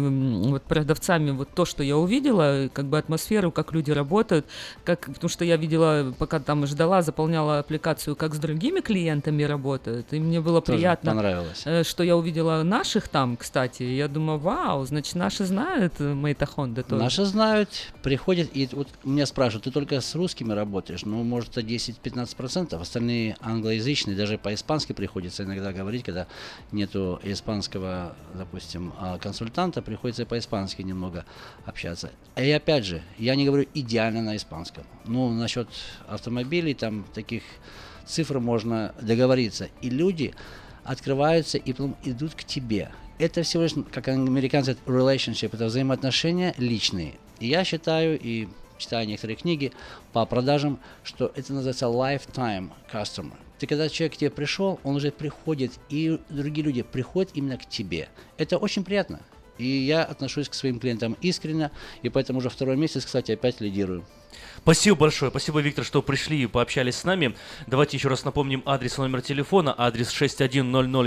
[0.50, 4.46] вот продавцами, вот то, что я увидела, как бы атмосферу, как люди работают,
[4.84, 10.08] как, потому что я видела, пока там ждала, заполняла аппликацию, как с другими клиентами работают,
[10.12, 11.62] и мне было Тоже приятно, понравилось.
[11.66, 16.14] э, что я увидела наших там, кстати, и я думаю, вау, значит, наши знают э,
[16.14, 17.04] Мэйта Хонда тоже.
[17.04, 17.70] Наши знают,
[18.02, 21.06] приходят, и вот меня спрашивают, ты только с русскими работаешь?
[21.06, 26.28] Ну, может, это 10-15%, остальные англоязычные, даже по-испански приходится иногда говорить, когда
[26.72, 31.26] нету испанского, допустим, а, консультанта, приходится по-испански немного
[31.66, 32.12] общаться.
[32.36, 34.84] И опять же, я не говорю идеально на испанском.
[35.06, 35.68] Ну, насчет
[36.08, 37.44] автомобилей, там таких
[38.06, 39.70] цифр можно договориться.
[39.82, 40.34] И люди
[40.84, 42.92] открываются и потом идут к тебе.
[43.20, 47.14] Это всего лишь, как американцы говорят, relationship, это взаимоотношения личные.
[47.40, 49.72] И я считаю, и читаю некоторые книги
[50.14, 53.36] по продажам, что это называется lifetime customer.
[53.60, 57.70] Ты когда человек к тебе пришел, он уже приходит, и другие люди приходят именно к
[57.70, 58.10] тебе.
[58.38, 59.22] Это очень приятно.
[59.58, 61.70] И я отношусь к своим клиентам искренне,
[62.02, 64.04] и поэтому уже второй месяц, кстати, опять лидирую.
[64.64, 65.30] Спасибо большое.
[65.30, 67.36] Спасибо, Виктор, что пришли и пообщались с нами.
[67.68, 69.76] Давайте еще раз напомним адрес и номер телефона.
[69.78, 70.48] Адрес 6100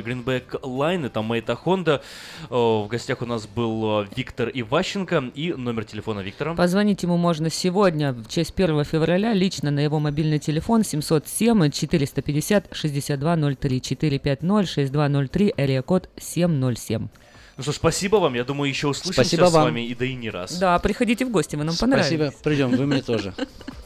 [0.01, 1.07] Greenback Line.
[1.07, 2.03] Это Мэйта Хонда.
[2.51, 5.31] О, В гостях у нас был э, Виктор Иващенко.
[5.35, 6.55] И номер телефона Виктора.
[6.55, 12.69] Позвонить ему можно сегодня, в честь 1 февраля, лично на его мобильный телефон 707 450
[12.73, 17.09] 6203 450 6203, area код 707.
[17.57, 18.35] Ну что ж, спасибо вам.
[18.35, 19.65] Я думаю, еще услышимся Спасибо с вам.
[19.65, 20.59] вами и да и не раз.
[20.59, 22.07] Да, приходите в гости, вы нам понравились.
[22.07, 23.35] Спасибо, придем, вы мне тоже.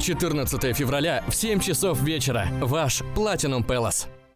[0.00, 2.48] 14 февраля в 7 часов вечера.
[2.60, 4.15] Ваш Platinum Palace.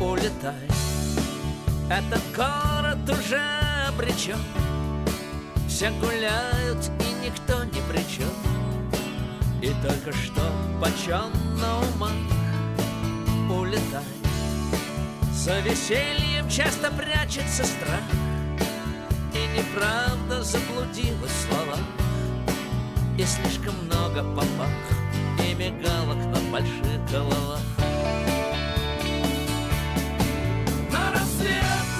[0.00, 0.68] Улетай
[1.90, 3.40] Этот город уже
[3.88, 4.38] обречен.
[5.68, 8.30] Все гуляют и никто ни при чем
[9.60, 10.42] И только что
[10.80, 11.30] почем
[11.60, 12.12] на умах
[13.50, 14.04] улетай.
[15.32, 18.02] За весельем часто прячется страх.
[19.34, 21.80] И неправда заблудилась в словах
[23.18, 24.68] И слишком много попах
[25.44, 27.60] И мигалок на больших головах
[31.38, 31.93] На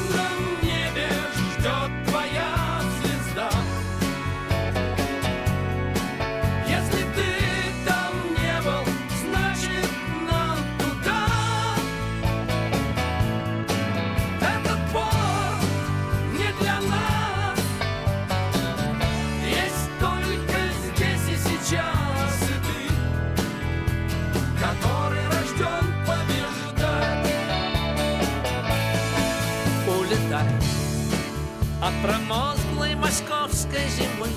[32.04, 34.28] промозглой московской зимы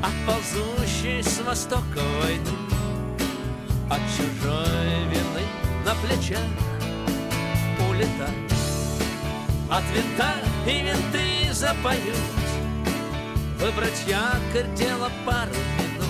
[0.00, 2.56] От ползущей с востока войны
[3.90, 5.44] От чужой вины
[5.84, 6.38] на плечах
[7.90, 8.36] улетай
[9.68, 10.34] От винта
[10.64, 12.16] и винты запоют
[13.58, 16.06] Выбрать якорь дело пару минут.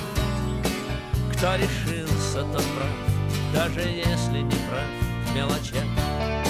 [1.33, 4.85] Кто решился, тот прав Даже если не прав
[5.25, 6.48] в мелочах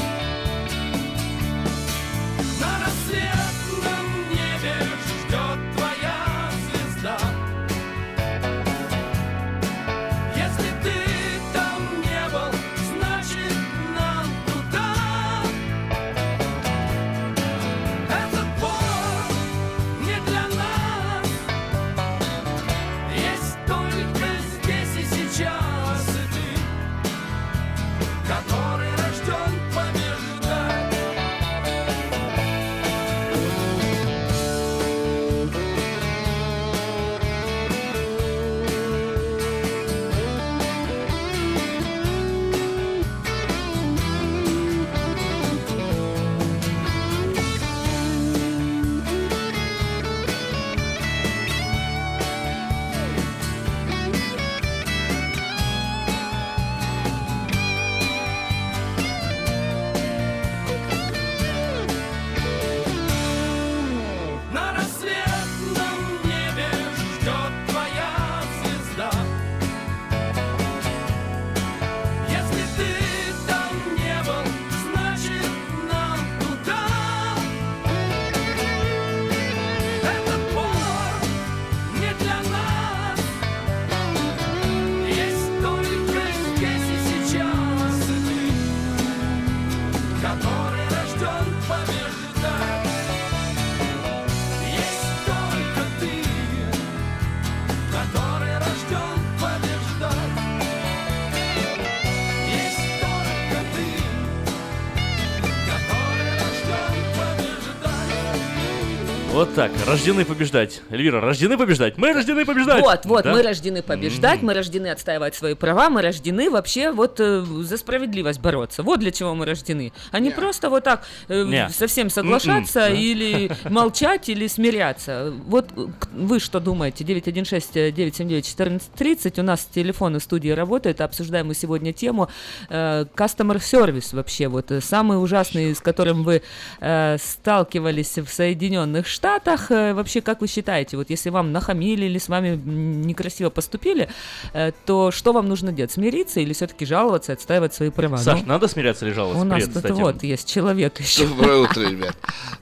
[109.59, 110.82] так, рождены побеждать.
[110.89, 111.98] Эльвира, рождены побеждать?
[111.98, 112.80] Мы рождены побеждать!
[112.80, 113.32] Вот, вот, Да?
[113.32, 118.39] мы рождены побеждать, мы рождены отстаивать свои права, мы рождены вообще вот э, за справедливость
[118.40, 118.85] бороться.
[118.85, 119.93] Вот для чего мы рождены.
[120.12, 121.68] А не просто вот так э, Не.
[121.70, 122.97] совсем соглашаться М-м.
[122.97, 125.35] или молчать, или смиряться.
[125.48, 127.02] Вот э, вы что думаете?
[127.02, 129.40] 916-979-1430.
[129.40, 131.01] У нас телефоны в студии работают.
[131.01, 132.30] Обсуждаем мы сегодня тему
[132.68, 134.47] э, customer service вообще.
[134.47, 136.43] Вот э, самый ужасный, с которым вы
[136.80, 139.47] э, сталкивались в Соединенных Штатах.
[139.70, 144.08] Э, вообще, как вы считаете, вот если вам нахамили или с вами некрасиво поступили,
[144.52, 145.92] э, то что вам нужно делать?
[145.92, 148.18] Смириться или все-таки жаловаться и отстаивать свои права?
[148.18, 149.40] Саш, Ну, надо смиряться или жаловаться?
[149.42, 150.00] у нас Привет, тут кстати.
[150.00, 151.26] вот есть человек еще.
[151.26, 152.16] Доброе утро, ребят.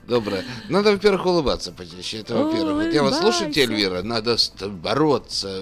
[0.07, 0.43] Доброе.
[0.69, 2.19] Надо, во-первых, улыбаться почаще.
[2.19, 2.85] Это, во-первых.
[2.85, 3.51] Вот я вас слушаю.
[3.55, 5.61] Эльвира, надо с- бороться.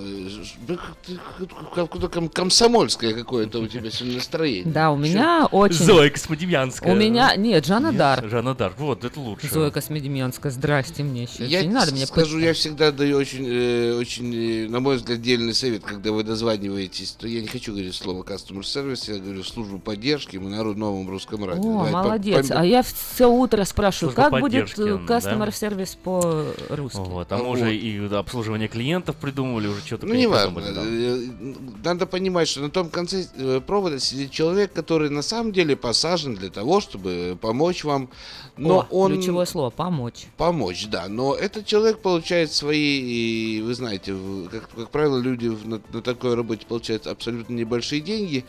[1.74, 4.66] Какое-то ком- комсомольское какое-то у тебя сегодня настроение.
[4.74, 5.76] Да, у меня очень...
[5.86, 6.92] Зоя Космодемьянская.
[6.92, 7.36] У меня...
[7.36, 8.28] Нет, Жанна Дар.
[8.30, 9.48] Жанна Дар, вот, это лучше.
[9.52, 11.05] Зоя Космедемьянская, здрасте.
[11.06, 11.46] Мне еще.
[11.46, 15.22] Я не надо мне скажу, я всегда даю очень, э, очень, э, на мой взгляд,
[15.22, 19.44] дельный совет, когда вы дозваниваетесь, то я не хочу говорить слово customer service, я говорю
[19.44, 21.62] службу поддержки, мы на новом русском радио.
[21.62, 22.50] О, Давай, по- молодец.
[22.50, 25.18] по- А я все утро спрашиваю, Служба как будет э, да.
[25.18, 26.98] customer сервис по-русски?
[26.98, 30.62] Вот, а мы уже и да, обслуживание клиентов придумывали, уже что-то Ну, не важно.
[31.84, 36.36] Надо понимать, что на том конце э, провода сидит человек, который на самом деле посажен
[36.36, 38.10] для того, чтобы помочь вам.
[38.58, 39.14] Но О, он...
[39.14, 40.26] ключевое слово помочь.
[40.38, 41.10] Помочь, да.
[41.10, 44.16] Но этот человек получает свои, и вы знаете,
[44.50, 48.46] как, как правило, люди на, на такой работе получают абсолютно небольшие деньги.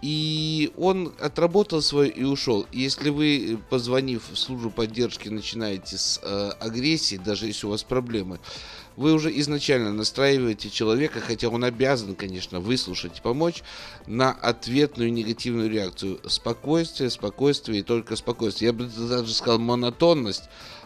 [0.00, 2.66] И он отработал свое и ушел.
[2.72, 8.38] Если вы, позвонив в службу поддержки, начинаете с э, агрессии, даже если у вас проблемы,
[8.96, 13.62] вы уже изначально настраиваете человека, хотя он обязан, конечно, выслушать и помочь,
[14.06, 16.20] на ответную негативную реакцию.
[16.28, 18.68] Спокойствие, спокойствие и только спокойствие.
[18.68, 20.44] Я бы даже сказал монотонность.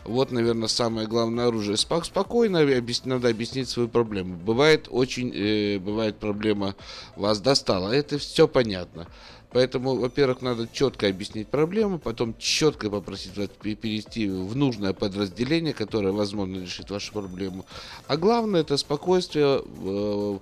[0.08, 1.76] Вот, наверное, самое главное оружие.
[1.76, 2.64] Спок- спокойно
[3.04, 4.36] надо объяснить свою проблему.
[4.36, 6.74] Бывает очень, э, бывает проблема
[7.14, 7.92] вас достала.
[7.92, 9.06] Это все понятно.
[9.50, 15.72] Поэтому, во-первых, надо четко объяснить проблему, потом четко попросить вас пе- перейти в нужное подразделение,
[15.74, 17.64] которое, возможно, решит вашу проблему.
[18.06, 20.38] А главное это спокойствие, э,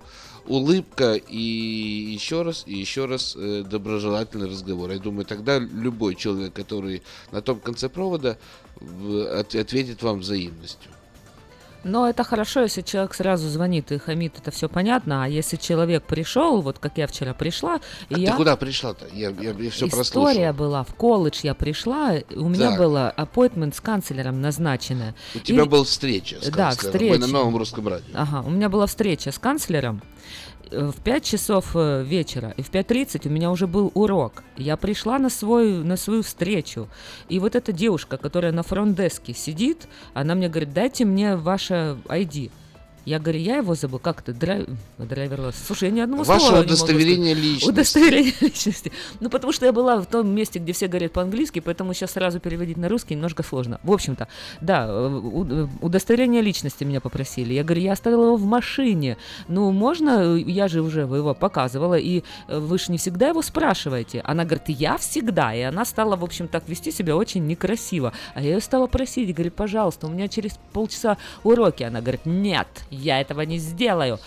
[0.47, 4.91] улыбка и еще раз, и еще раз э, доброжелательный разговор.
[4.91, 7.03] Я думаю, тогда любой человек, который
[7.33, 8.39] на том конце провода,
[9.59, 10.91] ответит вам взаимностью.
[11.85, 15.23] Но это хорошо, если человек сразу звонит и хамит, это все понятно.
[15.23, 17.77] А если человек пришел, вот как я вчера пришла,
[18.09, 18.31] и А я...
[18.33, 19.07] ты куда пришла-то?
[19.13, 20.03] Я, я, все прослушал.
[20.33, 22.79] История была, в колледж я пришла, у меня Так.
[22.79, 25.15] было appointment с канцлером назначенная.
[25.37, 26.93] У тебя И- была встреча с Да, канцлером.
[26.93, 27.13] встреча.
[27.15, 28.07] Мы на новом русском радио.
[28.15, 30.03] Ага, у меня была встреча с канцлером
[30.71, 34.43] в 5 часов э, вечера, и в 5.30 у меня уже был урок.
[34.57, 36.89] Я пришла на, свой, на свою встречу,
[37.29, 42.51] и вот эта девушка, которая на фронт-деске сидит, она мне говорит, дайте мне ваше ID.
[43.07, 44.67] Я говорю, я его забыл, как это, драйв...
[44.99, 47.71] драйвер Слушай, я ни одного Ваше слова не могу удостоверение личности.
[47.71, 48.93] Удостоверение личности.
[49.21, 52.41] Ну, потому что я была в том месте, где все говорят по-английски, поэтому сейчас сразу
[52.41, 53.79] переводить на русский немножко сложно.
[53.85, 54.27] В общем-то,
[54.61, 55.09] да,
[55.81, 57.55] удостоверение личности меня попросили.
[57.55, 59.19] Я говорю, я оставила его в машине.
[59.47, 64.21] Ну, можно, я же уже его показывала, и э, вы же не всегда его спрашиваете.
[64.25, 65.55] Она говорит, я всегда.
[65.55, 68.13] И она стала, в общем, так вести себя очень некрасиво.
[68.35, 71.85] А я ее стала просить, говорю, пожалуйста, у меня через полчаса уроки.
[71.85, 72.67] Она говорит, нет,
[73.03, 74.19] я этого не сделаю.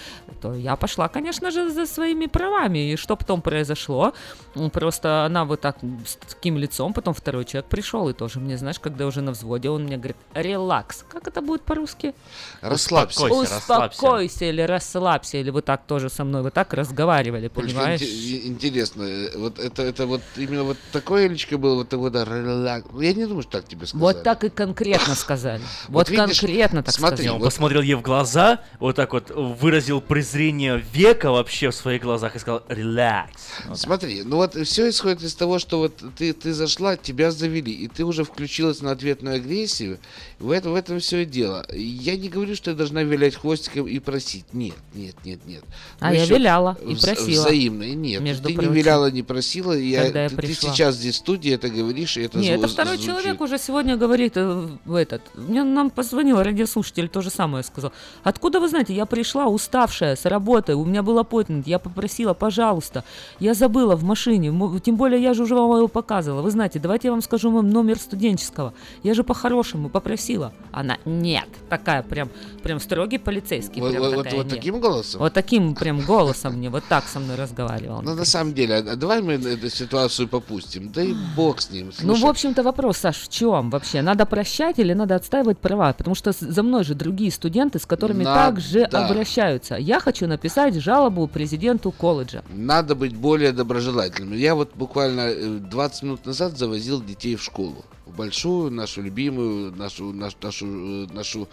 [0.42, 2.92] То я пошла, конечно же, за своими правами.
[2.92, 4.14] И что потом произошло?
[4.56, 8.58] М, Просто она вот так с таким лицом, потом второй человек пришел и тоже мне,
[8.58, 11.04] знаешь, когда уже на взводе, он мне говорит, релакс.
[11.10, 12.14] Как это будет по-русски?
[12.62, 13.24] Расслабься.
[13.24, 13.98] Успокойся, расслабься.
[13.98, 18.02] Успокойся или расслабься, или вы так тоже со мной, вы так разговаривали, понимаешь?
[18.02, 22.24] инте- интересно, э, вот это, это вот именно вот такое личко было, вот такое, да,
[22.26, 22.86] релакс.
[23.00, 24.02] Я не думаю, что так тебе сказали.
[24.04, 25.62] Вот так и конкретно сказали.
[25.90, 27.36] Вот видишь, конкретно так смотри, сказали.
[27.36, 32.36] он посмотрел ей в глаза, вот так вот выразил презрение века вообще в своих глазах
[32.36, 33.32] и сказал «релакс».
[33.66, 33.78] Вот так.
[33.78, 37.88] Смотри, ну вот все исходит из того, что вот ты, ты зашла, тебя завели, и
[37.88, 40.00] ты уже включилась на ответную агрессию.
[40.40, 41.66] В этом, в этом все и дело.
[41.74, 44.46] Я не говорю, что я должна вилять хвостиком и просить.
[44.54, 45.64] Нет, нет, нет, нет.
[46.00, 47.46] А Мы я ещё виляла и вз- просила.
[47.46, 47.84] Взаимно.
[47.84, 48.72] И Нет, Между ты прочим.
[48.72, 49.74] не виляла, не просила.
[49.74, 50.74] Я, Когда я ты, ты пришла.
[50.74, 53.06] сейчас здесь в студии это говоришь, и это Не, зв- это второй звучит.
[53.12, 55.22] человек уже сегодня говорит э, в этот.
[55.36, 57.92] Мне нам позвонил радиослушатель, то же самое сказал.
[58.40, 63.04] Откуда вы знаете, я пришла уставшая с работы, у меня был appointment, я попросила, пожалуйста,
[63.42, 64.48] я забыла в машине,
[64.80, 66.42] тем более я же уже вам его показывала.
[66.42, 68.74] Вы знаете, давайте я вам скажу вам номер студенческого.
[69.04, 70.54] Я же по-хорошему попросила.
[70.72, 72.30] Она, нет, такая прям,
[72.64, 73.82] прям строгий полицейский.
[73.82, 74.56] Вот- прям вот- такая, вот «нет».
[74.56, 75.20] таким голосом?
[75.20, 78.02] Вот таким прям голосом мне, вот так со мной разговаривал.
[78.02, 80.94] Ну, на самом деле, а давай мы эту ситуацию попустим.
[80.94, 81.92] Да и бог с ним.
[82.02, 84.02] Ну, в общем-то, вопрос, Саш, в чем вообще?
[84.02, 85.92] Надо прощать или надо отстаивать права?
[85.92, 89.76] Потому что за мной же другие студенты, с которыми Также обращаются.
[89.76, 92.44] Я хочу написать жалобу президенту колледжа.
[92.50, 94.38] Надо быть более доброжелательным.
[94.38, 97.86] Я вот буквально э, 20 минут назад завозил детей в школу.
[98.06, 101.48] В большую, нашу любимую, нашу, нашу, нашу, э, нашу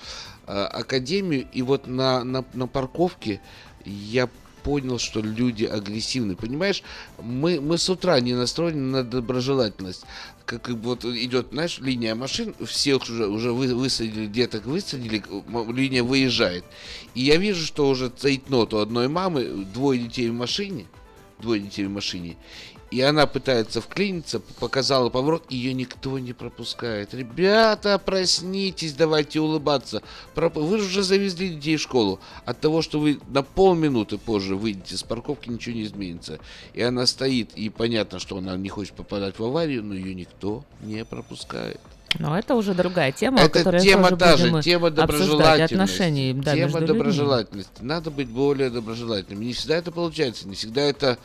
[0.46, 1.46] э, академию.
[1.52, 3.40] И вот на, на, на парковке
[3.84, 4.28] я
[4.66, 6.34] понял, что люди агрессивны.
[6.34, 6.82] Понимаешь,
[7.22, 10.05] мы, мы с утра не настроены на доброжелательность.
[10.44, 15.22] Как, вот идет, знаешь, линия машин, всех уже, уже вы, высадили, деток высадили,
[15.72, 16.64] линия выезжает.
[17.14, 20.86] И я вижу, что уже стоит нот у одной мамы, двое детей в машине,
[21.38, 22.36] двое детей в машине,
[22.97, 27.12] и она пытается вклиниться, показала поворот, ее никто не пропускает.
[27.12, 30.02] Ребята, проснитесь, давайте улыбаться.
[30.35, 32.20] Вы же уже завезли детей в школу.
[32.47, 36.39] От того, что вы на полминуты позже выйдете с парковки, ничего не изменится.
[36.73, 40.64] И она стоит, и понятно, что она не хочет попадать в аварию, но ее никто
[40.81, 41.82] не пропускает.
[42.18, 45.74] Но это уже другая тема, Это которую тема тоже та же, тема доброжелательности.
[45.74, 46.97] отношений, да, тема между людьми.
[46.97, 47.82] доброжелательности.
[47.82, 49.43] Надо быть более доброжелательным.
[49.44, 51.18] Не всегда это получается, не всегда это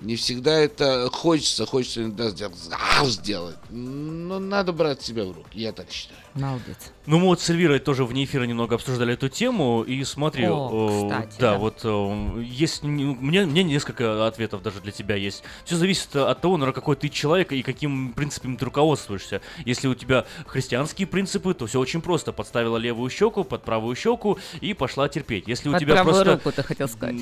[0.00, 2.56] не всегда это хочется, хочется иногда сделать,
[3.04, 3.56] сделать.
[3.70, 6.20] Но надо брать себя в руки, я так считаю.
[6.34, 6.92] Молодец.
[7.06, 11.08] Ну, мы вот с Эльвирой тоже вне эфира немного обсуждали эту тему, и смотри, О,
[11.08, 11.58] э, кстати, да, да.
[11.58, 15.42] вот э, есть, не- у меня, у меня несколько ответов даже для тебя есть.
[15.64, 19.40] Все зависит от того, наверное, какой ты человек и каким принципами ты руководствуешься.
[19.64, 22.32] Если у тебя христианские принципы, то все очень просто.
[22.32, 25.48] Подставила левую щеку под правую щеку и пошла терпеть.
[25.48, 26.32] Если у Под тебя правую просто...
[26.34, 27.16] руку, ты хотел сказать.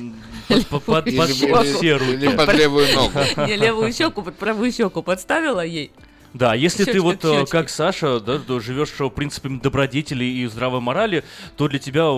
[0.47, 2.11] Под, под- под- Или- под или- все руки.
[2.13, 3.19] или под левую ногу.
[3.47, 5.91] Не, левую щеку под правую щеку подставила ей.
[6.33, 11.23] Да, если ты вот э, как Саша, да, живешь принципами добродетели и здравой морали,
[11.57, 12.09] то для тебя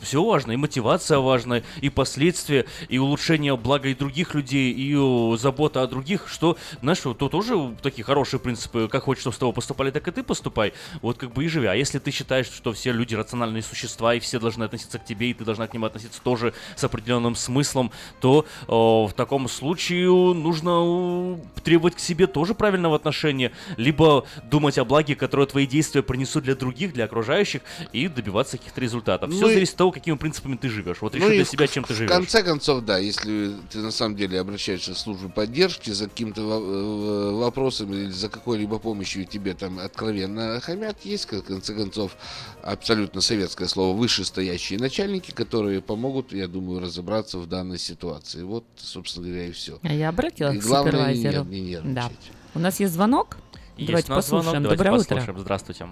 [0.00, 5.82] все важно, и мотивация важна, и последствия, и улучшение блага и других людей, и забота
[5.82, 9.90] о других, что, знаешь, то тоже такие хорошие принципы, как хочешь, чтобы с тобой поступали,
[9.90, 10.72] так и ты поступай,
[11.02, 11.66] вот как бы и живи.
[11.66, 15.30] А если ты считаешь, что все люди рациональные существа, и все должны относиться к тебе,
[15.30, 20.08] и ты должна к ним относиться тоже с определенным смыслом, то э, в таком случае
[20.08, 23.33] нужно требовать к себе тоже правильного отношения,
[23.76, 27.62] либо думать о благе, которое твои действия принесут для других, для окружающих,
[27.92, 29.30] и добиваться каких-то результатов.
[29.30, 30.98] Все Ну и- зависит от того, какими принципами ты живешь.
[31.00, 32.10] Вот реши Ну и для в- себя, чем ты В живешь.
[32.10, 37.30] конце концов, да, если ты на самом деле обращаешься в службу поддержки за каким-то э,
[37.32, 42.16] вопросом или за какой-либо помощью и тебе там откровенно хамят, есть, в конце концов,
[42.62, 48.42] абсолютно советское слово, вышестоящие начальники, которые помогут, я думаю, разобраться в данной ситуации.
[48.42, 49.78] Вот, собственно говоря, и все.
[49.82, 51.44] А я обратилась И к главное, не супервайзеру.
[51.44, 51.94] нер- не нервничать.
[51.94, 52.10] Да.
[52.54, 53.36] У нас есть звонок.
[53.76, 54.62] Есть Давайте у нас звонок, послушаем.
[54.62, 55.22] давайте Доброе послушаем.
[55.30, 55.40] утро.
[55.42, 55.86] Здравствуйте.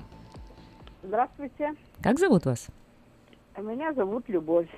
[1.02, 2.68] Здравствуйте, Как зовут вас?
[3.58, 4.68] меня зовут Любовь.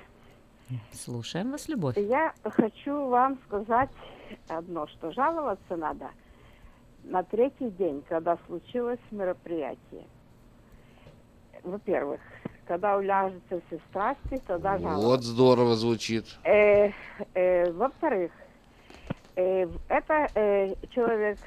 [0.91, 1.95] Слушаем вас, Любовь.
[1.97, 3.89] Я хочу вам сказать
[4.47, 6.09] одно, что жаловаться надо
[7.03, 10.05] на третий день, когда случилось мероприятие.
[11.63, 12.19] Во-первых,
[12.67, 15.07] когда уляжутся все страсти, тогда жаловаться.
[15.07, 16.25] Вот здорово звучит.
[16.43, 16.89] Э,
[17.35, 18.31] э, во-вторых,
[19.35, 21.37] э, это э, человек,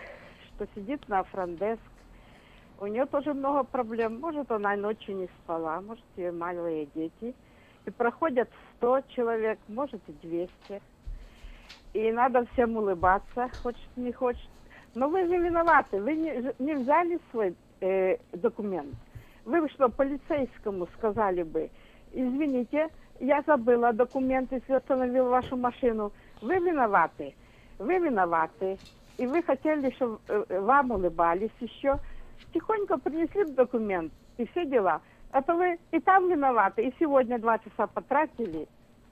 [0.57, 1.81] что сидит на фрондеск,
[2.79, 4.19] у нее тоже много проблем.
[4.19, 7.33] Может, она ночью не спала, может, ее малые дети.
[7.85, 10.81] И проходят 100 человек, может, и 200.
[11.93, 14.49] И надо всем улыбаться, хочет, не хочет.
[14.95, 18.93] Но вы же виноваты, вы не, не взяли свой э, документ.
[19.45, 21.69] Вы бы что, полицейскому сказали бы,
[22.11, 22.89] извините,
[23.19, 26.11] я забыла документ, если остановил вашу машину.
[26.41, 27.35] Вы виноваты,
[27.79, 28.77] вы виноваты.
[29.18, 31.98] И вы хотели, чтобы э, вам улыбались еще.
[32.54, 35.02] Тихонько принесли документ и все дела.
[35.32, 38.66] А то вы и там виноваты, и сегодня два часа потратили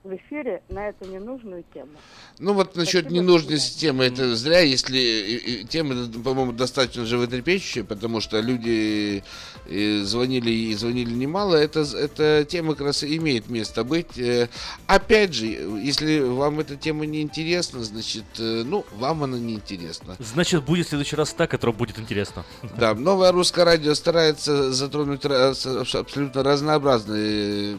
[0.06, 1.90] в эфире на эту ненужную тему.
[2.38, 8.40] Ну вот насчет Спасибо, ненужности темы, это зря, если тема, по-моему, достаточно животрепещущая, потому что
[8.40, 9.22] люди
[9.66, 14.18] э, звонили и звонили немало, это, эта тема как раз и имеет место быть.
[14.18, 14.48] Э,
[14.86, 20.16] Опять же, если вам эта тема не интересна, значит, э, ну, вам она не интересна.
[20.18, 22.44] Значит, будет в следующий раз та, которая будет интересна.
[22.78, 27.78] Да, новое русское радио старается затронуть абсолютно разнообразные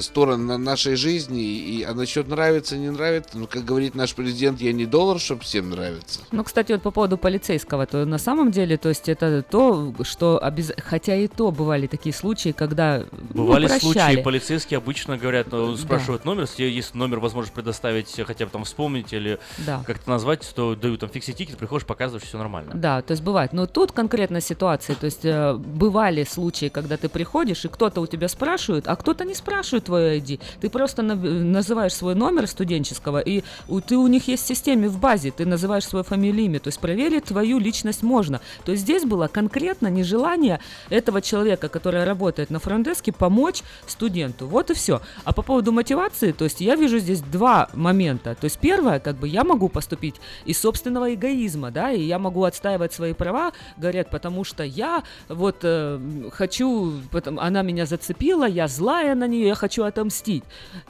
[0.00, 1.42] стороны на- нашей жизни.
[1.42, 5.42] И, а насчет нравится, не нравится, ну, как говорит наш президент, я не доллар, чтобы
[5.42, 6.20] всем нравится.
[6.32, 10.42] Ну, кстати, вот по поводу полицейского, то на самом деле, то есть это то, что
[10.42, 10.72] обяз...
[10.78, 13.04] хотя и то бывали такие случаи, когда
[13.34, 13.92] ну, Бывали прощали.
[13.92, 18.64] случаи, полицейские обычно говорят, ну, спрашивают номер, если есть номер, возможность предоставить, хотя бы там
[18.64, 19.82] вспомнить или Да.
[19.86, 22.72] как-то назвать, то дают там фикси тикет, приходишь, показываешь, все нормально.
[22.74, 23.52] Да, то есть бывает.
[23.52, 28.06] Но тут конкретно ситуации, то есть э, бывали случаи, когда ты приходишь, и кто-то у
[28.06, 30.40] тебя спрашивает, а кто-то не спрашивает твой ID.
[30.60, 34.88] Ты просто на- называешь свой номер студенческого, и у, ты у них есть в системе,
[34.88, 38.40] в базе, ты называешь свое фамилию, имя, то есть проверить твою личность можно.
[38.64, 44.46] То есть здесь было конкретно нежелание этого человека, который работает на фронтдеске, помочь студенту.
[44.46, 45.00] Вот и все.
[45.24, 48.34] А по поводу мотивации, то есть я вижу здесь два момента.
[48.34, 52.44] То есть первое, как бы я могу поступить из собственного эгоизма, да, и я могу
[52.44, 56.00] отстаивать свои права, говорят, потому что я вот э,
[56.32, 60.44] хочу, потом, она меня зацепила, я злая на нее, я хочу отомстить.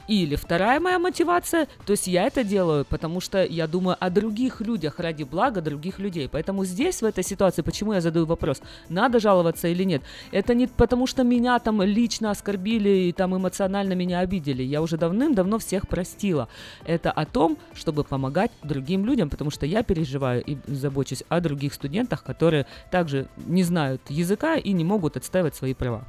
[0.07, 4.61] Или вторая моя мотивация, то есть я это делаю, потому что я думаю о других
[4.61, 6.29] людях ради блага других людей.
[6.29, 10.01] Поэтому здесь, в этой ситуации, почему я задаю вопрос, надо жаловаться или нет,
[10.31, 14.63] это не потому, что меня там лично оскорбили и там эмоционально меня обидели.
[14.63, 16.47] Я уже давным-давно всех простила.
[16.85, 21.73] Это о том, чтобы помогать другим людям, потому что я переживаю и забочусь о других
[21.73, 26.05] студентах, которые также не знают языка и не могут отстаивать свои права.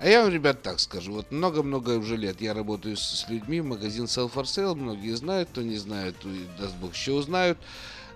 [0.00, 1.12] А я вам, ребят, так скажу.
[1.12, 5.50] Вот много-много уже лет я работаю с, с людьми, магазин Sell for Sale, многие знают,
[5.50, 6.16] кто не знает,
[6.58, 7.58] даст бог, еще узнают.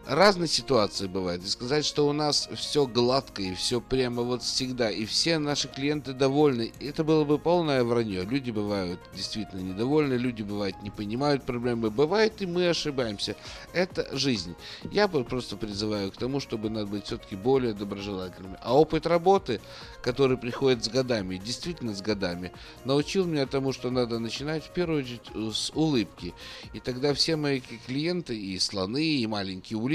[0.06, 1.44] Разные ситуации бывают.
[1.44, 5.68] И сказать, что у нас все гладко и все прямо вот всегда, и все наши
[5.68, 8.24] клиенты довольны, это было бы полное вранье.
[8.24, 13.36] Люди бывают действительно недовольны, люди бывают не понимают проблемы, бывает и мы ошибаемся.
[13.72, 14.55] Это жизнь.
[14.93, 18.59] Я бы просто призываю к тому, чтобы надо быть все-таки более доброжелательными.
[18.62, 19.60] А опыт работы,
[20.02, 22.52] который приходит с годами, действительно с годами,
[22.85, 26.35] научил меня тому, что надо начинать в первую очередь с улыбки.
[26.72, 29.94] И тогда все мои клиенты, и слоны, и маленькие улитки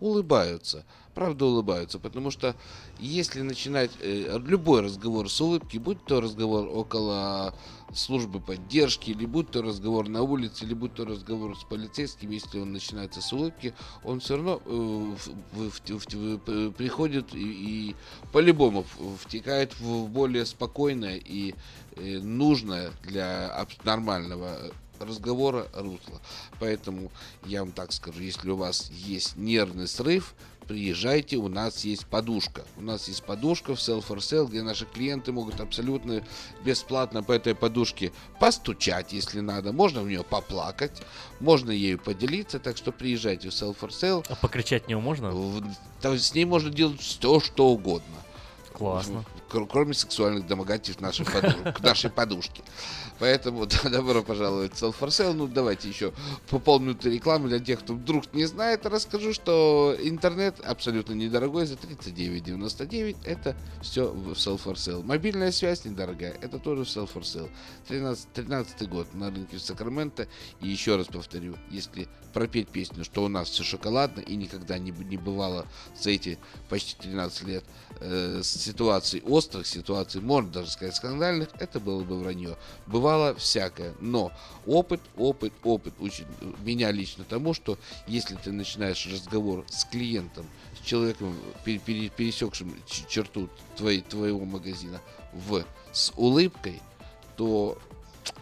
[0.00, 0.84] улыбаются.
[1.14, 2.54] Правда улыбаются, потому что
[2.98, 7.52] если начинать э, любой разговор с улыбки, будь то разговор около
[7.92, 12.60] службы поддержки, или будь то разговор на улице, или будь то разговор с полицейским, если
[12.60, 15.18] он начинается с улыбки, он все равно э, в,
[15.52, 17.96] в, в, в, приходит и, и
[18.32, 18.84] по-любому
[19.18, 21.54] втекает в более спокойное и
[21.96, 26.20] э, нужное для нормального разговора русло.
[26.58, 27.10] Поэтому
[27.44, 30.34] я вам так скажу, если у вас есть нервный срыв,
[30.66, 32.64] приезжайте, у нас есть подушка.
[32.76, 36.22] У нас есть подушка в Sell for Sale, где наши клиенты могут абсолютно
[36.64, 39.72] бесплатно по этой подушке постучать, если надо.
[39.72, 41.02] Можно в нее поплакать,
[41.40, 44.24] можно ею поделиться, так что приезжайте в Sell for Sale.
[44.28, 45.32] А покричать в нее можно?
[46.02, 48.16] С ней можно делать все, что угодно.
[48.72, 49.24] Классно.
[49.48, 52.62] Кроме сексуальных домогательств нашей, поду- нашей подушке.
[53.20, 55.34] Поэтому да, добро пожаловать в Sell for Sale.
[55.34, 56.12] Ну, давайте еще
[56.48, 58.86] по полминуты рекламы для тех, кто вдруг не знает.
[58.86, 63.16] Расскажу, что интернет абсолютно недорогой, за 39,99.
[63.24, 65.04] Это все в Sell for Sale.
[65.04, 67.50] Мобильная связь недорогая, это тоже в Sell for Sale.
[67.88, 70.26] 13, 13 год на рынке в Сакраменто.
[70.60, 74.92] И еще раз повторю, если пропеть песню, что у нас все шоколадно и никогда не,
[74.92, 75.66] не бывало
[76.00, 76.38] за эти
[76.68, 77.64] почти 13 лет
[78.00, 82.56] э, ситуаций острых, ситуаций, можно даже сказать, скандальных, это было бы вранье.
[82.86, 84.32] Бывало всякое, но
[84.66, 86.26] опыт, опыт, опыт учит
[86.64, 90.46] меня лично тому, что если ты начинаешь разговор с клиентом,
[90.80, 92.74] с человеком, пересекшим
[93.08, 95.00] черту твоей, твоего магазина
[95.32, 96.80] в, с улыбкой,
[97.36, 97.78] то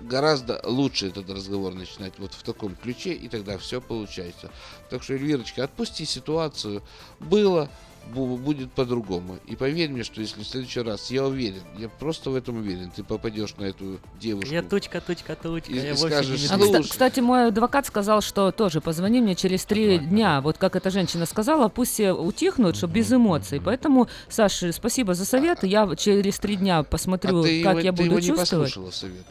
[0.01, 4.51] гораздо лучше этот разговор начинать вот в таком ключе, и тогда все получается.
[4.91, 6.83] Так что, Эльвирочка, отпусти ситуацию.
[7.21, 7.71] Было,
[8.15, 9.39] будет по-другому.
[9.47, 12.91] И поверь мне, что если в следующий раз, я уверен, я просто в этом уверен,
[12.95, 14.53] ты попадешь на эту девушку.
[14.53, 15.71] Я тучка, тучка, тучка.
[15.71, 19.99] И, я и скажешь, а, кстати, мой адвокат сказал, что тоже позвони мне через три
[19.99, 20.41] дня.
[20.41, 23.61] Вот как эта женщина сказала, пусть все утихнут, чтобы без эмоций.
[23.61, 25.63] Поэтому, Саша, спасибо за совет.
[25.63, 28.51] Я через три дня посмотрю, а ты как его, я ты буду его чувствовать.
[28.51, 29.25] не послушала совет.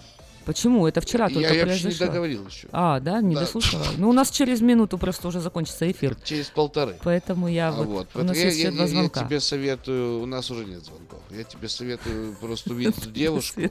[0.47, 0.87] Почему?
[0.87, 2.07] Это вчера Я- только я не произошло.
[2.07, 2.67] договорил еще.
[2.71, 3.41] А, да, не Да.
[3.41, 3.83] дослушала.
[3.97, 6.15] Ну, у нас через минуту просто уже закончится эфир.
[6.23, 6.95] Через полторы.
[7.03, 9.25] Поэтому я А вот, вот, у нас я, есть я- два я- я звонка.
[9.25, 11.19] тебе советую, у нас уже нет звонков.
[11.31, 13.61] Я тебе советую просто увидеть девушку,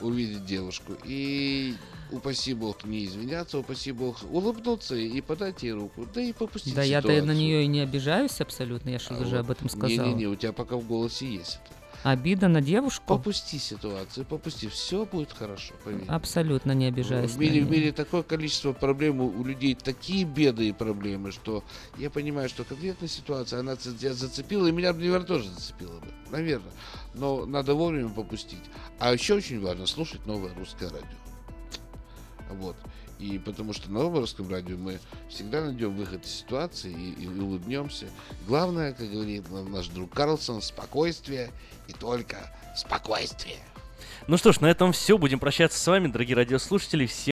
[0.00, 1.74] увидеть девушку и
[2.12, 6.82] упаси бог не извиняться, упаси бог улыбнуться и подать ей руку, да и попустить Да
[6.84, 9.88] я-то на нее и не обижаюсь абсолютно, я же уже об этом сказала.
[10.06, 11.74] Не-не-не, у тебя пока в голосе есть это.
[12.02, 13.04] Обида на девушку?
[13.06, 16.06] Попусти ситуацию, попусти, все будет хорошо, поверь.
[16.08, 17.32] Абсолютно не обижаюсь.
[17.32, 21.62] В мире, в мире такое количество проблем у людей, такие беды и проблемы, что
[21.98, 26.72] я понимаю, что конкретная ситуация, она тебя зацепила, и меня, наверное, тоже зацепила бы, наверное.
[27.14, 28.64] Но надо вовремя попустить.
[28.98, 31.18] А еще очень важно слушать новое русское радио.
[32.50, 32.76] Вот.
[33.20, 34.98] И потому что на новом русском радио мы
[35.28, 38.06] всегда найдем выход из ситуации и, и улыбнемся.
[38.46, 41.50] Главное, как говорит наш друг Карлсон, спокойствие
[41.86, 42.36] и только
[42.74, 43.58] спокойствие.
[44.26, 45.18] Ну что ж, на этом все.
[45.18, 47.06] Будем прощаться с вами, дорогие радиослушатели.
[47.06, 47.28] Всем